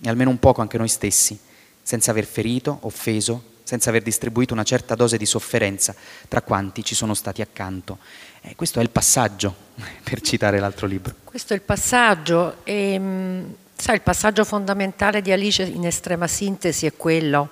e 0.00 0.08
almeno 0.08 0.30
un 0.30 0.38
poco 0.38 0.60
anche 0.60 0.78
noi 0.78 0.86
stessi, 0.86 1.36
senza 1.82 2.12
aver 2.12 2.24
ferito, 2.24 2.78
offeso, 2.82 3.54
senza 3.64 3.88
aver 3.88 4.02
distribuito 4.02 4.54
una 4.54 4.62
certa 4.62 4.94
dose 4.94 5.16
di 5.16 5.26
sofferenza 5.26 5.96
tra 6.28 6.42
quanti 6.42 6.84
ci 6.84 6.94
sono 6.94 7.12
stati 7.12 7.42
accanto. 7.42 7.98
Eh, 8.40 8.54
questo 8.54 8.78
è 8.78 8.82
il 8.82 8.90
passaggio, 8.90 9.52
per 10.04 10.20
citare 10.20 10.60
l'altro 10.60 10.86
libro. 10.86 11.12
Questo 11.24 11.54
è 11.54 11.56
il 11.56 11.62
passaggio 11.62 12.58
e 12.62 12.96
mm, 12.96 13.44
sai, 13.74 13.96
il 13.96 14.02
passaggio 14.02 14.44
fondamentale 14.44 15.20
di 15.20 15.32
Alice 15.32 15.64
in 15.64 15.86
estrema 15.86 16.28
sintesi 16.28 16.86
è 16.86 16.92
quello 16.96 17.48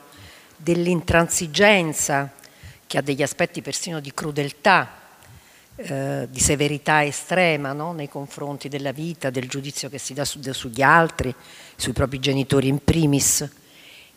dell'intransigenza, 0.55 2.31
che 2.87 2.99
ha 2.99 3.03
degli 3.03 3.23
aspetti 3.25 3.63
persino 3.63 3.99
di 3.99 4.15
crudeltà, 4.15 5.03
eh, 5.77 6.29
di 6.31 6.39
severità 6.39 7.05
estrema 7.05 7.73
no? 7.73 7.93
nei 7.93 8.09
confronti 8.09 8.69
della 8.69 8.93
vita, 8.93 9.31
del 9.31 9.49
giudizio 9.49 9.89
che 9.89 9.99
si 9.99 10.15
dà 10.15 10.25
su, 10.25 10.41
sugli 10.53 10.83
altri, 10.83 11.35
sui 11.75 11.93
propri 11.93 12.21
genitori 12.21 12.69
in 12.69 12.83
primis, 12.85 13.49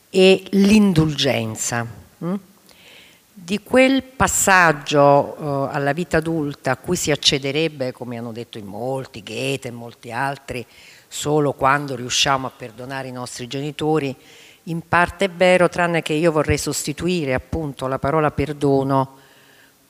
e 0.10 0.44
l'indulgenza. 0.52 1.86
Hm? 2.20 2.36
Di 3.34 3.62
quel 3.62 4.04
passaggio 4.04 5.70
eh, 5.70 5.76
alla 5.76 5.94
vita 5.94 6.18
adulta 6.18 6.72
a 6.72 6.78
cui 6.78 6.96
si 6.96 7.12
accederebbe, 7.12 7.92
come 7.92 8.18
hanno 8.18 8.32
detto 8.32 8.58
in 8.58 8.66
molti, 8.66 9.24
Goethe 9.24 9.70
e 9.70 9.72
molti 9.72 10.12
altri, 10.12 10.66
solo 11.08 11.54
quando 11.54 11.96
riusciamo 11.96 12.46
a 12.46 12.52
perdonare 12.56 13.08
i 13.08 13.12
nostri 13.12 13.48
genitori, 13.48 14.16
in 14.64 14.82
parte 14.88 15.26
è 15.26 15.30
vero, 15.30 15.70
tranne 15.70 16.02
che 16.02 16.14
io 16.14 16.32
vorrei 16.32 16.58
sostituire 16.58 17.34
appunto 17.34 17.88
la 17.88 18.00
parola 18.00 18.32
perdono 18.32 19.18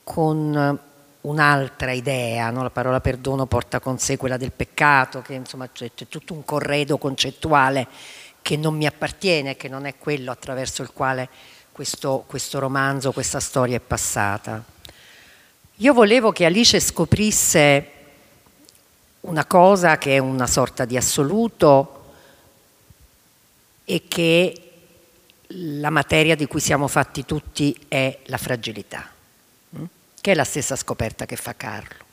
con 0.03 0.79
un'altra 1.21 1.91
idea, 1.91 2.49
no? 2.49 2.63
la 2.63 2.69
parola 2.69 3.01
perdono 3.01 3.45
porta 3.45 3.79
con 3.79 3.97
sé 3.99 4.17
quella 4.17 4.37
del 4.37 4.51
peccato, 4.51 5.21
che 5.21 5.33
insomma 5.33 5.69
c'è, 5.69 5.91
c'è, 5.93 6.07
tutto 6.07 6.33
un 6.33 6.45
corredo 6.45 6.97
concettuale 6.97 7.87
che 8.41 8.55
non 8.55 8.75
mi 8.75 8.85
appartiene, 8.85 9.57
che 9.57 9.67
non 9.67 9.85
è 9.85 9.97
quello 9.97 10.31
attraverso 10.31 10.81
il 10.81 10.91
quale 10.93 11.27
questo, 11.71 12.23
questo 12.27 12.59
romanzo, 12.59 13.11
questa 13.11 13.39
storia 13.39 13.77
è 13.77 13.81
passata. 13.81 14.63
Io 15.75 15.93
volevo 15.93 16.31
che 16.31 16.45
Alice 16.45 16.79
scoprisse 16.79 17.91
una 19.21 19.45
cosa 19.45 19.97
che 19.97 20.15
è 20.15 20.17
una 20.19 20.47
sorta 20.47 20.85
di 20.85 20.95
assoluto 20.95 21.93
e 23.83 24.03
che 24.07 24.61
la 25.47 25.89
materia 25.89 26.35
di 26.35 26.45
cui 26.45 26.59
siamo 26.59 26.87
fatti 26.87 27.25
tutti 27.25 27.77
è 27.87 28.19
la 28.25 28.37
fragilità 28.37 29.15
che 30.27 30.33
è 30.33 30.35
la 30.35 30.43
stessa 30.43 30.75
scoperta 30.75 31.25
che 31.25 31.37
fa 31.37 31.55
Carlo, 31.55 32.03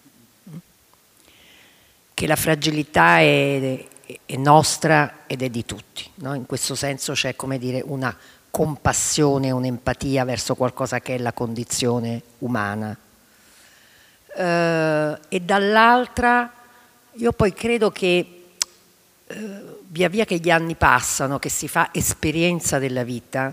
che 2.14 2.26
la 2.28 2.36
fragilità 2.36 3.18
è, 3.18 3.84
è 4.24 4.36
nostra 4.36 5.22
ed 5.26 5.42
è 5.42 5.48
di 5.48 5.66
tutti, 5.66 6.08
no? 6.18 6.32
in 6.34 6.46
questo 6.46 6.76
senso 6.76 7.14
c'è 7.14 7.34
come 7.34 7.58
dire 7.58 7.82
una 7.84 8.16
compassione, 8.52 9.50
un'empatia 9.50 10.24
verso 10.24 10.54
qualcosa 10.54 11.00
che 11.00 11.16
è 11.16 11.18
la 11.18 11.32
condizione 11.32 12.22
umana. 12.38 12.96
Uh, 14.36 15.18
e 15.28 15.40
dall'altra 15.42 16.52
io 17.14 17.32
poi 17.32 17.52
credo 17.52 17.90
che 17.90 18.44
uh, 19.26 19.78
via 19.88 20.08
via 20.08 20.24
che 20.24 20.38
gli 20.38 20.50
anni 20.50 20.76
passano, 20.76 21.40
che 21.40 21.48
si 21.48 21.66
fa 21.66 21.88
esperienza 21.90 22.78
della 22.78 23.02
vita, 23.02 23.52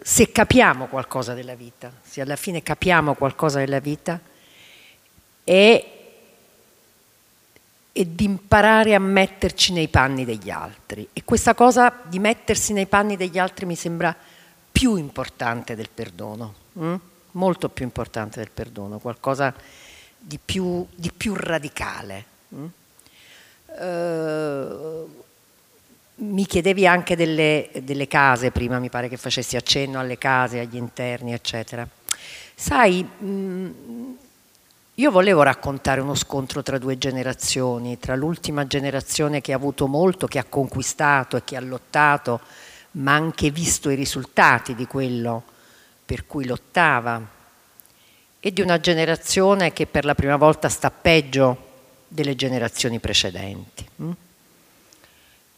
se 0.00 0.32
capiamo 0.32 0.86
qualcosa 0.86 1.34
della 1.34 1.54
vita, 1.54 1.92
se 2.02 2.22
alla 2.22 2.36
fine 2.36 2.62
capiamo 2.62 3.14
qualcosa 3.14 3.58
della 3.58 3.80
vita, 3.80 4.18
è, 5.44 5.86
è 7.92 8.04
di 8.04 8.24
imparare 8.24 8.94
a 8.94 8.98
metterci 8.98 9.74
nei 9.74 9.88
panni 9.88 10.24
degli 10.24 10.48
altri. 10.48 11.06
E 11.12 11.22
questa 11.22 11.54
cosa 11.54 12.00
di 12.04 12.18
mettersi 12.18 12.72
nei 12.72 12.86
panni 12.86 13.16
degli 13.16 13.38
altri 13.38 13.66
mi 13.66 13.76
sembra 13.76 14.16
più 14.72 14.96
importante 14.96 15.76
del 15.76 15.90
perdono, 15.92 16.54
hm? 16.72 16.94
molto 17.32 17.68
più 17.68 17.84
importante 17.84 18.38
del 18.38 18.50
perdono, 18.50 18.98
qualcosa 18.98 19.54
di 20.16 20.38
più, 20.42 20.86
di 20.94 21.12
più 21.12 21.34
radicale. 21.34 22.24
Hm? 22.48 22.66
Uh, 23.66 25.26
mi 26.18 26.46
chiedevi 26.46 26.86
anche 26.86 27.16
delle, 27.16 27.70
delle, 27.82 28.08
case, 28.08 28.50
prima 28.50 28.78
mi 28.78 28.88
pare 28.88 29.08
che 29.08 29.16
facessi 29.16 29.56
accenno 29.56 29.98
alle 29.98 30.18
case, 30.18 30.60
agli 30.60 30.76
interni, 30.76 31.32
eccetera. 31.32 31.86
Sai, 32.54 33.02
mh, 33.02 33.70
io 34.94 35.10
volevo 35.12 35.42
raccontare 35.42 36.00
uno 36.00 36.16
scontro 36.16 36.62
tra 36.62 36.78
due 36.78 36.98
generazioni, 36.98 37.98
tra 37.98 38.16
l'ultima 38.16 38.66
generazione 38.66 39.40
che 39.40 39.52
ha 39.52 39.56
avuto 39.56 39.86
molto, 39.86 40.26
che 40.26 40.40
ha 40.40 40.44
conquistato 40.48 41.36
e 41.36 41.44
che 41.44 41.56
ha 41.56 41.60
lottato, 41.60 42.40
ma 42.92 43.14
anche 43.14 43.50
visto 43.50 43.90
i 43.90 43.94
risultati 43.94 44.74
di 44.74 44.86
quello 44.86 45.44
per 46.04 46.26
cui 46.26 46.46
lottava, 46.46 47.36
e 48.40 48.52
di 48.52 48.60
una 48.60 48.80
generazione 48.80 49.72
che 49.72 49.86
per 49.86 50.04
la 50.04 50.14
prima 50.14 50.36
volta 50.36 50.68
sta 50.68 50.90
peggio 50.90 51.66
delle 52.08 52.34
generazioni 52.34 52.98
precedenti. 52.98 53.86
Mh? 53.96 54.10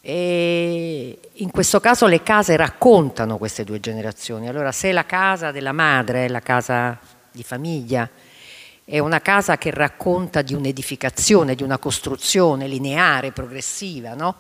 E 0.03 1.19
in 1.33 1.51
questo 1.51 1.79
caso 1.79 2.07
le 2.07 2.23
case 2.23 2.57
raccontano 2.57 3.37
queste 3.37 3.65
due 3.65 3.81
generazioni. 3.81 4.49
Allora 4.49 4.73
se 4.73 4.93
la 4.93 5.05
casa 5.05 5.51
della 5.51 5.73
madre 5.73 6.29
la 6.29 6.41
casa 6.41 6.99
di 7.31 7.43
famiglia 7.43 8.09
è 8.85 8.99
una 8.99 9.21
casa 9.21 9.57
che 9.59 9.71
racconta 9.71 10.43
di 10.43 10.55
un'edificazione, 10.55 11.55
di 11.55 11.63
una 11.63 11.79
costruzione 11.79 12.67
lineare, 12.67 13.31
progressiva, 13.31 14.15
no? 14.15 14.37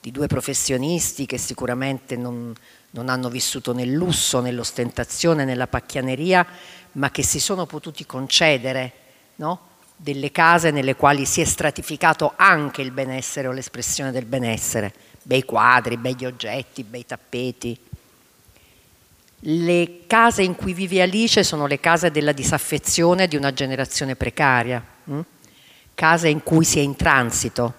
di 0.00 0.10
due 0.10 0.26
professionisti 0.26 1.26
che 1.26 1.38
sicuramente 1.38 2.16
non, 2.16 2.52
non 2.90 3.08
hanno 3.08 3.28
vissuto 3.28 3.72
nel 3.72 3.92
lusso, 3.92 4.40
nell'ostentazione, 4.40 5.44
nella 5.44 5.66
pacchianeria, 5.66 6.44
ma 6.92 7.10
che 7.10 7.22
si 7.22 7.38
sono 7.40 7.66
potuti 7.66 8.04
concedere 8.04 8.92
no? 9.36 9.72
Delle 9.96 10.32
case 10.32 10.70
nelle 10.70 10.96
quali 10.96 11.24
si 11.24 11.40
è 11.40 11.44
stratificato 11.44 12.32
anche 12.36 12.82
il 12.82 12.90
benessere 12.90 13.48
o 13.48 13.52
l'espressione 13.52 14.10
del 14.10 14.26
benessere, 14.26 14.92
bei 15.22 15.44
quadri, 15.44 15.96
begli 15.96 16.26
oggetti, 16.26 16.82
bei 16.82 17.06
tappeti. 17.06 17.78
Le 19.46 20.00
case 20.06 20.42
in 20.42 20.56
cui 20.56 20.72
vive 20.72 21.02
Alice 21.02 21.42
sono 21.44 21.66
le 21.66 21.80
case 21.80 22.10
della 22.10 22.32
disaffezione 22.32 23.28
di 23.28 23.36
una 23.36 23.52
generazione 23.52 24.16
precaria, 24.16 24.82
hm? 25.04 25.20
case 25.94 26.28
in 26.28 26.42
cui 26.42 26.64
si 26.64 26.78
è 26.78 26.82
in 26.82 26.96
transito, 26.96 27.74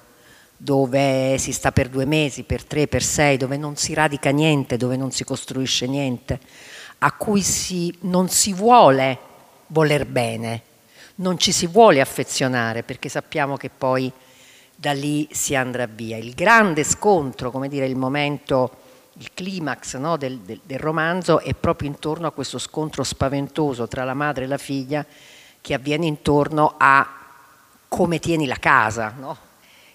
dove 0.57 1.37
si 1.37 1.51
sta 1.51 1.71
per 1.71 1.89
due 1.89 2.05
mesi, 2.05 2.43
per 2.43 2.63
tre, 2.63 2.87
per 2.87 3.03
sei, 3.03 3.37
dove 3.37 3.57
non 3.57 3.75
si 3.75 3.93
radica 3.93 4.29
niente, 4.29 4.77
dove 4.77 4.95
non 4.95 5.11
si 5.11 5.23
costruisce 5.23 5.85
niente, 5.87 6.39
a 6.99 7.11
cui 7.11 7.41
si, 7.41 7.95
non 8.01 8.29
si 8.29 8.53
vuole 8.53 9.17
voler 9.67 10.05
bene, 10.05 10.61
non 11.15 11.37
ci 11.37 11.51
si 11.51 11.67
vuole 11.67 12.01
affezionare 12.01 12.83
perché 12.83 13.09
sappiamo 13.09 13.57
che 13.57 13.69
poi 13.69 14.11
da 14.75 14.91
lì 14.91 15.27
si 15.31 15.55
andrà 15.55 15.85
via. 15.85 16.17
Il 16.17 16.33
grande 16.33 16.83
scontro, 16.83 17.51
come 17.51 17.69
dire, 17.69 17.85
il 17.85 17.95
momento 17.95 18.83
il 19.17 19.29
climax 19.33 19.95
no, 19.95 20.17
del, 20.17 20.39
del, 20.39 20.59
del, 20.63 20.79
romanzo 20.79 21.39
è 21.39 21.53
proprio 21.53 21.87
intorno 21.87 22.27
a 22.27 22.31
questo 22.31 22.57
scontro 22.57 23.03
spaventoso 23.03 23.87
tra 23.87 24.03
la 24.03 24.13
madre 24.13 24.43
e 24.43 24.47
la 24.47 24.57
figlia 24.57 25.05
che 25.61 25.73
avviene 25.73 26.05
intorno 26.05 26.75
a 26.77 27.07
come 27.87 28.19
tieni 28.19 28.45
la 28.45 28.57
casa, 28.57 29.13
no? 29.17 29.37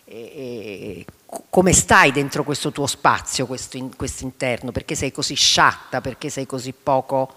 e, 0.05 0.17
e, 0.17 1.05
come 1.49 1.73
stai 1.73 2.11
dentro 2.11 2.43
questo 2.43 2.73
tuo 2.73 2.87
spazio, 2.87 3.47
questo, 3.47 3.77
in, 3.77 3.95
questo, 3.95 4.25
interno, 4.25 4.73
perché 4.73 4.97
sei 4.97 5.13
così 5.13 5.35
sciatta, 5.35 6.01
perché 6.01 6.29
sei 6.29 6.47
così 6.47 6.73
poco 6.73 7.33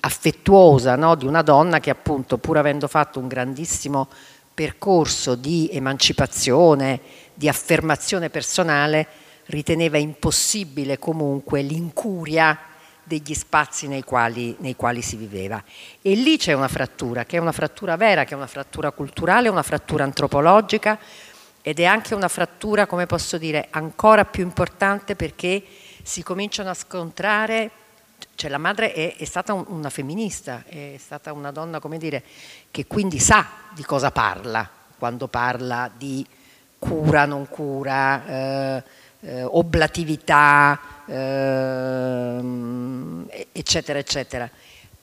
affettuosa 0.00 0.96
no? 0.96 1.14
di 1.14 1.26
una 1.26 1.42
donna 1.42 1.80
che 1.80 1.90
appunto 1.90 2.38
pur 2.38 2.58
avendo 2.58 2.88
fatto 2.88 3.18
un 3.18 3.28
grandissimo 3.28 4.08
percorso 4.52 5.34
di 5.34 5.68
emancipazione, 5.72 7.00
di 7.34 7.48
affermazione 7.48 8.30
personale, 8.30 9.06
riteneva 9.46 9.98
impossibile 9.98 10.98
comunque 10.98 11.60
l'incuria 11.62 12.58
degli 13.02 13.34
spazi 13.34 13.86
nei 13.86 14.02
quali, 14.02 14.56
nei 14.60 14.76
quali, 14.76 15.02
si 15.02 15.16
viveva. 15.16 15.62
E 16.00 16.14
lì 16.14 16.38
c'è 16.38 16.52
una 16.52 16.68
frattura, 16.68 17.24
che 17.24 17.36
è 17.36 17.40
una 17.40 17.52
frattura 17.52 17.96
vera, 17.96 18.24
che 18.24 18.32
è 18.32 18.36
una 18.36 18.46
frattura 18.46 18.92
culturale, 18.92 19.48
una 19.48 19.62
frattura 19.62 20.04
antropologica 20.04 20.98
ed 21.60 21.80
è 21.80 21.84
anche 21.84 22.14
una 22.14 22.28
frattura, 22.28 22.86
come 22.86 23.06
posso 23.06 23.36
dire, 23.36 23.68
ancora 23.70 24.24
più 24.24 24.42
importante 24.42 25.16
perché 25.16 25.62
si 26.02 26.22
cominciano 26.22 26.70
a 26.70 26.74
scontrare, 26.74 27.70
cioè 28.34 28.50
la 28.50 28.58
madre 28.58 28.92
è, 28.92 29.16
è 29.16 29.24
stata 29.24 29.52
un, 29.52 29.64
una 29.68 29.90
femminista, 29.90 30.64
è 30.66 30.96
stata 30.98 31.32
una 31.32 31.50
donna, 31.50 31.78
come 31.80 31.98
dire, 31.98 32.22
che 32.70 32.86
quindi 32.86 33.18
sa 33.18 33.46
di 33.74 33.82
cosa 33.84 34.10
parla 34.10 34.68
quando 34.98 35.28
parla 35.28 35.90
di 35.96 36.26
cura, 36.78 37.24
non 37.24 37.48
cura. 37.48 38.26
Eh, 38.26 39.02
eh, 39.24 39.42
oblatività, 39.42 40.78
eh, 41.06 42.40
eccetera, 43.52 43.98
eccetera. 43.98 44.48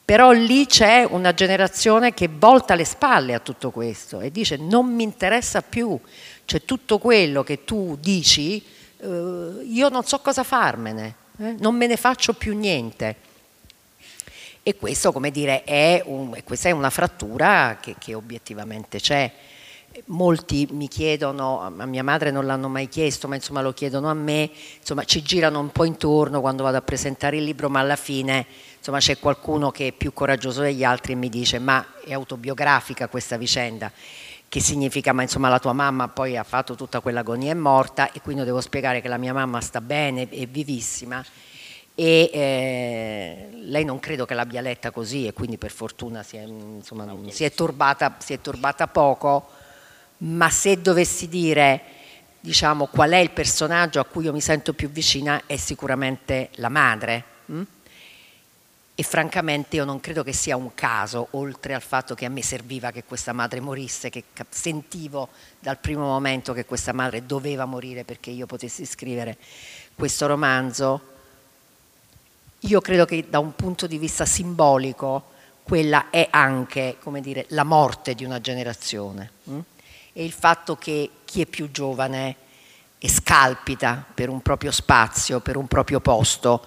Però 0.04 0.32
lì 0.32 0.66
c'è 0.66 1.06
una 1.10 1.34
generazione 1.34 2.14
che 2.14 2.30
volta 2.32 2.76
le 2.76 2.86
spalle 2.86 3.34
a 3.34 3.40
tutto 3.40 3.72
questo 3.72 4.20
e 4.20 4.32
dice 4.32 4.58
non 4.58 4.94
mi 4.94 5.04
interessa 5.04 5.62
più, 5.62 5.98
cioè 6.46 6.64
tutto 6.64 6.98
quello 6.98 7.44
che 7.44 7.64
tu 7.64 7.98
dici, 8.00 8.64
eh, 8.98 9.64
io 9.64 9.90
non 9.90 10.04
so 10.04 10.20
cosa 10.20 10.44
farmene, 10.44 11.16
eh? 11.42 11.56
non 11.60 11.76
me 11.76 11.88
ne 11.88 11.98
faccio 11.98 12.34
più 12.34 12.56
niente. 12.56 13.30
E 14.64 14.76
questo, 14.76 15.12
come 15.12 15.32
dire, 15.32 15.64
è, 15.64 16.04
un, 16.06 16.38
questa 16.44 16.70
è 16.70 16.72
una 16.72 16.92
frattura 16.92 17.80
che, 17.82 17.96
che 17.98 18.14
obiettivamente 18.14 19.00
c'è. 19.00 19.32
Molti 20.06 20.68
mi 20.72 20.88
chiedono, 20.88 21.60
a 21.62 21.86
mia 21.86 22.04
madre 22.04 22.32
non 22.32 22.46
l'hanno 22.46 22.70
mai 22.70 22.88
chiesto, 22.88 23.28
ma 23.28 23.36
insomma 23.36 23.62
lo 23.62 23.74
chiedono 23.74 24.10
a 24.10 24.14
me, 24.14 24.50
insomma 24.80 25.04
ci 25.04 25.22
girano 25.22 25.60
un 25.60 25.70
po' 25.70 25.84
intorno 25.84 26.40
quando 26.40 26.64
vado 26.64 26.78
a 26.78 26.82
presentare 26.82 27.38
il 27.38 27.44
libro, 27.44 27.70
ma 27.70 27.80
alla 27.80 27.98
fine 27.98 28.46
insomma, 28.78 29.00
c'è 29.00 29.20
qualcuno 29.20 29.70
che 29.72 29.88
è 29.88 29.92
più 29.92 30.14
coraggioso 30.14 30.62
degli 30.62 30.84
altri 30.84 31.14
e 31.14 31.16
mi 31.16 31.28
dice 31.28 31.60
ma 31.60 31.86
è 32.06 32.14
autobiografica 32.14 33.10
questa 33.10 33.36
vicenda, 33.36 33.92
che 34.52 34.60
significa 34.60 35.14
ma 35.14 35.22
insomma 35.22 35.48
la 35.48 35.60
tua 35.60 35.72
mamma 35.72 36.10
poi 36.10 36.36
ha 36.36 36.44
fatto 36.44 36.76
tutta 36.76 37.00
quell'agonia 37.00 37.52
e 37.52 37.56
è 37.56 37.58
morta 37.58 38.12
e 38.12 38.20
quindi 38.20 38.44
devo 38.44 38.60
spiegare 38.60 39.00
che 39.00 39.08
la 39.08 39.16
mia 39.16 39.32
mamma 39.32 39.62
sta 39.62 39.80
bene, 39.80 40.28
è 40.28 40.46
vivissima 40.46 41.24
e 41.96 42.30
eh, 42.34 43.50
lei 43.62 43.86
non 43.86 44.02
credo 44.02 44.26
che 44.26 44.34
l'abbia 44.34 44.60
letta 44.60 44.92
così 44.92 45.26
e 45.26 45.32
quindi 45.32 45.58
per 45.58 45.72
fortuna 45.72 46.22
si 46.22 46.36
è, 46.36 46.42
insomma, 46.42 47.08
si 47.30 47.46
è, 47.46 47.54
turbata, 47.54 48.18
si 48.18 48.34
è 48.34 48.42
turbata 48.42 48.88
poco 48.88 49.48
ma 50.18 50.50
se 50.50 50.82
dovessi 50.82 51.30
dire 51.30 51.82
diciamo, 52.42 52.88
qual 52.88 53.12
è 53.12 53.20
il 53.20 53.32
personaggio 53.32 54.02
a 54.02 54.04
cui 54.04 54.26
io 54.26 54.34
mi 54.34 54.42
sento 54.42 54.74
più 54.74 54.90
vicina 54.90 55.44
è 55.46 55.56
sicuramente 55.56 56.50
la 56.56 56.68
madre. 56.68 57.24
Hm? 57.46 57.62
E 59.02 59.04
francamente 59.04 59.78
io 59.78 59.84
non 59.84 60.00
credo 60.00 60.22
che 60.22 60.32
sia 60.32 60.56
un 60.56 60.76
caso, 60.76 61.30
oltre 61.32 61.74
al 61.74 61.82
fatto 61.82 62.14
che 62.14 62.26
a 62.26 62.30
me 62.30 62.44
serviva 62.44 62.92
che 62.92 63.04
questa 63.04 63.34
madre 63.34 63.60
morisse, 63.60 64.12
che 64.12 64.26
sentivo 64.50 65.30
dal 65.60 65.80
primo 65.80 66.04
momento 66.04 66.54
che 66.54 66.66
questa 66.66 66.94
madre 66.94 67.26
doveva 67.26 67.66
morire 67.66 68.04
perché 68.04 68.30
io 68.30 68.46
potessi 68.46 68.86
scrivere 68.86 69.40
questo 69.96 70.28
romanzo. 70.28 71.02
Io 72.60 72.80
credo 72.80 73.06
che 73.06 73.26
da 73.28 73.40
un 73.40 73.56
punto 73.56 73.88
di 73.88 73.98
vista 73.98 74.24
simbolico 74.26 75.32
quella 75.64 76.12
è 76.12 76.28
anche, 76.30 76.98
come 77.02 77.22
dire, 77.22 77.46
la 77.50 77.64
morte 77.64 78.14
di 78.14 78.24
una 78.24 78.40
generazione. 78.40 79.32
Hm? 79.46 79.60
e 80.14 80.24
il 80.24 80.32
fatto 80.32 80.76
che 80.76 81.10
chi 81.26 81.42
è 81.42 81.48
più 81.48 81.72
giovane 81.72 82.36
e 83.00 83.10
scalpita 83.10 84.06
per 84.14 84.30
un 84.30 84.44
proprio 84.44 84.70
spazio, 84.70 85.40
per 85.40 85.58
un 85.58 85.66
proprio 85.66 86.00
posto, 86.00 86.64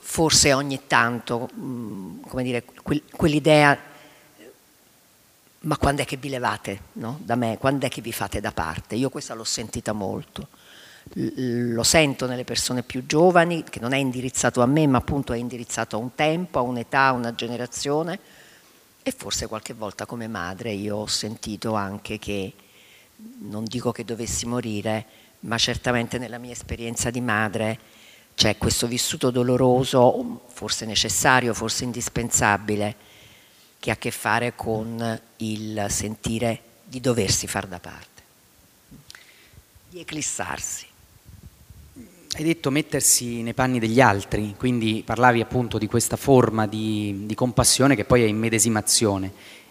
forse 0.00 0.52
ogni 0.52 0.80
tanto, 0.86 1.48
mm, 1.54 2.22
come 2.22 2.42
dire, 2.42 2.64
quel, 2.82 3.02
quell'idea, 3.10 3.78
ma 5.60 5.76
quando 5.76 6.02
è 6.02 6.04
che 6.04 6.16
vi 6.16 6.28
levate 6.28 6.80
no? 6.94 7.18
da 7.22 7.34
me, 7.36 7.58
quando 7.58 7.86
è 7.86 7.88
che 7.88 8.00
vi 8.00 8.12
fate 8.12 8.40
da 8.40 8.52
parte? 8.52 8.94
Io 8.94 9.10
questa 9.10 9.34
l'ho 9.34 9.44
sentita 9.44 9.92
molto. 9.92 10.48
Lo 11.14 11.82
sento 11.82 12.26
nelle 12.26 12.44
persone 12.44 12.82
più 12.82 13.06
giovani, 13.06 13.64
che 13.64 13.80
non 13.80 13.92
è 13.92 13.96
indirizzato 13.96 14.60
a 14.62 14.66
me, 14.66 14.86
ma 14.86 14.98
appunto 14.98 15.32
è 15.32 15.38
indirizzato 15.38 15.96
a 15.96 15.98
un 15.98 16.14
tempo, 16.14 16.58
a 16.58 16.62
un'età, 16.62 17.06
a 17.06 17.12
una 17.12 17.34
generazione 17.34 18.18
e 19.02 19.12
forse 19.16 19.46
qualche 19.46 19.72
volta 19.72 20.04
come 20.04 20.28
madre 20.28 20.72
io 20.72 20.96
ho 20.96 21.06
sentito 21.06 21.74
anche 21.74 22.18
che, 22.18 22.52
non 23.40 23.64
dico 23.64 23.92
che 23.92 24.04
dovessi 24.04 24.46
morire, 24.46 25.06
ma 25.40 25.56
certamente 25.56 26.18
nella 26.18 26.38
mia 26.38 26.52
esperienza 26.52 27.10
di 27.10 27.20
madre 27.20 27.78
c'è 28.40 28.56
questo 28.56 28.86
vissuto 28.86 29.30
doloroso, 29.30 30.46
forse 30.48 30.86
necessario, 30.86 31.52
forse 31.52 31.84
indispensabile, 31.84 32.96
che 33.78 33.90
ha 33.90 33.92
a 33.92 33.96
che 33.98 34.10
fare 34.10 34.54
con 34.56 35.20
il 35.36 35.84
sentire 35.90 36.62
di 36.82 37.02
doversi 37.02 37.46
far 37.46 37.66
da 37.66 37.78
parte, 37.78 38.22
di 39.90 40.00
eclissarsi. 40.00 40.86
Hai 42.32 42.42
detto 42.42 42.70
mettersi 42.70 43.42
nei 43.42 43.52
panni 43.52 43.78
degli 43.78 44.00
altri, 44.00 44.54
quindi 44.56 45.02
parlavi 45.04 45.42
appunto 45.42 45.76
di 45.76 45.86
questa 45.86 46.16
forma 46.16 46.66
di, 46.66 47.26
di, 47.26 47.34
compassione 47.34 47.94
che 47.94 48.06
poi 48.06 48.22
è 48.22 48.26
immedesimazione. 48.26 49.30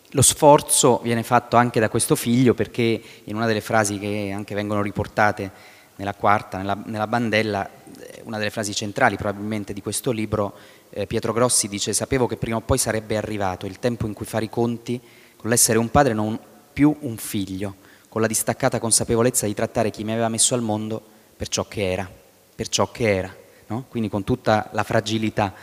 Lo 0.09 0.21
sforzo 0.21 0.99
viene 0.99 1.23
fatto 1.23 1.57
anche 1.57 1.79
da 1.79 1.89
questo 1.89 2.15
figlio 2.15 2.53
perché 2.53 3.01
in 3.23 3.35
una 3.35 3.47
delle 3.47 3.61
frasi 3.61 3.97
che 3.97 4.31
anche 4.31 4.53
vengono 4.53 4.83
riportate 4.83 5.77
nella 5.99 6.15
quarta, 6.15 6.57
nella, 6.57 6.77
nella 6.85 7.07
bandella, 7.07 7.69
eh, 7.99 8.21
una 8.23 8.37
delle 8.37 8.49
frasi 8.49 8.73
centrali 8.73 9.15
probabilmente 9.15 9.71
di 9.71 9.81
questo 9.81 10.11
libro, 10.11 10.55
eh, 10.89 11.05
Pietro 11.05 11.31
Grossi 11.31 11.67
dice 11.67 11.93
sapevo 11.93 12.25
che 12.25 12.37
prima 12.37 12.57
o 12.57 12.61
poi 12.61 12.79
sarebbe 12.79 13.15
arrivato 13.15 13.67
il 13.67 13.77
tempo 13.79 14.07
in 14.07 14.13
cui 14.13 14.25
fare 14.25 14.45
i 14.45 14.49
conti 14.49 14.99
con 15.35 15.49
l'essere 15.49 15.77
un 15.77 15.91
padre 15.91 16.13
non 16.13 16.39
più 16.73 16.95
un 17.01 17.17
figlio, 17.17 17.75
con 18.09 18.21
la 18.21 18.27
distaccata 18.27 18.79
consapevolezza 18.79 19.45
di 19.45 19.53
trattare 19.53 19.91
chi 19.91 20.03
mi 20.03 20.11
aveva 20.11 20.29
messo 20.29 20.55
al 20.55 20.61
mondo 20.61 21.01
per 21.37 21.47
ciò 21.47 21.67
che 21.67 21.91
era 21.91 22.09
per 22.59 22.67
ciò 22.67 22.91
che 22.91 23.15
era, 23.15 23.33
no? 23.67 23.85
quindi 23.87 24.09
con 24.09 24.25
tutta 24.25 24.67
la 24.73 24.83
fragilità. 24.83 25.53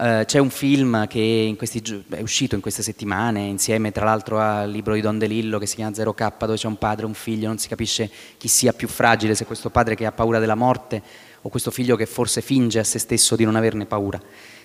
Uh, 0.00 0.24
c'è 0.24 0.38
un 0.38 0.50
film 0.50 1.08
che 1.08 1.52
questi, 1.58 2.04
è 2.10 2.20
uscito 2.20 2.54
in 2.54 2.60
queste 2.60 2.84
settimane, 2.84 3.40
insieme 3.40 3.90
tra 3.90 4.04
l'altro 4.04 4.38
al 4.38 4.70
libro 4.70 4.94
di 4.94 5.00
Don 5.00 5.18
DeLillo 5.18 5.58
che 5.58 5.66
si 5.66 5.74
chiama 5.74 5.90
0K, 5.90 6.34
dove 6.38 6.54
c'è 6.54 6.68
un 6.68 6.78
padre 6.78 7.02
e 7.02 7.06
un 7.06 7.14
figlio, 7.14 7.48
non 7.48 7.58
si 7.58 7.66
capisce 7.66 8.08
chi 8.36 8.46
sia 8.46 8.72
più 8.72 8.86
fragile, 8.86 9.34
se 9.34 9.44
questo 9.44 9.70
padre 9.70 9.96
che 9.96 10.06
ha 10.06 10.12
paura 10.12 10.38
della 10.38 10.54
morte 10.54 11.02
o 11.42 11.48
questo 11.48 11.72
figlio 11.72 11.96
che 11.96 12.06
forse 12.06 12.42
finge 12.42 12.78
a 12.78 12.84
se 12.84 13.00
stesso 13.00 13.34
di 13.34 13.44
non 13.44 13.56
averne 13.56 13.86
paura. 13.86 14.20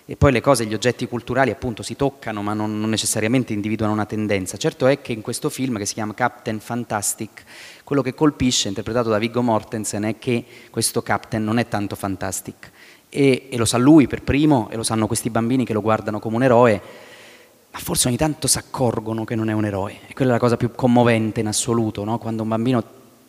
e 0.05 0.15
poi 0.15 0.31
le 0.31 0.39
cose, 0.39 0.67
gli 0.67 0.73
oggetti 0.75 1.07
culturali 1.07 1.49
appunto 1.49 1.81
si 1.81 1.95
toccano 1.95 2.43
ma 2.43 2.53
non, 2.53 2.79
non, 2.79 2.91
necessariamente 2.91 3.53
individuano 3.53 3.93
una 3.93 4.05
tendenza. 4.05 4.57
Certo 4.57 4.85
è 4.85 5.01
che 5.01 5.13
in 5.13 5.21
questo 5.21 5.49
film 5.49 5.79
che 5.79 5.87
si 5.87 5.95
chiama 5.95 6.13
Captain 6.13 6.59
Fantastic, 6.59 7.43
quello 7.83 8.03
che 8.03 8.13
colpisce, 8.13 8.67
interpretato 8.67 9.09
da 9.09 9.17
Viggo 9.17 9.41
Mortensen, 9.41 10.03
è 10.03 10.19
che 10.19 10.45
questo 10.69 11.01
Captain 11.01 11.43
non 11.43 11.57
è 11.57 11.67
tanto 11.67 11.95
fantastic 11.95 12.71
e, 13.13 13.47
e 13.51 13.57
lo 13.57 13.65
sa 13.65 13.77
lui 13.77 14.07
per 14.07 14.23
primo 14.23 14.69
e 14.71 14.75
lo 14.75 14.81
sanno 14.81 15.05
questi 15.05 15.29
bambini 15.29 15.65
che 15.65 15.73
lo 15.73 15.81
guardano 15.81 16.19
come 16.19 16.37
un 16.37 16.43
eroe, 16.43 16.81
ma 17.71 17.77
forse 17.77 18.07
ogni 18.07 18.17
tanto 18.17 18.47
si 18.47 18.57
accorgono 18.57 19.23
che 19.23 19.35
non 19.35 19.49
è 19.49 19.53
un 19.53 19.65
eroe 19.65 19.99
e 20.07 20.13
quella 20.15 20.31
è 20.31 20.33
la 20.33 20.39
cosa 20.39 20.57
più 20.57 20.71
commovente 20.71 21.39
in 21.39 21.47
assoluto, 21.47 22.03
no? 22.03 22.17
quando 22.17 22.41
un 22.41 22.49
bambino, 22.49 22.83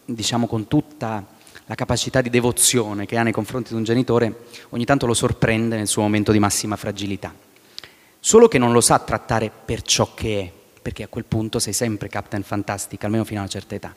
diciamo 0.06 0.46
con 0.46 0.66
tutta 0.68 1.22
la 1.66 1.74
capacità 1.74 2.22
di 2.22 2.30
devozione 2.30 3.04
che 3.04 3.18
ha 3.18 3.22
nei 3.22 3.32
confronti 3.32 3.70
di 3.70 3.76
un 3.76 3.84
genitore, 3.84 4.44
ogni 4.70 4.86
tanto 4.86 5.04
lo 5.04 5.14
sorprende 5.14 5.76
nel 5.76 5.86
suo 5.86 6.02
momento 6.02 6.32
di 6.32 6.38
massima 6.38 6.76
fragilità. 6.76 7.32
Solo 8.18 8.48
che 8.48 8.56
non 8.56 8.72
lo 8.72 8.80
sa 8.80 8.98
trattare 9.00 9.50
per 9.64 9.82
ciò 9.82 10.14
che 10.14 10.40
è, 10.40 10.50
perché 10.80 11.02
a 11.02 11.08
quel 11.08 11.24
punto 11.24 11.58
sei 11.58 11.74
sempre 11.74 12.08
Captain 12.08 12.42
Fantastic, 12.42 13.02
almeno 13.04 13.24
fino 13.24 13.40
a 13.40 13.42
una 13.42 13.50
certa 13.50 13.74
età. 13.74 13.94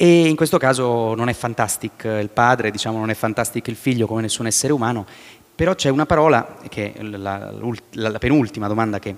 E 0.00 0.28
in 0.28 0.36
questo 0.36 0.58
caso 0.58 1.16
non 1.16 1.28
è 1.28 1.32
fantastic 1.32 2.04
il 2.04 2.30
padre, 2.32 2.70
diciamo 2.70 2.98
non 2.98 3.10
è 3.10 3.14
fantastic 3.14 3.66
il 3.66 3.74
figlio 3.74 4.06
come 4.06 4.20
nessun 4.20 4.46
essere 4.46 4.72
umano, 4.72 5.04
però 5.56 5.74
c'è 5.74 5.88
una 5.88 6.06
parola, 6.06 6.58
che 6.68 6.92
è 6.92 7.02
la, 7.02 7.50
la, 7.50 8.10
la 8.10 8.18
penultima 8.18 8.68
domanda 8.68 9.00
che, 9.00 9.16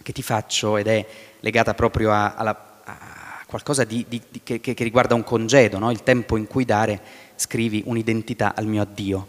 che, 0.00 0.12
ti 0.12 0.22
faccio 0.22 0.76
ed 0.76 0.86
è 0.86 1.04
legata 1.40 1.74
proprio 1.74 2.12
a, 2.12 2.34
alla, 2.36 2.56
qualcosa 3.46 3.82
di, 3.82 4.04
di, 4.08 4.22
di, 4.30 4.42
che, 4.44 4.60
che, 4.60 4.84
riguarda 4.84 5.16
un 5.16 5.24
congedo, 5.24 5.78
no? 5.78 5.90
il 5.90 6.04
tempo 6.04 6.36
in 6.36 6.46
cui 6.46 6.64
dare, 6.64 7.00
scrivi 7.34 7.82
un'identità 7.86 8.54
al 8.54 8.66
mio 8.66 8.82
addio. 8.82 9.26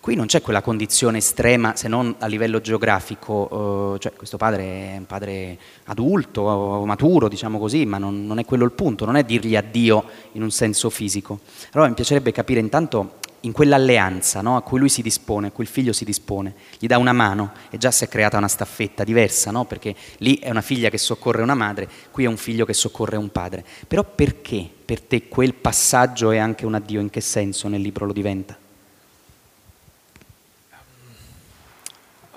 Qui 0.00 0.16
non 0.16 0.26
c'è 0.26 0.42
quella 0.42 0.60
condizione 0.60 1.18
estrema 1.18 1.76
se 1.76 1.88
non 1.88 2.16
a 2.18 2.26
livello 2.26 2.60
geografico, 2.60 3.94
eh, 3.94 3.98
cioè 4.00 4.12
questo 4.12 4.36
padre 4.36 4.62
è 4.64 4.96
un 4.98 5.06
padre 5.06 5.58
adulto, 5.84 6.82
maturo, 6.84 7.28
diciamo 7.28 7.58
così, 7.58 7.86
ma 7.86 7.96
non, 7.98 8.26
non, 8.26 8.38
è 8.38 8.44
quello 8.44 8.64
il 8.64 8.72
punto, 8.72 9.04
non 9.04 9.16
è 9.16 9.24
dirgli 9.24 9.56
addio 9.56 10.04
in 10.32 10.42
un 10.42 10.50
senso 10.50 10.90
fisico. 10.90 11.40
Allora 11.72 11.88
mi 11.88 11.94
piacerebbe 11.94 12.32
capire 12.32 12.60
intanto 12.60 13.22
in 13.44 13.52
quell'alleanza 13.52 14.40
no, 14.40 14.56
a 14.56 14.62
cui 14.62 14.78
lui 14.78 14.88
si 14.88 15.00
dispone, 15.00 15.46
a 15.46 15.50
cui 15.50 15.64
il 15.64 15.70
figlio 15.70 15.92
si 15.92 16.04
dispone, 16.04 16.54
gli 16.78 16.86
dà 16.86 16.98
una 16.98 17.12
mano 17.12 17.52
e 17.70 17.78
già 17.78 17.90
si 17.90 18.04
è 18.04 18.08
creata 18.08 18.36
una 18.36 18.48
staffetta 18.48 19.04
diversa, 19.04 19.50
no? 19.50 19.64
perché 19.64 19.94
lì 20.18 20.38
è 20.38 20.50
una 20.50 20.60
figlia 20.60 20.90
che 20.90 20.98
soccorre 20.98 21.42
una 21.42 21.54
madre, 21.54 21.88
qui 22.10 22.24
è 22.24 22.28
un 22.28 22.36
figlio 22.36 22.64
che 22.64 22.74
soccorre 22.74 23.16
un 23.16 23.30
padre. 23.30 23.64
Però 23.86 24.02
perché 24.02 24.68
per 24.84 25.00
te 25.00 25.28
quel 25.28 25.54
passaggio 25.54 26.30
è 26.30 26.38
anche 26.38 26.66
un 26.66 26.74
addio? 26.74 27.00
In 27.00 27.10
che 27.10 27.20
senso 27.20 27.68
nel 27.68 27.80
libro 27.80 28.06
lo 28.06 28.12
diventa? 28.12 28.58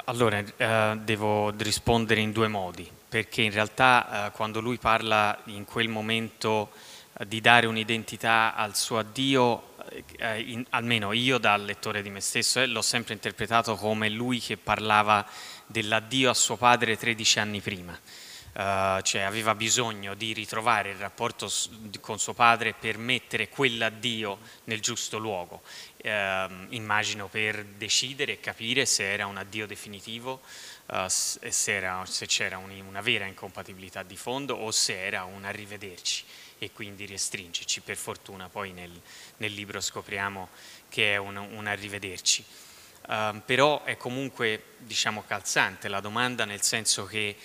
Allora, 0.09 0.41
eh, 0.55 0.97
devo 1.03 1.51
rispondere 1.57 2.21
in 2.21 2.31
due 2.31 2.47
modi, 2.47 2.89
perché 3.09 3.41
in 3.41 3.51
realtà 3.51 4.27
eh, 4.27 4.31
quando 4.31 4.61
lui 4.61 4.77
parla 4.77 5.37
in 5.47 5.65
quel 5.65 5.89
momento 5.89 6.71
eh, 7.19 7.27
di 7.27 7.41
dare 7.41 7.65
un'identità 7.67 8.55
al 8.55 8.73
suo 8.73 8.99
addio, 8.99 9.75
eh, 10.17 10.39
in, 10.39 10.65
almeno 10.69 11.11
io 11.11 11.37
da 11.39 11.57
lettore 11.57 12.01
di 12.01 12.09
me 12.09 12.21
stesso, 12.21 12.61
eh, 12.61 12.67
l'ho 12.67 12.81
sempre 12.81 13.15
interpretato 13.15 13.75
come 13.75 14.07
lui 14.07 14.39
che 14.39 14.55
parlava 14.55 15.27
dell'addio 15.65 16.29
a 16.29 16.33
suo 16.33 16.55
padre 16.55 16.95
13 16.95 17.39
anni 17.39 17.59
prima. 17.59 17.99
Uh, 18.57 18.99
cioè 19.01 19.21
aveva 19.21 19.53
bisogno 19.53 20.15
di 20.15 20.33
ritrovare 20.33 20.89
il 20.89 20.97
rapporto 20.97 21.47
con 21.99 22.17
suo 22.17 22.33
padre 22.33 22.73
per 22.73 22.97
mettere 22.97 23.49
quell'addio 23.49 24.39
nel 24.63 24.79
giusto 24.79 25.19
luogo. 25.19 25.61
Uh, 25.97 26.67
immagino 26.69 27.27
per 27.27 27.65
decidere 27.65 28.33
e 28.33 28.39
capire 28.39 28.85
se 28.85 29.11
era 29.11 29.25
un 29.25 29.37
addio 29.37 29.65
definitivo, 29.65 30.41
se, 31.07 31.39
era, 31.65 32.05
se, 32.05 32.27
c'era 32.27 32.57
un, 32.59 32.71
una 32.87 33.01
vera 33.01 33.25
incompatibilità 33.25 34.03
di 34.03 34.15
fondo 34.15 34.55
o 34.55 34.71
se 34.71 35.05
era 35.05 35.25
un 35.25 35.43
arrivederci 35.43 36.23
e 36.59 36.71
quindi 36.71 37.05
restringerci. 37.05 37.81
Per 37.81 37.97
fortuna 37.97 38.47
poi 38.47 38.71
nel, 38.71 38.91
nel 39.37 39.53
libro 39.53 39.81
scopriamo 39.81 40.49
che 40.87 41.13
è 41.13 41.17
un, 41.17 41.35
un 41.35 41.67
arrivederci. 41.67 42.45
Uh, 43.07 43.41
però 43.45 43.83
è 43.83 43.95
comunque 43.97 44.75
diciamo, 44.77 45.23
calzante 45.25 45.87
la 45.87 46.01
domanda 46.01 46.45
nel 46.45 46.61
senso 46.61 47.05
che 47.05 47.35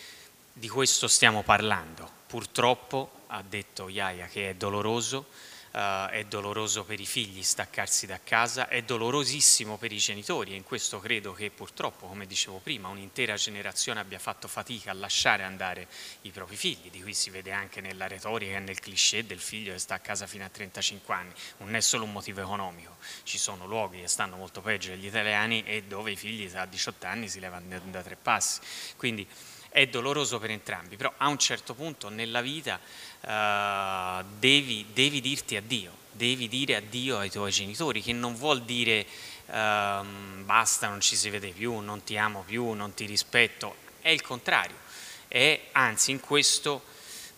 di 0.52 0.68
questo 0.68 1.08
stiamo 1.08 1.42
parlando. 1.42 2.20
Purtroppo, 2.26 3.24
ha 3.28 3.42
detto 3.42 3.88
Iaia, 3.88 4.26
che 4.26 4.50
è 4.50 4.54
doloroso, 4.54 5.26
Uh, 5.72 6.08
è 6.08 6.24
doloroso 6.28 6.84
per 6.84 7.00
i 7.00 7.06
figli 7.06 7.42
staccarsi 7.42 8.04
da 8.04 8.20
casa, 8.22 8.68
è 8.68 8.82
dolorosissimo 8.82 9.78
per 9.78 9.90
i 9.90 9.96
genitori 9.96 10.52
e 10.52 10.56
in 10.56 10.64
questo 10.64 11.00
credo 11.00 11.32
che 11.32 11.50
purtroppo, 11.50 12.06
come 12.06 12.26
dicevo 12.26 12.58
prima, 12.58 12.88
un'intera 12.88 13.36
generazione 13.36 14.00
abbia 14.00 14.18
fatto 14.18 14.48
fatica 14.48 14.90
a 14.90 14.94
lasciare 14.94 15.44
andare 15.44 15.88
i 16.22 16.30
propri 16.30 16.56
figli, 16.56 16.90
di 16.90 17.00
cui 17.00 17.14
si 17.14 17.30
vede 17.30 17.52
anche 17.52 17.80
nella 17.80 18.06
retorica 18.06 18.56
e 18.56 18.60
nel 18.60 18.80
cliché 18.80 19.24
del 19.24 19.40
figlio 19.40 19.72
che 19.72 19.78
sta 19.78 19.94
a 19.94 19.98
casa 19.98 20.26
fino 20.26 20.44
a 20.44 20.48
35 20.50 21.14
anni. 21.14 21.32
Non 21.58 21.74
è 21.74 21.80
solo 21.80 22.04
un 22.04 22.12
motivo 22.12 22.42
economico, 22.42 22.96
ci 23.22 23.38
sono 23.38 23.66
luoghi 23.66 24.02
che 24.02 24.08
stanno 24.08 24.36
molto 24.36 24.60
peggio 24.60 24.90
degli 24.90 25.06
italiani 25.06 25.64
e 25.64 25.84
dove 25.84 26.10
i 26.10 26.16
figli 26.16 26.54
a 26.54 26.66
18 26.66 27.06
anni 27.06 27.28
si 27.28 27.40
levano 27.40 27.80
da 27.90 28.02
tre 28.02 28.16
passi. 28.16 28.60
Quindi 28.96 29.26
è 29.72 29.86
doloroso 29.86 30.38
per 30.38 30.50
entrambi, 30.50 30.96
però 30.96 31.12
a 31.16 31.28
un 31.28 31.38
certo 31.38 31.74
punto 31.74 32.10
nella 32.10 32.42
vita 32.42 32.78
uh, 32.78 34.24
devi, 34.38 34.86
devi, 34.92 35.20
dirti 35.22 35.56
addio, 35.56 35.96
devi 36.12 36.46
dire 36.46 36.76
addio 36.76 37.18
ai 37.18 37.30
tuoi 37.30 37.50
genitori, 37.50 38.02
che 38.02 38.12
non 38.12 38.34
vuol 38.36 38.62
dire 38.64 39.06
uh, 39.46 39.54
basta, 40.44 40.88
non 40.88 41.00
ci 41.00 41.16
si 41.16 41.30
vede 41.30 41.48
più, 41.48 41.78
non 41.78 42.04
ti 42.04 42.18
amo 42.18 42.42
più, 42.46 42.72
non 42.72 42.92
ti 42.92 43.06
rispetto, 43.06 43.76
è 44.02 44.10
il 44.10 44.20
contrario, 44.20 44.76
è 45.26 45.68
anzi 45.72 46.10
in 46.10 46.20
questo, 46.20 46.84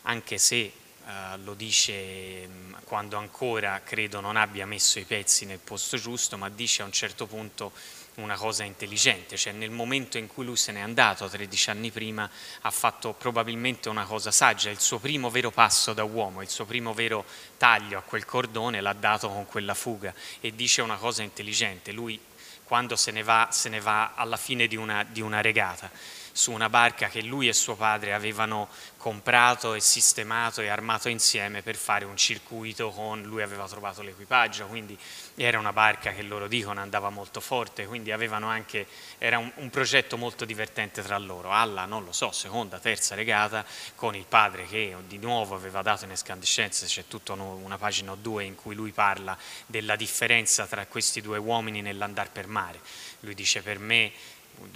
anche 0.03 0.37
se 0.37 0.72
uh, 1.05 1.11
lo 1.45 1.55
dice 1.55 2.49
um, 2.49 2.76
quando 2.85 3.16
ancora 3.16 3.80
credo 3.85 4.20
non 4.20 4.37
abbia 4.37 4.66
messo 4.66 4.99
i 4.99 5.05
pezzi 5.05 5.47
nel 5.47 5.61
posto 5.61 5.97
giusto, 5.97 6.37
ma 6.37 6.49
dice 6.49 6.82
a 6.82 6.85
un 6.85 6.93
certo 6.93 7.26
punto 7.26 7.72
una 8.17 8.37
cosa 8.37 8.65
intelligente, 8.65 9.37
cioè 9.37 9.53
nel 9.53 9.71
momento 9.71 10.19
in 10.19 10.27
cui 10.27 10.45
lui 10.45 10.57
se 10.57 10.73
n'è 10.73 10.81
andato 10.81 11.29
13 11.29 11.71
anni 11.71 11.91
prima 11.91 12.29
ha 12.62 12.71
fatto 12.71 13.12
probabilmente 13.12 13.89
una 13.89 14.05
cosa 14.05 14.31
saggia, 14.31 14.71
il 14.71 14.81
suo 14.81 14.99
primo 14.99 15.31
vero 15.31 15.51
passo 15.51 15.93
da 15.93 16.05
uomo, 16.05 16.43
il 16.43 16.49
suo 16.49 16.65
primo 16.65 16.95
vero 16.95 17.25
taglio 17.57 17.99
a 17.99 18.03
quel 18.03 18.25
cordone 18.25 18.81
l'ha 18.81 18.93
dato 18.93 19.29
con 19.29 19.47
quella 19.47 19.75
fuga 19.75 20.15
e 20.41 20.55
dice 20.55 20.83
una 20.83 20.97
cosa 20.97 21.23
intelligente, 21.23 21.93
lui 21.93 22.21
quando 22.65 22.97
se 22.97 23.11
ne 23.11 23.23
va, 23.23 23.49
se 23.51 23.69
ne 23.69 23.81
va 23.81 24.15
alla 24.15 24.37
fine 24.37 24.67
di 24.67 24.77
una, 24.77 25.05
di 25.05 25.21
una 25.21 25.41
regata 25.41 25.91
su 26.37 26.51
una 26.51 26.68
barca 26.68 27.09
che 27.09 27.22
lui 27.22 27.47
e 27.47 27.53
suo 27.53 27.76
padre 27.76 28.12
avevano 28.12 28.68
comprato 28.97 29.74
e 29.74 29.80
sistemato 29.80 30.62
e 30.62 30.68
armato 30.68 31.09
insieme 31.09 31.62
per 31.62 31.76
fare 31.76 32.05
un 32.05 32.16
circuito 32.16 32.91
con 32.91 33.22
lui 33.22 33.43
aveva 33.43 33.68
trovato 33.68 34.03
l'equipaggio, 34.03 34.66
quindi 34.66 34.99
era 35.37 35.61
una 35.61 35.72
barca 35.72 36.12
che 36.12 36.22
loro 36.22 36.49
dicono 36.49 36.80
andava 36.80 37.09
molto 37.11 37.41
forte, 37.41 37.87
quindi 37.87 38.11
avevano 38.11 38.49
anche, 38.49 38.87
era 39.18 39.39
un, 39.39 39.49
un 39.57 39.70
progetto 39.70 40.16
molto 40.16 40.45
divertente 40.45 41.03
tra 41.03 41.18
loro. 41.18 41.53
Alla, 41.53 41.85
non 41.85 42.05
lo 42.05 42.11
so, 42.11 42.32
seconda, 42.32 42.80
terza 42.80 43.14
regata, 43.14 43.64
con 43.95 44.16
il 44.16 44.26
padre 44.26 44.66
che 44.66 44.97
di 45.07 45.18
nuovo 45.18 45.55
aveva 45.55 45.82
dato 45.82 46.05
in 46.05 46.11
escandescenza, 46.11 46.85
c'è 46.87 47.05
tutta 47.07 47.35
una 47.35 47.78
pagina 47.78 48.11
o 48.11 48.16
due 48.16 48.43
in 48.43 48.57
cui 48.57 48.74
lui 48.74 48.91
parla 48.91 49.39
della 49.66 49.95
differenza 49.95 50.66
tra 50.66 50.85
questi 50.87 51.20
due 51.20 51.39
uomini 51.39 51.80
nell'andare 51.80 52.30
per 52.32 52.49
mare. 52.49 52.80
Lui 53.20 53.35
dice 53.35 53.62
per 53.62 53.78
me 53.78 54.12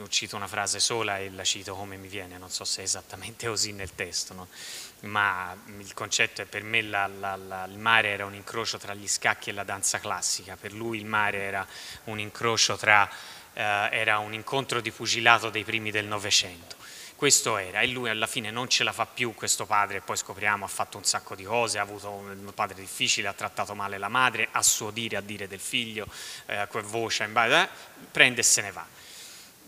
cito 0.08 0.36
una 0.36 0.46
frase 0.46 0.80
sola 0.80 1.18
e 1.18 1.30
la 1.30 1.44
cito 1.44 1.74
come 1.74 1.96
mi 1.96 2.08
viene, 2.08 2.38
non 2.38 2.50
so 2.50 2.64
se 2.64 2.80
è 2.80 2.84
esattamente 2.84 3.46
così 3.48 3.72
nel 3.72 3.94
testo, 3.94 4.34
no? 4.34 4.48
ma 5.00 5.56
il 5.78 5.94
concetto 5.94 6.42
è 6.42 6.44
per 6.44 6.62
me 6.64 6.82
la, 6.82 7.06
la, 7.06 7.36
la, 7.36 7.64
il 7.66 7.78
mare 7.78 8.08
era 8.08 8.24
un 8.24 8.34
incrocio 8.34 8.78
tra 8.78 8.94
gli 8.94 9.06
scacchi 9.06 9.50
e 9.50 9.52
la 9.52 9.64
danza 9.64 9.98
classica, 9.98 10.56
per 10.56 10.72
lui 10.72 10.98
il 10.98 11.06
mare 11.06 11.38
era 11.38 11.66
un 12.04 12.18
incrocio 12.18 12.76
tra, 12.76 13.08
eh, 13.52 13.62
era 13.62 14.18
un 14.18 14.32
incontro 14.32 14.80
di 14.80 14.90
pugilato 14.90 15.50
dei 15.50 15.64
primi 15.64 15.90
del 15.90 16.06
Novecento. 16.06 16.76
Questo 17.14 17.56
era, 17.56 17.80
e 17.80 17.88
lui 17.88 18.08
alla 18.08 18.28
fine 18.28 18.52
non 18.52 18.68
ce 18.68 18.84
la 18.84 18.92
fa 18.92 19.04
più 19.04 19.34
questo 19.34 19.66
padre, 19.66 20.00
poi 20.00 20.16
scopriamo 20.16 20.64
ha 20.64 20.68
fatto 20.68 20.98
un 20.98 21.04
sacco 21.04 21.34
di 21.34 21.42
cose, 21.42 21.78
ha 21.80 21.82
avuto 21.82 22.10
un 22.10 22.52
padre 22.54 22.76
difficile, 22.76 23.26
ha 23.26 23.32
trattato 23.32 23.74
male 23.74 23.98
la 23.98 24.06
madre, 24.06 24.48
a 24.52 24.62
suo 24.62 24.92
dire, 24.92 25.16
a 25.16 25.20
dire 25.20 25.48
del 25.48 25.58
figlio, 25.58 26.06
eh, 26.46 26.68
voce, 26.84 27.24
eh, 27.24 27.68
prende 28.12 28.40
e 28.40 28.44
se 28.44 28.62
ne 28.62 28.70
va 28.70 28.86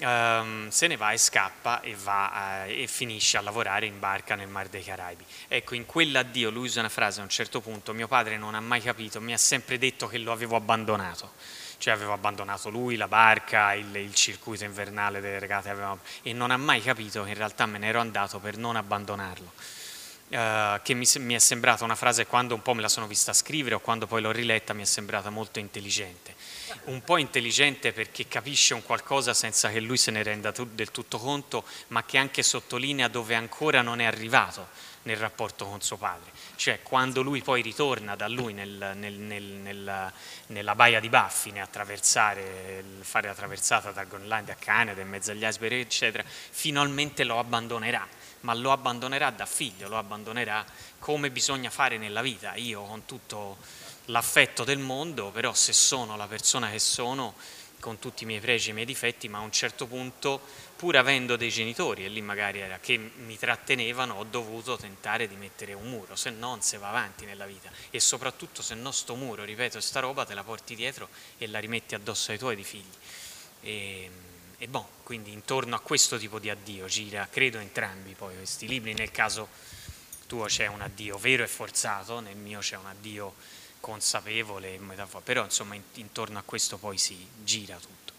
um, 0.00 0.68
se 0.68 0.86
ne 0.86 0.96
va 0.96 1.12
e 1.12 1.18
scappa 1.18 1.80
e, 1.80 1.94
va, 1.94 2.64
uh, 2.64 2.70
e, 2.70 2.86
finisce 2.86 3.36
a 3.36 3.40
lavorare 3.40 3.86
in 3.86 3.98
barca 3.98 4.34
nel 4.34 4.48
Mar 4.48 4.68
dei 4.68 4.82
Caraibi. 4.82 5.24
Ecco, 5.48 5.74
in 5.74 5.86
quell'addio 5.86 6.50
lui 6.50 6.66
usa 6.66 6.80
una 6.80 6.88
frase 6.88 7.20
a 7.20 7.22
un 7.22 7.28
certo 7.28 7.60
punto, 7.60 7.92
mio 7.92 8.08
padre 8.08 8.36
non 8.36 8.54
ha 8.54 8.60
mai 8.60 8.80
capito, 8.80 9.20
mi 9.20 9.32
ha 9.32 9.38
sempre 9.38 9.78
detto 9.78 10.06
che 10.06 10.18
lo 10.18 10.32
avevo 10.32 10.56
abbandonato. 10.56 11.32
Cioè 11.78 11.94
avevo 11.94 12.12
abbandonato 12.12 12.68
lui, 12.68 12.96
la 12.96 13.08
barca, 13.08 13.72
il, 13.72 13.94
il 13.96 14.14
circuito 14.14 14.64
invernale 14.64 15.20
delle 15.20 15.38
regate, 15.38 15.70
avevamo, 15.70 16.00
e 16.22 16.34
non 16.34 16.50
ha 16.50 16.58
mai 16.58 16.82
capito 16.82 17.22
che 17.24 17.30
in 17.30 17.36
realtà 17.36 17.64
me 17.64 17.78
ne 17.78 17.86
ero 17.86 18.00
andato 18.00 18.38
per 18.38 18.58
non 18.58 18.76
abbandonarlo. 18.76 19.50
eh, 20.28 20.80
che 20.82 20.94
mi, 20.94 21.06
mi, 21.18 21.34
è 21.34 21.38
sembrata 21.38 21.84
una 21.84 21.94
frase 21.94 22.26
quando 22.26 22.54
un 22.54 22.62
po' 22.62 22.74
me 22.74 22.82
la 22.82 22.88
sono 22.88 23.06
vista 23.06 23.32
scrivere 23.32 23.74
o 23.74 23.80
quando 23.80 24.06
poi 24.06 24.20
l'ho 24.20 24.30
riletta 24.30 24.74
mi 24.74 24.82
è 24.82 24.84
sembrata 24.84 25.30
molto 25.30 25.58
intelligente. 25.58 26.34
Un 26.84 27.02
po' 27.02 27.16
intelligente 27.16 27.92
perché 27.92 28.28
capisce 28.28 28.74
un 28.74 28.82
qualcosa 28.82 29.34
senza 29.34 29.70
che 29.70 29.80
lui 29.80 29.96
se 29.96 30.10
ne 30.10 30.22
renda 30.22 30.52
del 30.52 30.90
tutto 30.90 31.18
conto, 31.18 31.64
ma 31.88 32.04
che 32.04 32.18
anche 32.18 32.42
sottolinea 32.42 33.08
dove 33.08 33.34
ancora 33.34 33.82
non 33.82 34.00
è 34.00 34.04
arrivato 34.04 34.68
nel 35.02 35.16
rapporto 35.16 35.66
con 35.66 35.80
suo 35.80 35.96
padre. 35.96 36.30
Cioè 36.56 36.82
quando 36.82 37.22
lui 37.22 37.42
poi 37.42 37.62
ritorna 37.62 38.16
da 38.16 38.28
lui 38.28 38.52
nel, 38.52 38.92
nel, 38.94 39.14
nel, 39.14 40.12
nella 40.46 40.74
baia 40.74 41.00
di 41.00 41.08
Baffine 41.08 41.60
a 41.60 41.64
attraversare, 41.64 42.84
fare 43.00 43.28
la 43.28 43.34
traversata 43.34 43.92
da 43.92 44.04
Groenlandia 44.04 44.54
a 44.54 44.56
Canada 44.56 45.00
in 45.00 45.08
mezzo 45.08 45.30
agli 45.30 45.44
iceberg 45.44 45.80
eccetera, 45.80 46.22
finalmente 46.26 47.24
lo 47.24 47.38
abbandonerà 47.38 48.06
ma 48.40 48.54
lo 48.54 48.72
abbandonerà 48.72 49.30
da 49.30 49.46
figlio, 49.46 49.88
lo 49.88 49.98
abbandonerà 49.98 50.64
come 50.98 51.30
bisogna 51.30 51.70
fare 51.70 51.98
nella 51.98 52.22
vita. 52.22 52.54
Io 52.54 52.82
con 52.82 53.04
tutto 53.04 53.58
l'affetto 54.10 54.64
del 54.64 54.78
mondo, 54.78 55.30
però 55.30 55.54
se 55.54 55.72
sono 55.72 56.16
la 56.16 56.26
persona 56.26 56.70
che 56.70 56.78
sono, 56.78 57.34
con 57.80 57.98
tutti 57.98 58.24
i 58.24 58.26
miei 58.26 58.40
pregi 58.40 58.68
e 58.68 58.70
i 58.72 58.74
miei 58.74 58.86
difetti, 58.86 59.28
ma 59.28 59.38
a 59.38 59.42
un 59.42 59.52
certo 59.52 59.86
punto, 59.86 60.40
pur 60.76 60.96
avendo 60.96 61.36
dei 61.36 61.48
genitori, 61.48 62.04
e 62.04 62.08
lì 62.08 62.20
magari 62.20 62.60
era 62.60 62.78
che 62.78 62.98
mi 62.98 63.38
trattenevano, 63.38 64.14
ho 64.14 64.24
dovuto 64.24 64.76
tentare 64.76 65.26
di 65.26 65.36
mettere 65.36 65.72
un 65.72 65.88
muro, 65.88 66.14
se 66.14 66.30
no 66.30 66.48
non 66.50 66.62
si 66.62 66.76
va 66.76 66.88
avanti 66.88 67.24
nella 67.24 67.46
vita. 67.46 67.70
E 67.90 67.98
soprattutto 68.00 68.62
se 68.62 68.74
no 68.74 68.90
sto 68.90 69.14
muro, 69.14 69.44
ripeto, 69.44 69.80
sta 69.80 70.00
roba 70.00 70.24
te 70.24 70.34
la 70.34 70.44
porti 70.44 70.74
dietro 70.74 71.08
e 71.38 71.46
la 71.46 71.58
rimetti 71.58 71.94
addosso 71.94 72.32
ai 72.32 72.38
tuoi 72.38 72.62
figli. 72.62 72.84
E, 73.62 74.10
e 74.58 74.68
bon, 74.68 74.84
quindi 75.02 75.32
intorno 75.32 75.74
a 75.74 75.80
questo 75.80 76.18
tipo 76.18 76.38
di 76.38 76.50
addio 76.50 76.86
gira, 76.86 77.26
credo, 77.30 77.58
entrambi 77.58 78.14
poi 78.14 78.36
questi 78.36 78.66
libri. 78.66 78.92
Nel 78.92 79.10
caso 79.10 79.48
tuo 80.26 80.44
c'è 80.44 80.66
un 80.66 80.82
addio 80.82 81.16
vero 81.16 81.42
e 81.42 81.48
forzato, 81.48 82.20
nel 82.20 82.36
mio 82.36 82.60
c'è 82.60 82.76
un 82.76 82.86
addio 82.86 83.34
consapevole, 83.80 84.78
però 85.24 85.44
insomma 85.44 85.74
intorno 85.94 86.38
a 86.38 86.42
questo 86.44 86.76
poi 86.76 86.98
si 86.98 87.16
gira 87.42 87.76
tutto. 87.76 88.12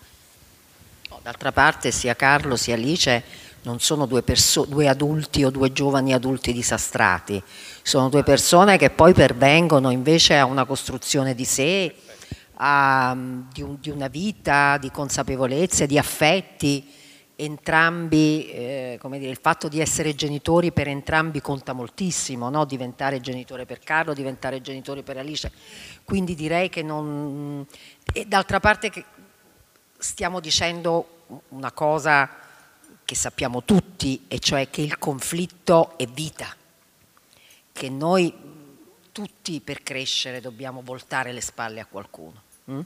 D'altra 1.22 1.52
parte 1.52 1.92
sia 1.92 2.16
Carlo 2.16 2.56
sia 2.56 2.74
Alice 2.74 3.24
non 3.64 3.80
sono 3.80 4.06
due, 4.08 4.24
due, 4.68 4.88
adulti 4.88 5.44
o 5.44 5.52
due 5.52 5.72
giovani 5.72 6.14
adulti 6.14 6.52
disastrati, 6.52 7.42
sono 7.84 8.10
due 8.10 8.24
persone 8.24 8.78
che 8.78 8.90
poi 8.90 9.14
pervengono 9.14 9.92
invece 9.92 10.38
a 10.38 10.46
una 10.46 10.66
costruzione 10.66 11.36
di 11.36 11.46
sé 11.46 11.96
a, 12.56 13.16
di, 13.52 13.62
un, 13.62 13.78
di, 13.80 13.90
una 13.90 14.08
vita, 14.08 14.78
di 14.78 14.92
consapevolezze, 14.92 15.88
di 15.88 15.98
affetti, 15.98 16.88
entrambi, 17.44 18.50
eh, 18.52 18.98
come 19.00 19.18
dire, 19.18 19.32
il 19.32 19.40
fatto 19.42 19.68
di 19.68 19.80
essere 19.80 20.14
genitori 20.14 20.72
per 20.72 20.88
entrambi 20.88 21.42
conta 21.42 21.74
moltissimo, 21.74 22.50
no? 22.50 22.66
diventare 22.66 23.20
genitore 23.20 23.66
per 23.66 23.80
Carlo, 23.80 24.14
diventare 24.14 24.62
genitore 24.62 25.02
per 25.02 25.18
Alice, 25.18 25.52
quindi 26.04 26.36
direi 26.36 26.70
che 26.70 26.84
non... 26.84 27.66
E 28.14 28.26
d'altra 28.26 28.60
parte 28.60 28.92
stiamo 29.98 30.40
dicendo 30.40 31.24
una 31.50 31.72
cosa 31.72 32.30
che 33.04 33.16
sappiamo 33.16 33.64
tutti, 33.64 34.26
e 34.28 34.40
cioè 34.40 34.70
che 34.70 34.82
il 34.82 35.00
conflitto 35.00 35.98
è 35.98 36.06
vita, 36.06 36.56
che 37.72 37.90
noi 37.90 38.34
tutti 39.12 39.60
per 39.62 39.82
crescere 39.82 40.42
dobbiamo 40.42 40.82
voltare 40.84 41.34
le 41.34 41.42
spalle 41.42 41.80
a 41.80 41.86
qualcuno. 41.86 42.42
Mm? 42.70 42.80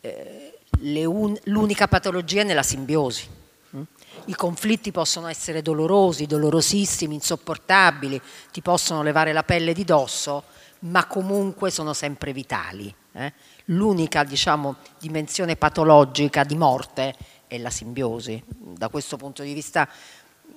Eh, 0.00 0.58
un, 0.80 1.36
l'unica 1.44 1.88
patologia 1.88 2.42
è 2.42 2.44
nella 2.44 2.62
simbiosi. 2.62 3.28
Mm? 3.76 3.82
I 4.26 4.34
conflitti 4.34 4.92
possono 4.92 5.26
essere 5.26 5.62
dolorosi, 5.62 6.26
dolorosissimi, 6.26 7.14
insopportabili, 7.14 8.20
ti 8.52 8.62
possono 8.62 9.02
levare 9.02 9.32
la 9.32 9.42
pelle 9.42 9.72
di 9.72 9.84
dosso, 9.84 10.44
ma 10.80 11.06
comunque 11.06 11.70
sono 11.70 11.92
sempre 11.92 12.32
vitali. 12.32 12.94
Eh? 13.12 13.32
L'unica 13.66 14.24
diciamo, 14.24 14.76
dimensione 14.98 15.56
patologica 15.56 16.44
di 16.44 16.56
morte 16.56 17.14
è 17.46 17.58
la 17.58 17.70
simbiosi. 17.70 18.42
Da 18.46 18.88
questo 18.88 19.16
punto 19.16 19.42
di 19.42 19.52
vista 19.52 19.88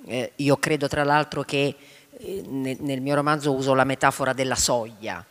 eh, 0.06 0.32
io 0.36 0.58
credo 0.58 0.88
tra 0.88 1.04
l'altro 1.04 1.44
che 1.44 1.76
eh, 2.10 2.44
nel, 2.48 2.78
nel 2.80 3.02
mio 3.02 3.16
romanzo 3.16 3.54
uso 3.54 3.74
la 3.74 3.84
metafora 3.84 4.34
della 4.34 4.56
soglia 4.56 5.26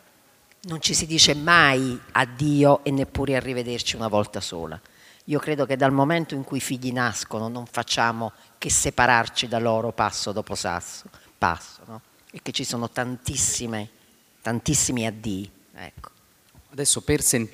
non 0.67 0.81
ci 0.81 0.93
si 0.93 1.05
dice 1.05 1.33
mai 1.33 1.99
addio 2.11 2.83
e 2.83 2.91
neppure 2.91 3.35
arrivederci 3.35 3.95
una 3.95 4.07
volta 4.07 4.41
sola. 4.41 4.79
Io 5.25 5.39
credo 5.39 5.65
che 5.65 5.75
dal 5.75 5.91
momento 5.91 6.35
in 6.35 6.43
cui 6.43 6.57
i 6.57 6.61
figli 6.61 6.91
nascono 6.91 7.47
non 7.47 7.65
facciamo 7.65 8.31
che 8.57 8.69
separarci 8.69 9.47
da 9.47 9.59
loro 9.59 9.91
passo 9.91 10.31
dopo 10.31 10.55
sasso, 10.55 11.09
passo, 11.37 11.81
no? 11.85 12.01
e 12.31 12.39
che 12.41 12.51
ci 12.51 12.63
sono 12.63 12.89
tantissime, 12.89 13.89
tantissimi 14.41 15.05
addii. 15.05 15.51
Ecco. 15.73 16.09
Adesso 16.71 17.01
per, 17.01 17.21
sen- 17.21 17.49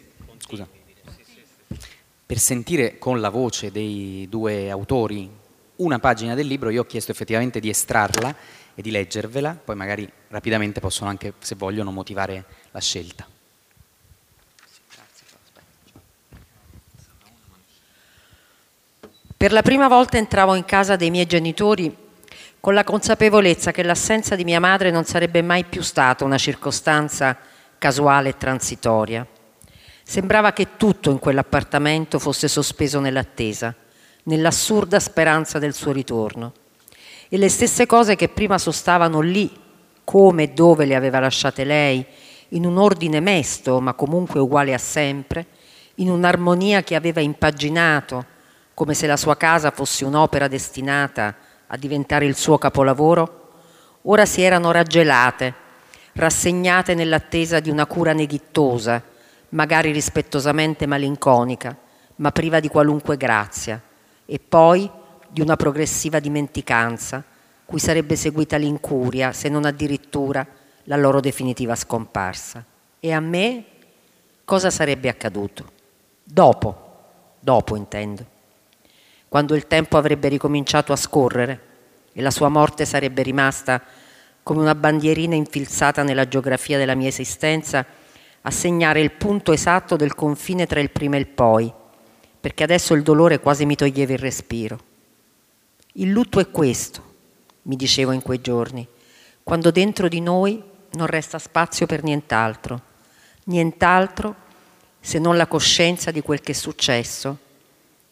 per 2.26 2.40
sentire 2.40 2.98
con 2.98 3.22
la 3.22 3.30
voce 3.30 3.72
dei 3.72 4.28
due 4.30 4.70
autori 4.70 5.30
una 5.76 6.00
pagina 6.00 6.36
del 6.36 6.48
libro, 6.48 6.70
io 6.70 6.82
ho 6.82 6.86
chiesto 6.86 7.12
effettivamente 7.12 7.60
di 7.60 7.70
estrarla 7.70 8.36
e 8.76 8.82
di 8.82 8.92
leggervela, 8.92 9.60
poi 9.64 9.76
magari 9.76 10.10
rapidamente 10.30 10.80
possono 10.80 11.10
anche, 11.10 11.34
se 11.40 11.56
vogliono, 11.56 11.92
motivare 11.92 12.46
la 12.74 12.80
scelta. 12.80 13.26
Per 19.38 19.52
la 19.52 19.62
prima 19.62 19.88
volta 19.88 20.18
entravo 20.18 20.56
in 20.56 20.66
casa 20.66 20.96
dei 20.96 21.12
miei 21.12 21.26
genitori 21.26 21.96
con 22.60 22.74
la 22.74 22.84
consapevolezza 22.86 23.72
che 23.72 23.84
l'assenza 23.84 24.36
di 24.36 24.46
mia 24.46 24.60
madre 24.60 24.90
non 24.90 25.04
sarebbe 25.04 25.42
mai 25.42 25.66
più 25.66 25.82
stata 25.82 26.24
una 26.24 26.38
circostanza 26.38 27.38
casuale 27.78 28.30
e 28.30 28.38
transitoria. 28.38 29.28
Sembrava 30.02 30.54
che 30.54 30.78
tutto 30.78 31.12
in 31.12 31.20
quell'appartamento 31.20 32.20
fosse 32.20 32.48
sospeso 32.48 33.02
nell'attesa, 33.02 33.76
nell'assurda 34.24 35.00
speranza 35.00 35.60
del 35.60 35.74
suo 35.74 35.92
ritorno. 35.92 36.54
E 37.28 37.38
le 37.38 37.50
stesse 37.50 37.86
cose 37.86 38.16
che 38.16 38.30
prima 38.30 38.58
sostavano 38.58 39.20
lì, 39.20 39.52
come 40.06 40.44
e 40.44 40.50
dove 40.50 40.86
le 40.86 40.96
aveva 40.96 41.20
lasciate 41.20 41.66
lei, 41.66 42.06
in 42.54 42.66
un 42.66 42.78
ordine 42.78 43.20
mesto, 43.20 43.80
ma 43.80 43.94
comunque 43.94 44.40
uguale 44.40 44.74
a 44.74 44.78
sempre, 44.78 45.46
in 45.96 46.10
un'armonia 46.10 46.82
che 46.82 46.96
aveva 46.96 47.20
impaginato, 47.20 48.26
come 48.74 48.94
se 48.94 49.08
la 49.08 49.18
sua 49.18 49.38
casa 49.38 49.72
fosse 49.72 50.06
un'opera 50.06 50.48
destinata 50.48 51.36
a 51.68 51.78
diventare 51.78 52.26
il 52.26 52.36
suo 52.36 52.58
capolavoro, 52.58 53.52
ora 54.04 54.26
si 54.26 54.42
erano 54.42 54.72
raggelate, 54.72 55.54
rassegnate 56.14 56.94
nell'attesa 56.94 57.60
di 57.60 57.70
una 57.70 57.86
cura 57.86 58.14
neghittosa, 58.14 59.02
magari 59.50 59.92
rispettosamente 59.92 60.86
malinconica, 60.86 61.76
ma 62.18 62.32
priva 62.32 62.60
di 62.60 62.68
qualunque 62.68 63.18
grazia, 63.18 63.82
e 64.26 64.40
poi 64.40 64.90
di 65.28 65.42
una 65.42 65.56
progressiva 65.56 66.20
dimenticanza, 66.20 67.24
cui 67.66 67.80
sarebbe 67.80 68.16
seguita 68.16 68.58
l'incuria, 68.58 69.32
se 69.32 69.50
non 69.50 69.66
addirittura 69.66 70.46
la 70.84 70.96
loro 70.98 71.20
definitiva 71.20 71.76
scomparsa. 71.76 72.64
E 73.00 73.12
a 73.12 73.20
me 73.20 73.66
cosa 74.46 74.70
sarebbe 74.70 75.10
accaduto? 75.10 75.72
Dopo, 76.24 77.02
dopo 77.40 77.76
intendo, 77.76 78.26
quando 79.28 79.56
il 79.56 79.68
tempo 79.68 79.98
avrebbe 79.98 80.28
ricominciato 80.28 80.94
a 80.94 80.98
scorrere 80.98 81.72
e 82.14 82.22
la 82.22 82.32
sua 82.32 82.50
morte 82.50 82.86
sarebbe 82.86 83.24
rimasta 83.24 83.82
come 84.44 84.62
una 84.62 84.76
bandierina 84.76 85.36
infilzata 85.36 86.04
nella 86.04 86.28
geografia 86.28 86.78
della 86.78 86.96
mia 86.96 87.08
esistenza 87.08 87.86
a 88.42 88.52
segnare 88.52 89.00
il 89.00 89.12
punto 89.12 89.54
esatto 89.54 89.96
del 89.96 90.16
confine 90.16 90.68
tra 90.68 90.80
il 90.80 90.92
prima 90.92 91.16
e 91.16 91.20
il 91.20 91.28
poi, 91.28 91.72
perché 92.40 92.64
adesso 92.64 92.94
il 92.94 93.04
dolore 93.04 93.40
quasi 93.40 93.66
mi 93.66 93.76
toglieva 93.76 94.14
il 94.14 94.20
respiro. 94.20 94.80
Il 95.94 96.12
lutto 96.12 96.40
è 96.40 96.52
questo, 96.52 97.14
mi 97.64 97.76
dicevo 97.76 98.12
in 98.12 98.22
quei 98.22 98.42
giorni, 98.42 98.86
quando 99.44 99.72
dentro 99.72 100.08
di 100.10 100.20
noi 100.20 100.62
non 100.94 101.08
resta 101.08 101.40
spazio 101.40 101.86
per 101.86 102.04
nient'altro, 102.04 102.82
nient'altro 103.46 104.36
se 105.00 105.20
non 105.20 105.38
la 105.38 105.48
coscienza 105.48 106.12
di 106.12 106.22
quel 106.22 106.42
che 106.42 106.52
è 106.52 106.56
successo 106.56 107.38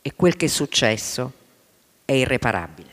e 0.02 0.14
quel 0.16 0.36
che 0.36 0.46
è 0.46 0.50
successo 0.50 1.32
è 2.06 2.14
irreparabile. 2.14 2.90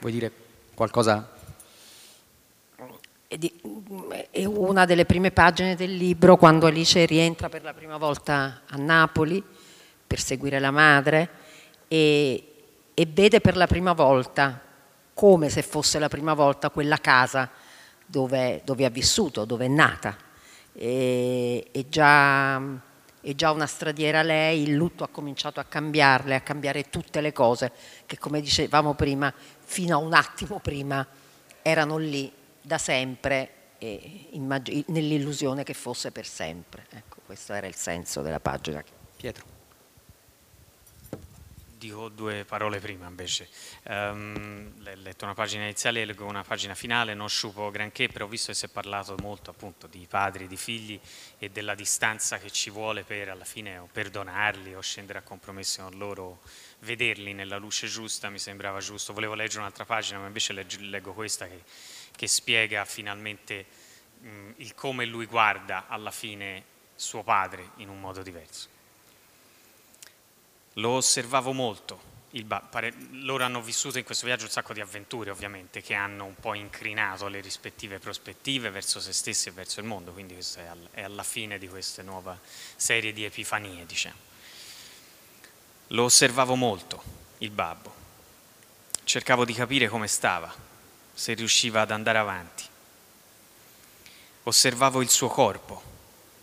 Vuoi 0.00 0.12
dire 0.12 0.32
qualcosa? 0.74 1.36
È 3.28 4.44
una 4.44 4.86
delle 4.86 5.04
prime 5.04 5.30
pagine 5.30 5.76
del 5.76 5.94
libro 5.94 6.36
quando 6.36 6.66
Alice 6.66 7.04
rientra 7.04 7.48
per 7.48 7.62
la 7.62 7.74
prima 7.74 7.98
volta 7.98 8.62
a 8.66 8.76
Napoli 8.76 9.40
per 10.06 10.18
seguire 10.18 10.58
la 10.58 10.70
madre 10.70 11.28
e, 11.86 12.49
e 13.00 13.06
vede 13.06 13.40
per 13.40 13.56
la 13.56 13.66
prima 13.66 13.94
volta, 13.94 14.60
come 15.14 15.48
se 15.48 15.62
fosse 15.62 15.98
la 15.98 16.08
prima 16.08 16.34
volta, 16.34 16.68
quella 16.68 16.98
casa 16.98 17.48
dove, 18.04 18.60
dove 18.62 18.84
ha 18.84 18.90
vissuto, 18.90 19.46
dove 19.46 19.64
è 19.64 19.68
nata. 19.68 20.14
E, 20.74 21.66
e 21.72 21.88
già, 21.88 22.60
e 23.22 23.34
già 23.34 23.52
una 23.52 23.64
stradiera 23.64 24.20
lei, 24.20 24.64
il 24.64 24.74
lutto 24.74 25.02
ha 25.02 25.08
cominciato 25.08 25.60
a 25.60 25.64
cambiarle, 25.64 26.34
a 26.34 26.42
cambiare 26.42 26.90
tutte 26.90 27.22
le 27.22 27.32
cose 27.32 27.72
che 28.04 28.18
come 28.18 28.42
dicevamo 28.42 28.92
prima, 28.92 29.32
fino 29.64 29.94
a 29.96 29.98
un 29.98 30.12
attimo 30.12 30.58
prima 30.58 31.06
erano 31.62 31.96
lì 31.96 32.30
da 32.60 32.76
sempre 32.76 33.52
nell'illusione 33.78 35.62
che 35.62 35.72
fosse 35.72 36.10
per 36.10 36.26
sempre. 36.26 36.84
Ecco, 36.90 37.20
questo 37.24 37.54
era 37.54 37.66
il 37.66 37.74
senso 37.74 38.20
della 38.20 38.40
pagina. 38.40 38.84
Pietro 39.16 39.59
dico 41.80 42.10
due 42.10 42.44
parole 42.44 42.78
prima 42.78 43.08
invece. 43.08 43.48
Um, 43.84 44.70
ho 44.84 44.94
letto 44.96 45.24
una 45.24 45.32
pagina 45.32 45.62
iniziale 45.62 46.02
e 46.02 46.04
leggo 46.04 46.26
una 46.26 46.44
pagina 46.44 46.74
finale, 46.74 47.14
non 47.14 47.30
sciupo 47.30 47.70
granché, 47.70 48.08
però 48.08 48.26
visto 48.26 48.52
che 48.52 48.58
si 48.58 48.66
è 48.66 48.68
parlato 48.68 49.16
molto 49.20 49.50
appunto 49.50 49.86
di 49.86 50.06
padri, 50.06 50.46
di 50.46 50.58
figli 50.58 51.00
e 51.38 51.48
della 51.48 51.74
distanza 51.74 52.36
che 52.36 52.50
ci 52.50 52.68
vuole 52.68 53.02
per 53.02 53.30
alla 53.30 53.46
fine 53.46 53.78
o 53.78 53.88
perdonarli 53.90 54.74
o 54.74 54.80
scendere 54.82 55.20
a 55.20 55.22
compromesso 55.22 55.82
con 55.82 55.96
loro, 55.96 56.40
vederli 56.80 57.32
nella 57.32 57.56
luce 57.56 57.86
giusta, 57.86 58.28
mi 58.28 58.38
sembrava 58.38 58.80
giusto. 58.80 59.14
Volevo 59.14 59.32
leggere 59.34 59.60
un'altra 59.60 59.86
pagina, 59.86 60.18
ma 60.18 60.26
invece 60.26 60.52
leggo 60.52 61.14
questa 61.14 61.46
che, 61.48 61.62
che 62.14 62.26
spiega 62.26 62.84
finalmente 62.84 63.64
mh, 64.18 64.50
il 64.56 64.74
come 64.74 65.06
lui 65.06 65.24
guarda 65.24 65.86
alla 65.88 66.10
fine 66.10 66.62
suo 66.94 67.22
padre 67.22 67.70
in 67.76 67.88
un 67.88 67.98
modo 67.98 68.22
diverso. 68.22 68.79
Lo 70.74 70.90
osservavo 70.90 71.52
molto. 71.52 72.08
Ba- 72.44 72.60
pare- 72.60 72.94
loro 73.10 73.42
hanno 73.42 73.60
vissuto 73.60 73.98
in 73.98 74.04
questo 74.04 74.24
viaggio 74.24 74.44
un 74.44 74.50
sacco 74.50 74.72
di 74.72 74.80
avventure, 74.80 75.30
ovviamente, 75.30 75.82
che 75.82 75.94
hanno 75.94 76.24
un 76.26 76.36
po' 76.36 76.54
incrinato 76.54 77.26
le 77.26 77.40
rispettive 77.40 77.98
prospettive 77.98 78.70
verso 78.70 79.00
se 79.00 79.12
stessi 79.12 79.48
e 79.48 79.52
verso 79.52 79.80
il 79.80 79.86
mondo, 79.86 80.12
quindi 80.12 80.34
questo 80.34 80.60
è, 80.60 80.66
al- 80.66 80.88
è 80.92 81.02
alla 81.02 81.24
fine 81.24 81.58
di 81.58 81.66
questa 81.66 82.02
nuova 82.02 82.38
serie 82.76 83.12
di 83.12 83.24
epifanie, 83.24 83.84
diciamo. 83.84 84.28
Lo 85.88 86.04
osservavo 86.04 86.54
molto, 86.54 87.02
il 87.38 87.50
babbo. 87.50 87.94
Cercavo 89.02 89.44
di 89.44 89.52
capire 89.52 89.88
come 89.88 90.06
stava, 90.06 90.54
se 91.12 91.34
riusciva 91.34 91.80
ad 91.80 91.90
andare 91.90 92.18
avanti. 92.18 92.62
Osservavo 94.44 95.02
il 95.02 95.10
suo 95.10 95.26
corpo, 95.26 95.82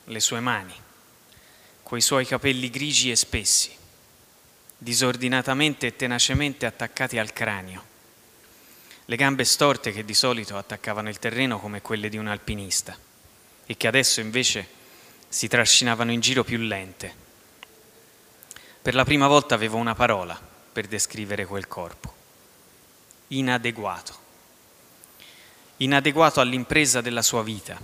le 0.05 0.19
sue 0.19 0.41
mani, 0.41 0.75
quei 1.81 2.01
suoi 2.01 2.25
capelli 2.25 2.69
grigi 2.69 3.09
e 3.09 3.15
spessi 3.15 3.77
disordinatamente 4.77 5.87
e 5.87 5.95
tenacemente 5.95 6.65
attaccati 6.65 7.17
al 7.17 7.33
cranio, 7.33 7.83
le 9.05 9.15
gambe 9.15 9.43
storte 9.43 9.91
che 9.91 10.05
di 10.05 10.13
solito 10.13 10.57
attaccavano 10.57 11.09
il 11.09 11.17
terreno 11.17 11.59
come 11.59 11.81
quelle 11.81 12.09
di 12.09 12.17
un 12.17 12.27
alpinista 12.27 12.97
e 13.65 13.77
che 13.77 13.87
adesso 13.87 14.19
invece 14.19 14.67
si 15.29 15.47
trascinavano 15.47 16.11
in 16.11 16.19
giro 16.19 16.43
più 16.43 16.57
lente. 16.57 17.25
Per 18.81 18.93
la 18.93 19.03
prima 19.03 19.27
volta 19.27 19.55
avevo 19.55 19.77
una 19.77 19.95
parola 19.95 20.39
per 20.71 20.87
descrivere 20.87 21.45
quel 21.45 21.67
corpo. 21.67 22.15
Inadeguato. 23.29 24.25
Inadeguato 25.77 26.39
all'impresa 26.39 27.01
della 27.01 27.21
sua 27.21 27.43
vita. 27.43 27.79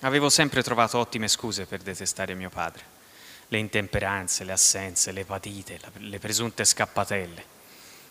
Avevo 0.00 0.28
sempre 0.28 0.62
trovato 0.62 0.98
ottime 0.98 1.28
scuse 1.28 1.66
per 1.66 1.82
detestare 1.82 2.34
mio 2.34 2.50
padre 2.50 2.97
le 3.48 3.58
intemperanze, 3.58 4.44
le 4.44 4.52
assenze, 4.52 5.12
le 5.12 5.24
patite, 5.24 5.80
le 5.98 6.18
presunte 6.18 6.64
scappatelle. 6.64 7.56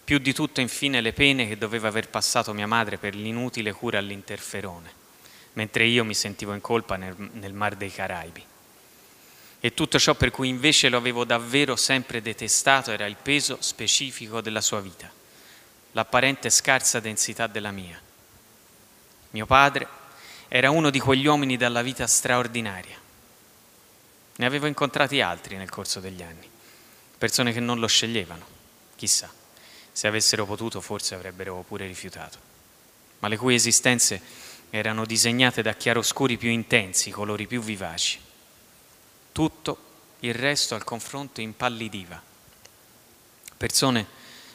Più 0.03 0.17
di 0.19 0.33
tutto, 0.33 0.61
infine, 0.61 1.01
le 1.01 1.13
pene 1.13 1.47
che 1.47 1.57
doveva 1.57 1.89
aver 1.89 2.09
passato 2.09 2.53
mia 2.53 2.67
madre 2.67 2.97
per 2.97 3.13
l'inutile 3.13 3.71
cura 3.71 3.99
all'interferone, 3.99 4.91
mentre 5.53 5.85
io 5.85 6.03
mi 6.05 6.13
sentivo 6.13 6.53
in 6.53 6.61
colpa 6.61 6.95
nel, 6.95 7.15
nel 7.33 7.53
mar 7.53 7.75
dei 7.75 7.91
Caraibi. 7.91 8.45
E 9.59 9.73
tutto 9.73 9.99
ciò 9.99 10.13
per 10.15 10.31
cui 10.31 10.47
invece 10.47 10.87
lo 10.89 10.97
avevo 10.97 11.25
davvero 11.25 11.75
sempre 11.75 12.21
detestato 12.21 12.91
era 12.91 13.05
il 13.05 13.17
peso 13.21 13.57
specifico 13.59 14.39
della 14.39 14.61
sua 14.61 14.79
vita, 14.81 15.11
l'apparente 15.91 16.49
scarsa 16.49 16.99
densità 16.99 17.47
della 17.47 17.71
mia. 17.71 17.99
Mio 19.31 19.45
padre 19.45 19.87
era 20.47 20.69
uno 20.69 20.89
di 20.89 20.99
quegli 20.99 21.25
uomini 21.25 21.57
dalla 21.57 21.81
vita 21.81 22.07
straordinaria, 22.07 22.97
ne 24.37 24.45
avevo 24.45 24.67
incontrati 24.67 25.21
altri 25.21 25.55
nel 25.57 25.69
corso 25.69 25.99
degli 25.99 26.21
anni, 26.21 26.49
persone 27.17 27.51
che 27.51 27.59
non 27.59 27.79
lo 27.79 27.87
sceglievano, 27.87 28.45
chissà, 28.95 29.31
se 29.91 30.07
avessero 30.07 30.45
potuto 30.45 30.79
forse 30.81 31.15
avrebbero 31.15 31.63
pure 31.67 31.87
rifiutato, 31.87 32.37
ma 33.19 33.27
le 33.27 33.37
cui 33.37 33.55
esistenze 33.55 34.21
erano 34.69 35.05
disegnate 35.05 35.61
da 35.61 35.73
chiaroscuri 35.73 36.37
più 36.37 36.49
intensi, 36.49 37.09
colori 37.09 37.47
più 37.47 37.61
vivaci. 37.61 38.19
Tutto 39.31 39.85
il 40.19 40.33
resto 40.33 40.75
al 40.75 40.83
confronto 40.83 41.41
impallidiva. 41.41 42.21
Persone 43.55 44.05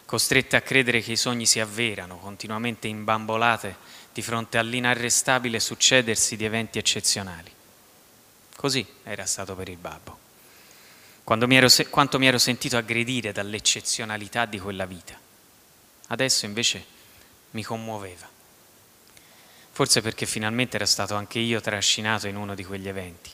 costrette 0.05 0.57
a 0.57 0.61
credere 0.61 1.01
che 1.01 1.13
i 1.13 1.17
sogni 1.17 1.47
si 1.47 1.59
avverano, 1.59 2.19
continuamente 2.19 2.87
imbambolate 2.87 3.77
di 4.13 4.23
fronte 4.23 4.59
all'inarrestabile 4.59 5.59
succedersi 5.59 6.37
di 6.37 6.45
eventi 6.45 6.79
eccezionali. 6.79 7.51
Così 8.63 8.87
era 9.03 9.27
stato 9.27 9.57
per 9.57 9.69
il 9.69 9.77
babbo. 9.77 10.19
Mi 11.25 11.57
ero, 11.57 11.67
quanto 11.91 12.21
mi 12.21 12.29
ero 12.29 12.39
sentito 12.39 12.77
aggredire 12.77 13.33
dall'eccezionalità 13.33 14.45
di 14.45 14.61
quella 14.61 14.87
vita. 14.87 15.19
Adesso 16.07 16.45
invece 16.45 16.85
mi 17.51 17.65
commuoveva. 17.65 18.29
Forse 19.73 20.01
perché 20.01 20.27
finalmente 20.27 20.77
era 20.77 20.87
stato 20.87 21.17
anche 21.17 21.41
io 21.41 21.61
trascinato 21.61 22.29
in 22.29 22.37
uno 22.37 22.55
di 22.55 22.63
quegli 22.63 22.87
eventi, 22.87 23.33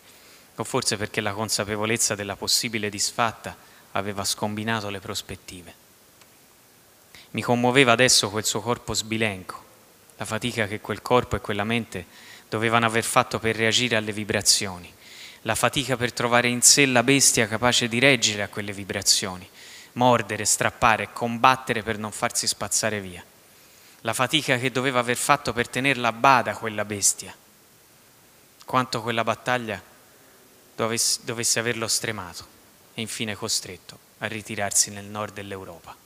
o 0.54 0.64
forse 0.64 0.96
perché 0.96 1.20
la 1.20 1.34
consapevolezza 1.34 2.14
della 2.14 2.36
possibile 2.36 2.88
disfatta 2.88 3.54
aveva 3.92 4.24
scombinato 4.24 4.88
le 4.88 5.00
prospettive. 5.00 5.74
Mi 7.32 7.42
commuoveva 7.42 7.92
adesso 7.92 8.30
quel 8.30 8.46
suo 8.46 8.62
corpo 8.62 8.94
sbilenco, 8.94 9.62
la 10.16 10.24
fatica 10.24 10.66
che 10.66 10.80
quel 10.80 11.02
corpo 11.02 11.36
e 11.36 11.42
quella 11.42 11.64
mente 11.64 12.06
dovevano 12.48 12.86
aver 12.86 13.04
fatto 13.04 13.38
per 13.38 13.56
reagire 13.56 13.94
alle 13.94 14.12
vibrazioni, 14.12 14.96
la 15.42 15.54
fatica 15.54 15.96
per 15.96 16.12
trovare 16.12 16.48
in 16.48 16.62
sé 16.62 16.86
la 16.86 17.02
bestia 17.02 17.46
capace 17.46 17.88
di 17.88 17.98
reggere 17.98 18.42
a 18.42 18.48
quelle 18.48 18.72
vibrazioni, 18.72 19.48
mordere, 19.92 20.44
strappare, 20.44 21.12
combattere 21.12 21.82
per 21.82 21.98
non 21.98 22.10
farsi 22.10 22.46
spazzare 22.46 23.00
via. 23.00 23.24
La 24.02 24.12
fatica 24.12 24.58
che 24.58 24.70
doveva 24.70 25.00
aver 25.00 25.16
fatto 25.16 25.52
per 25.52 25.68
tenerla 25.68 26.08
a 26.08 26.12
bada 26.12 26.54
quella 26.54 26.84
bestia. 26.84 27.34
Quanto 28.64 29.02
quella 29.02 29.24
battaglia 29.24 29.80
dovesse, 30.74 31.20
dovesse 31.22 31.58
averlo 31.58 31.88
stremato 31.88 32.46
e 32.94 33.00
infine 33.00 33.34
costretto 33.34 33.98
a 34.18 34.26
ritirarsi 34.26 34.90
nel 34.90 35.04
nord 35.04 35.34
dell'Europa. 35.34 35.96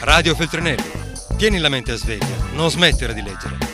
Radio 0.00 0.34
Feltrinelli, 0.34 0.90
tieni 1.36 1.58
la 1.58 1.68
mente 1.68 1.92
a 1.92 1.96
sveglia, 1.96 2.36
non 2.52 2.70
smettere 2.70 3.14
di 3.14 3.22
leggere. 3.22 3.73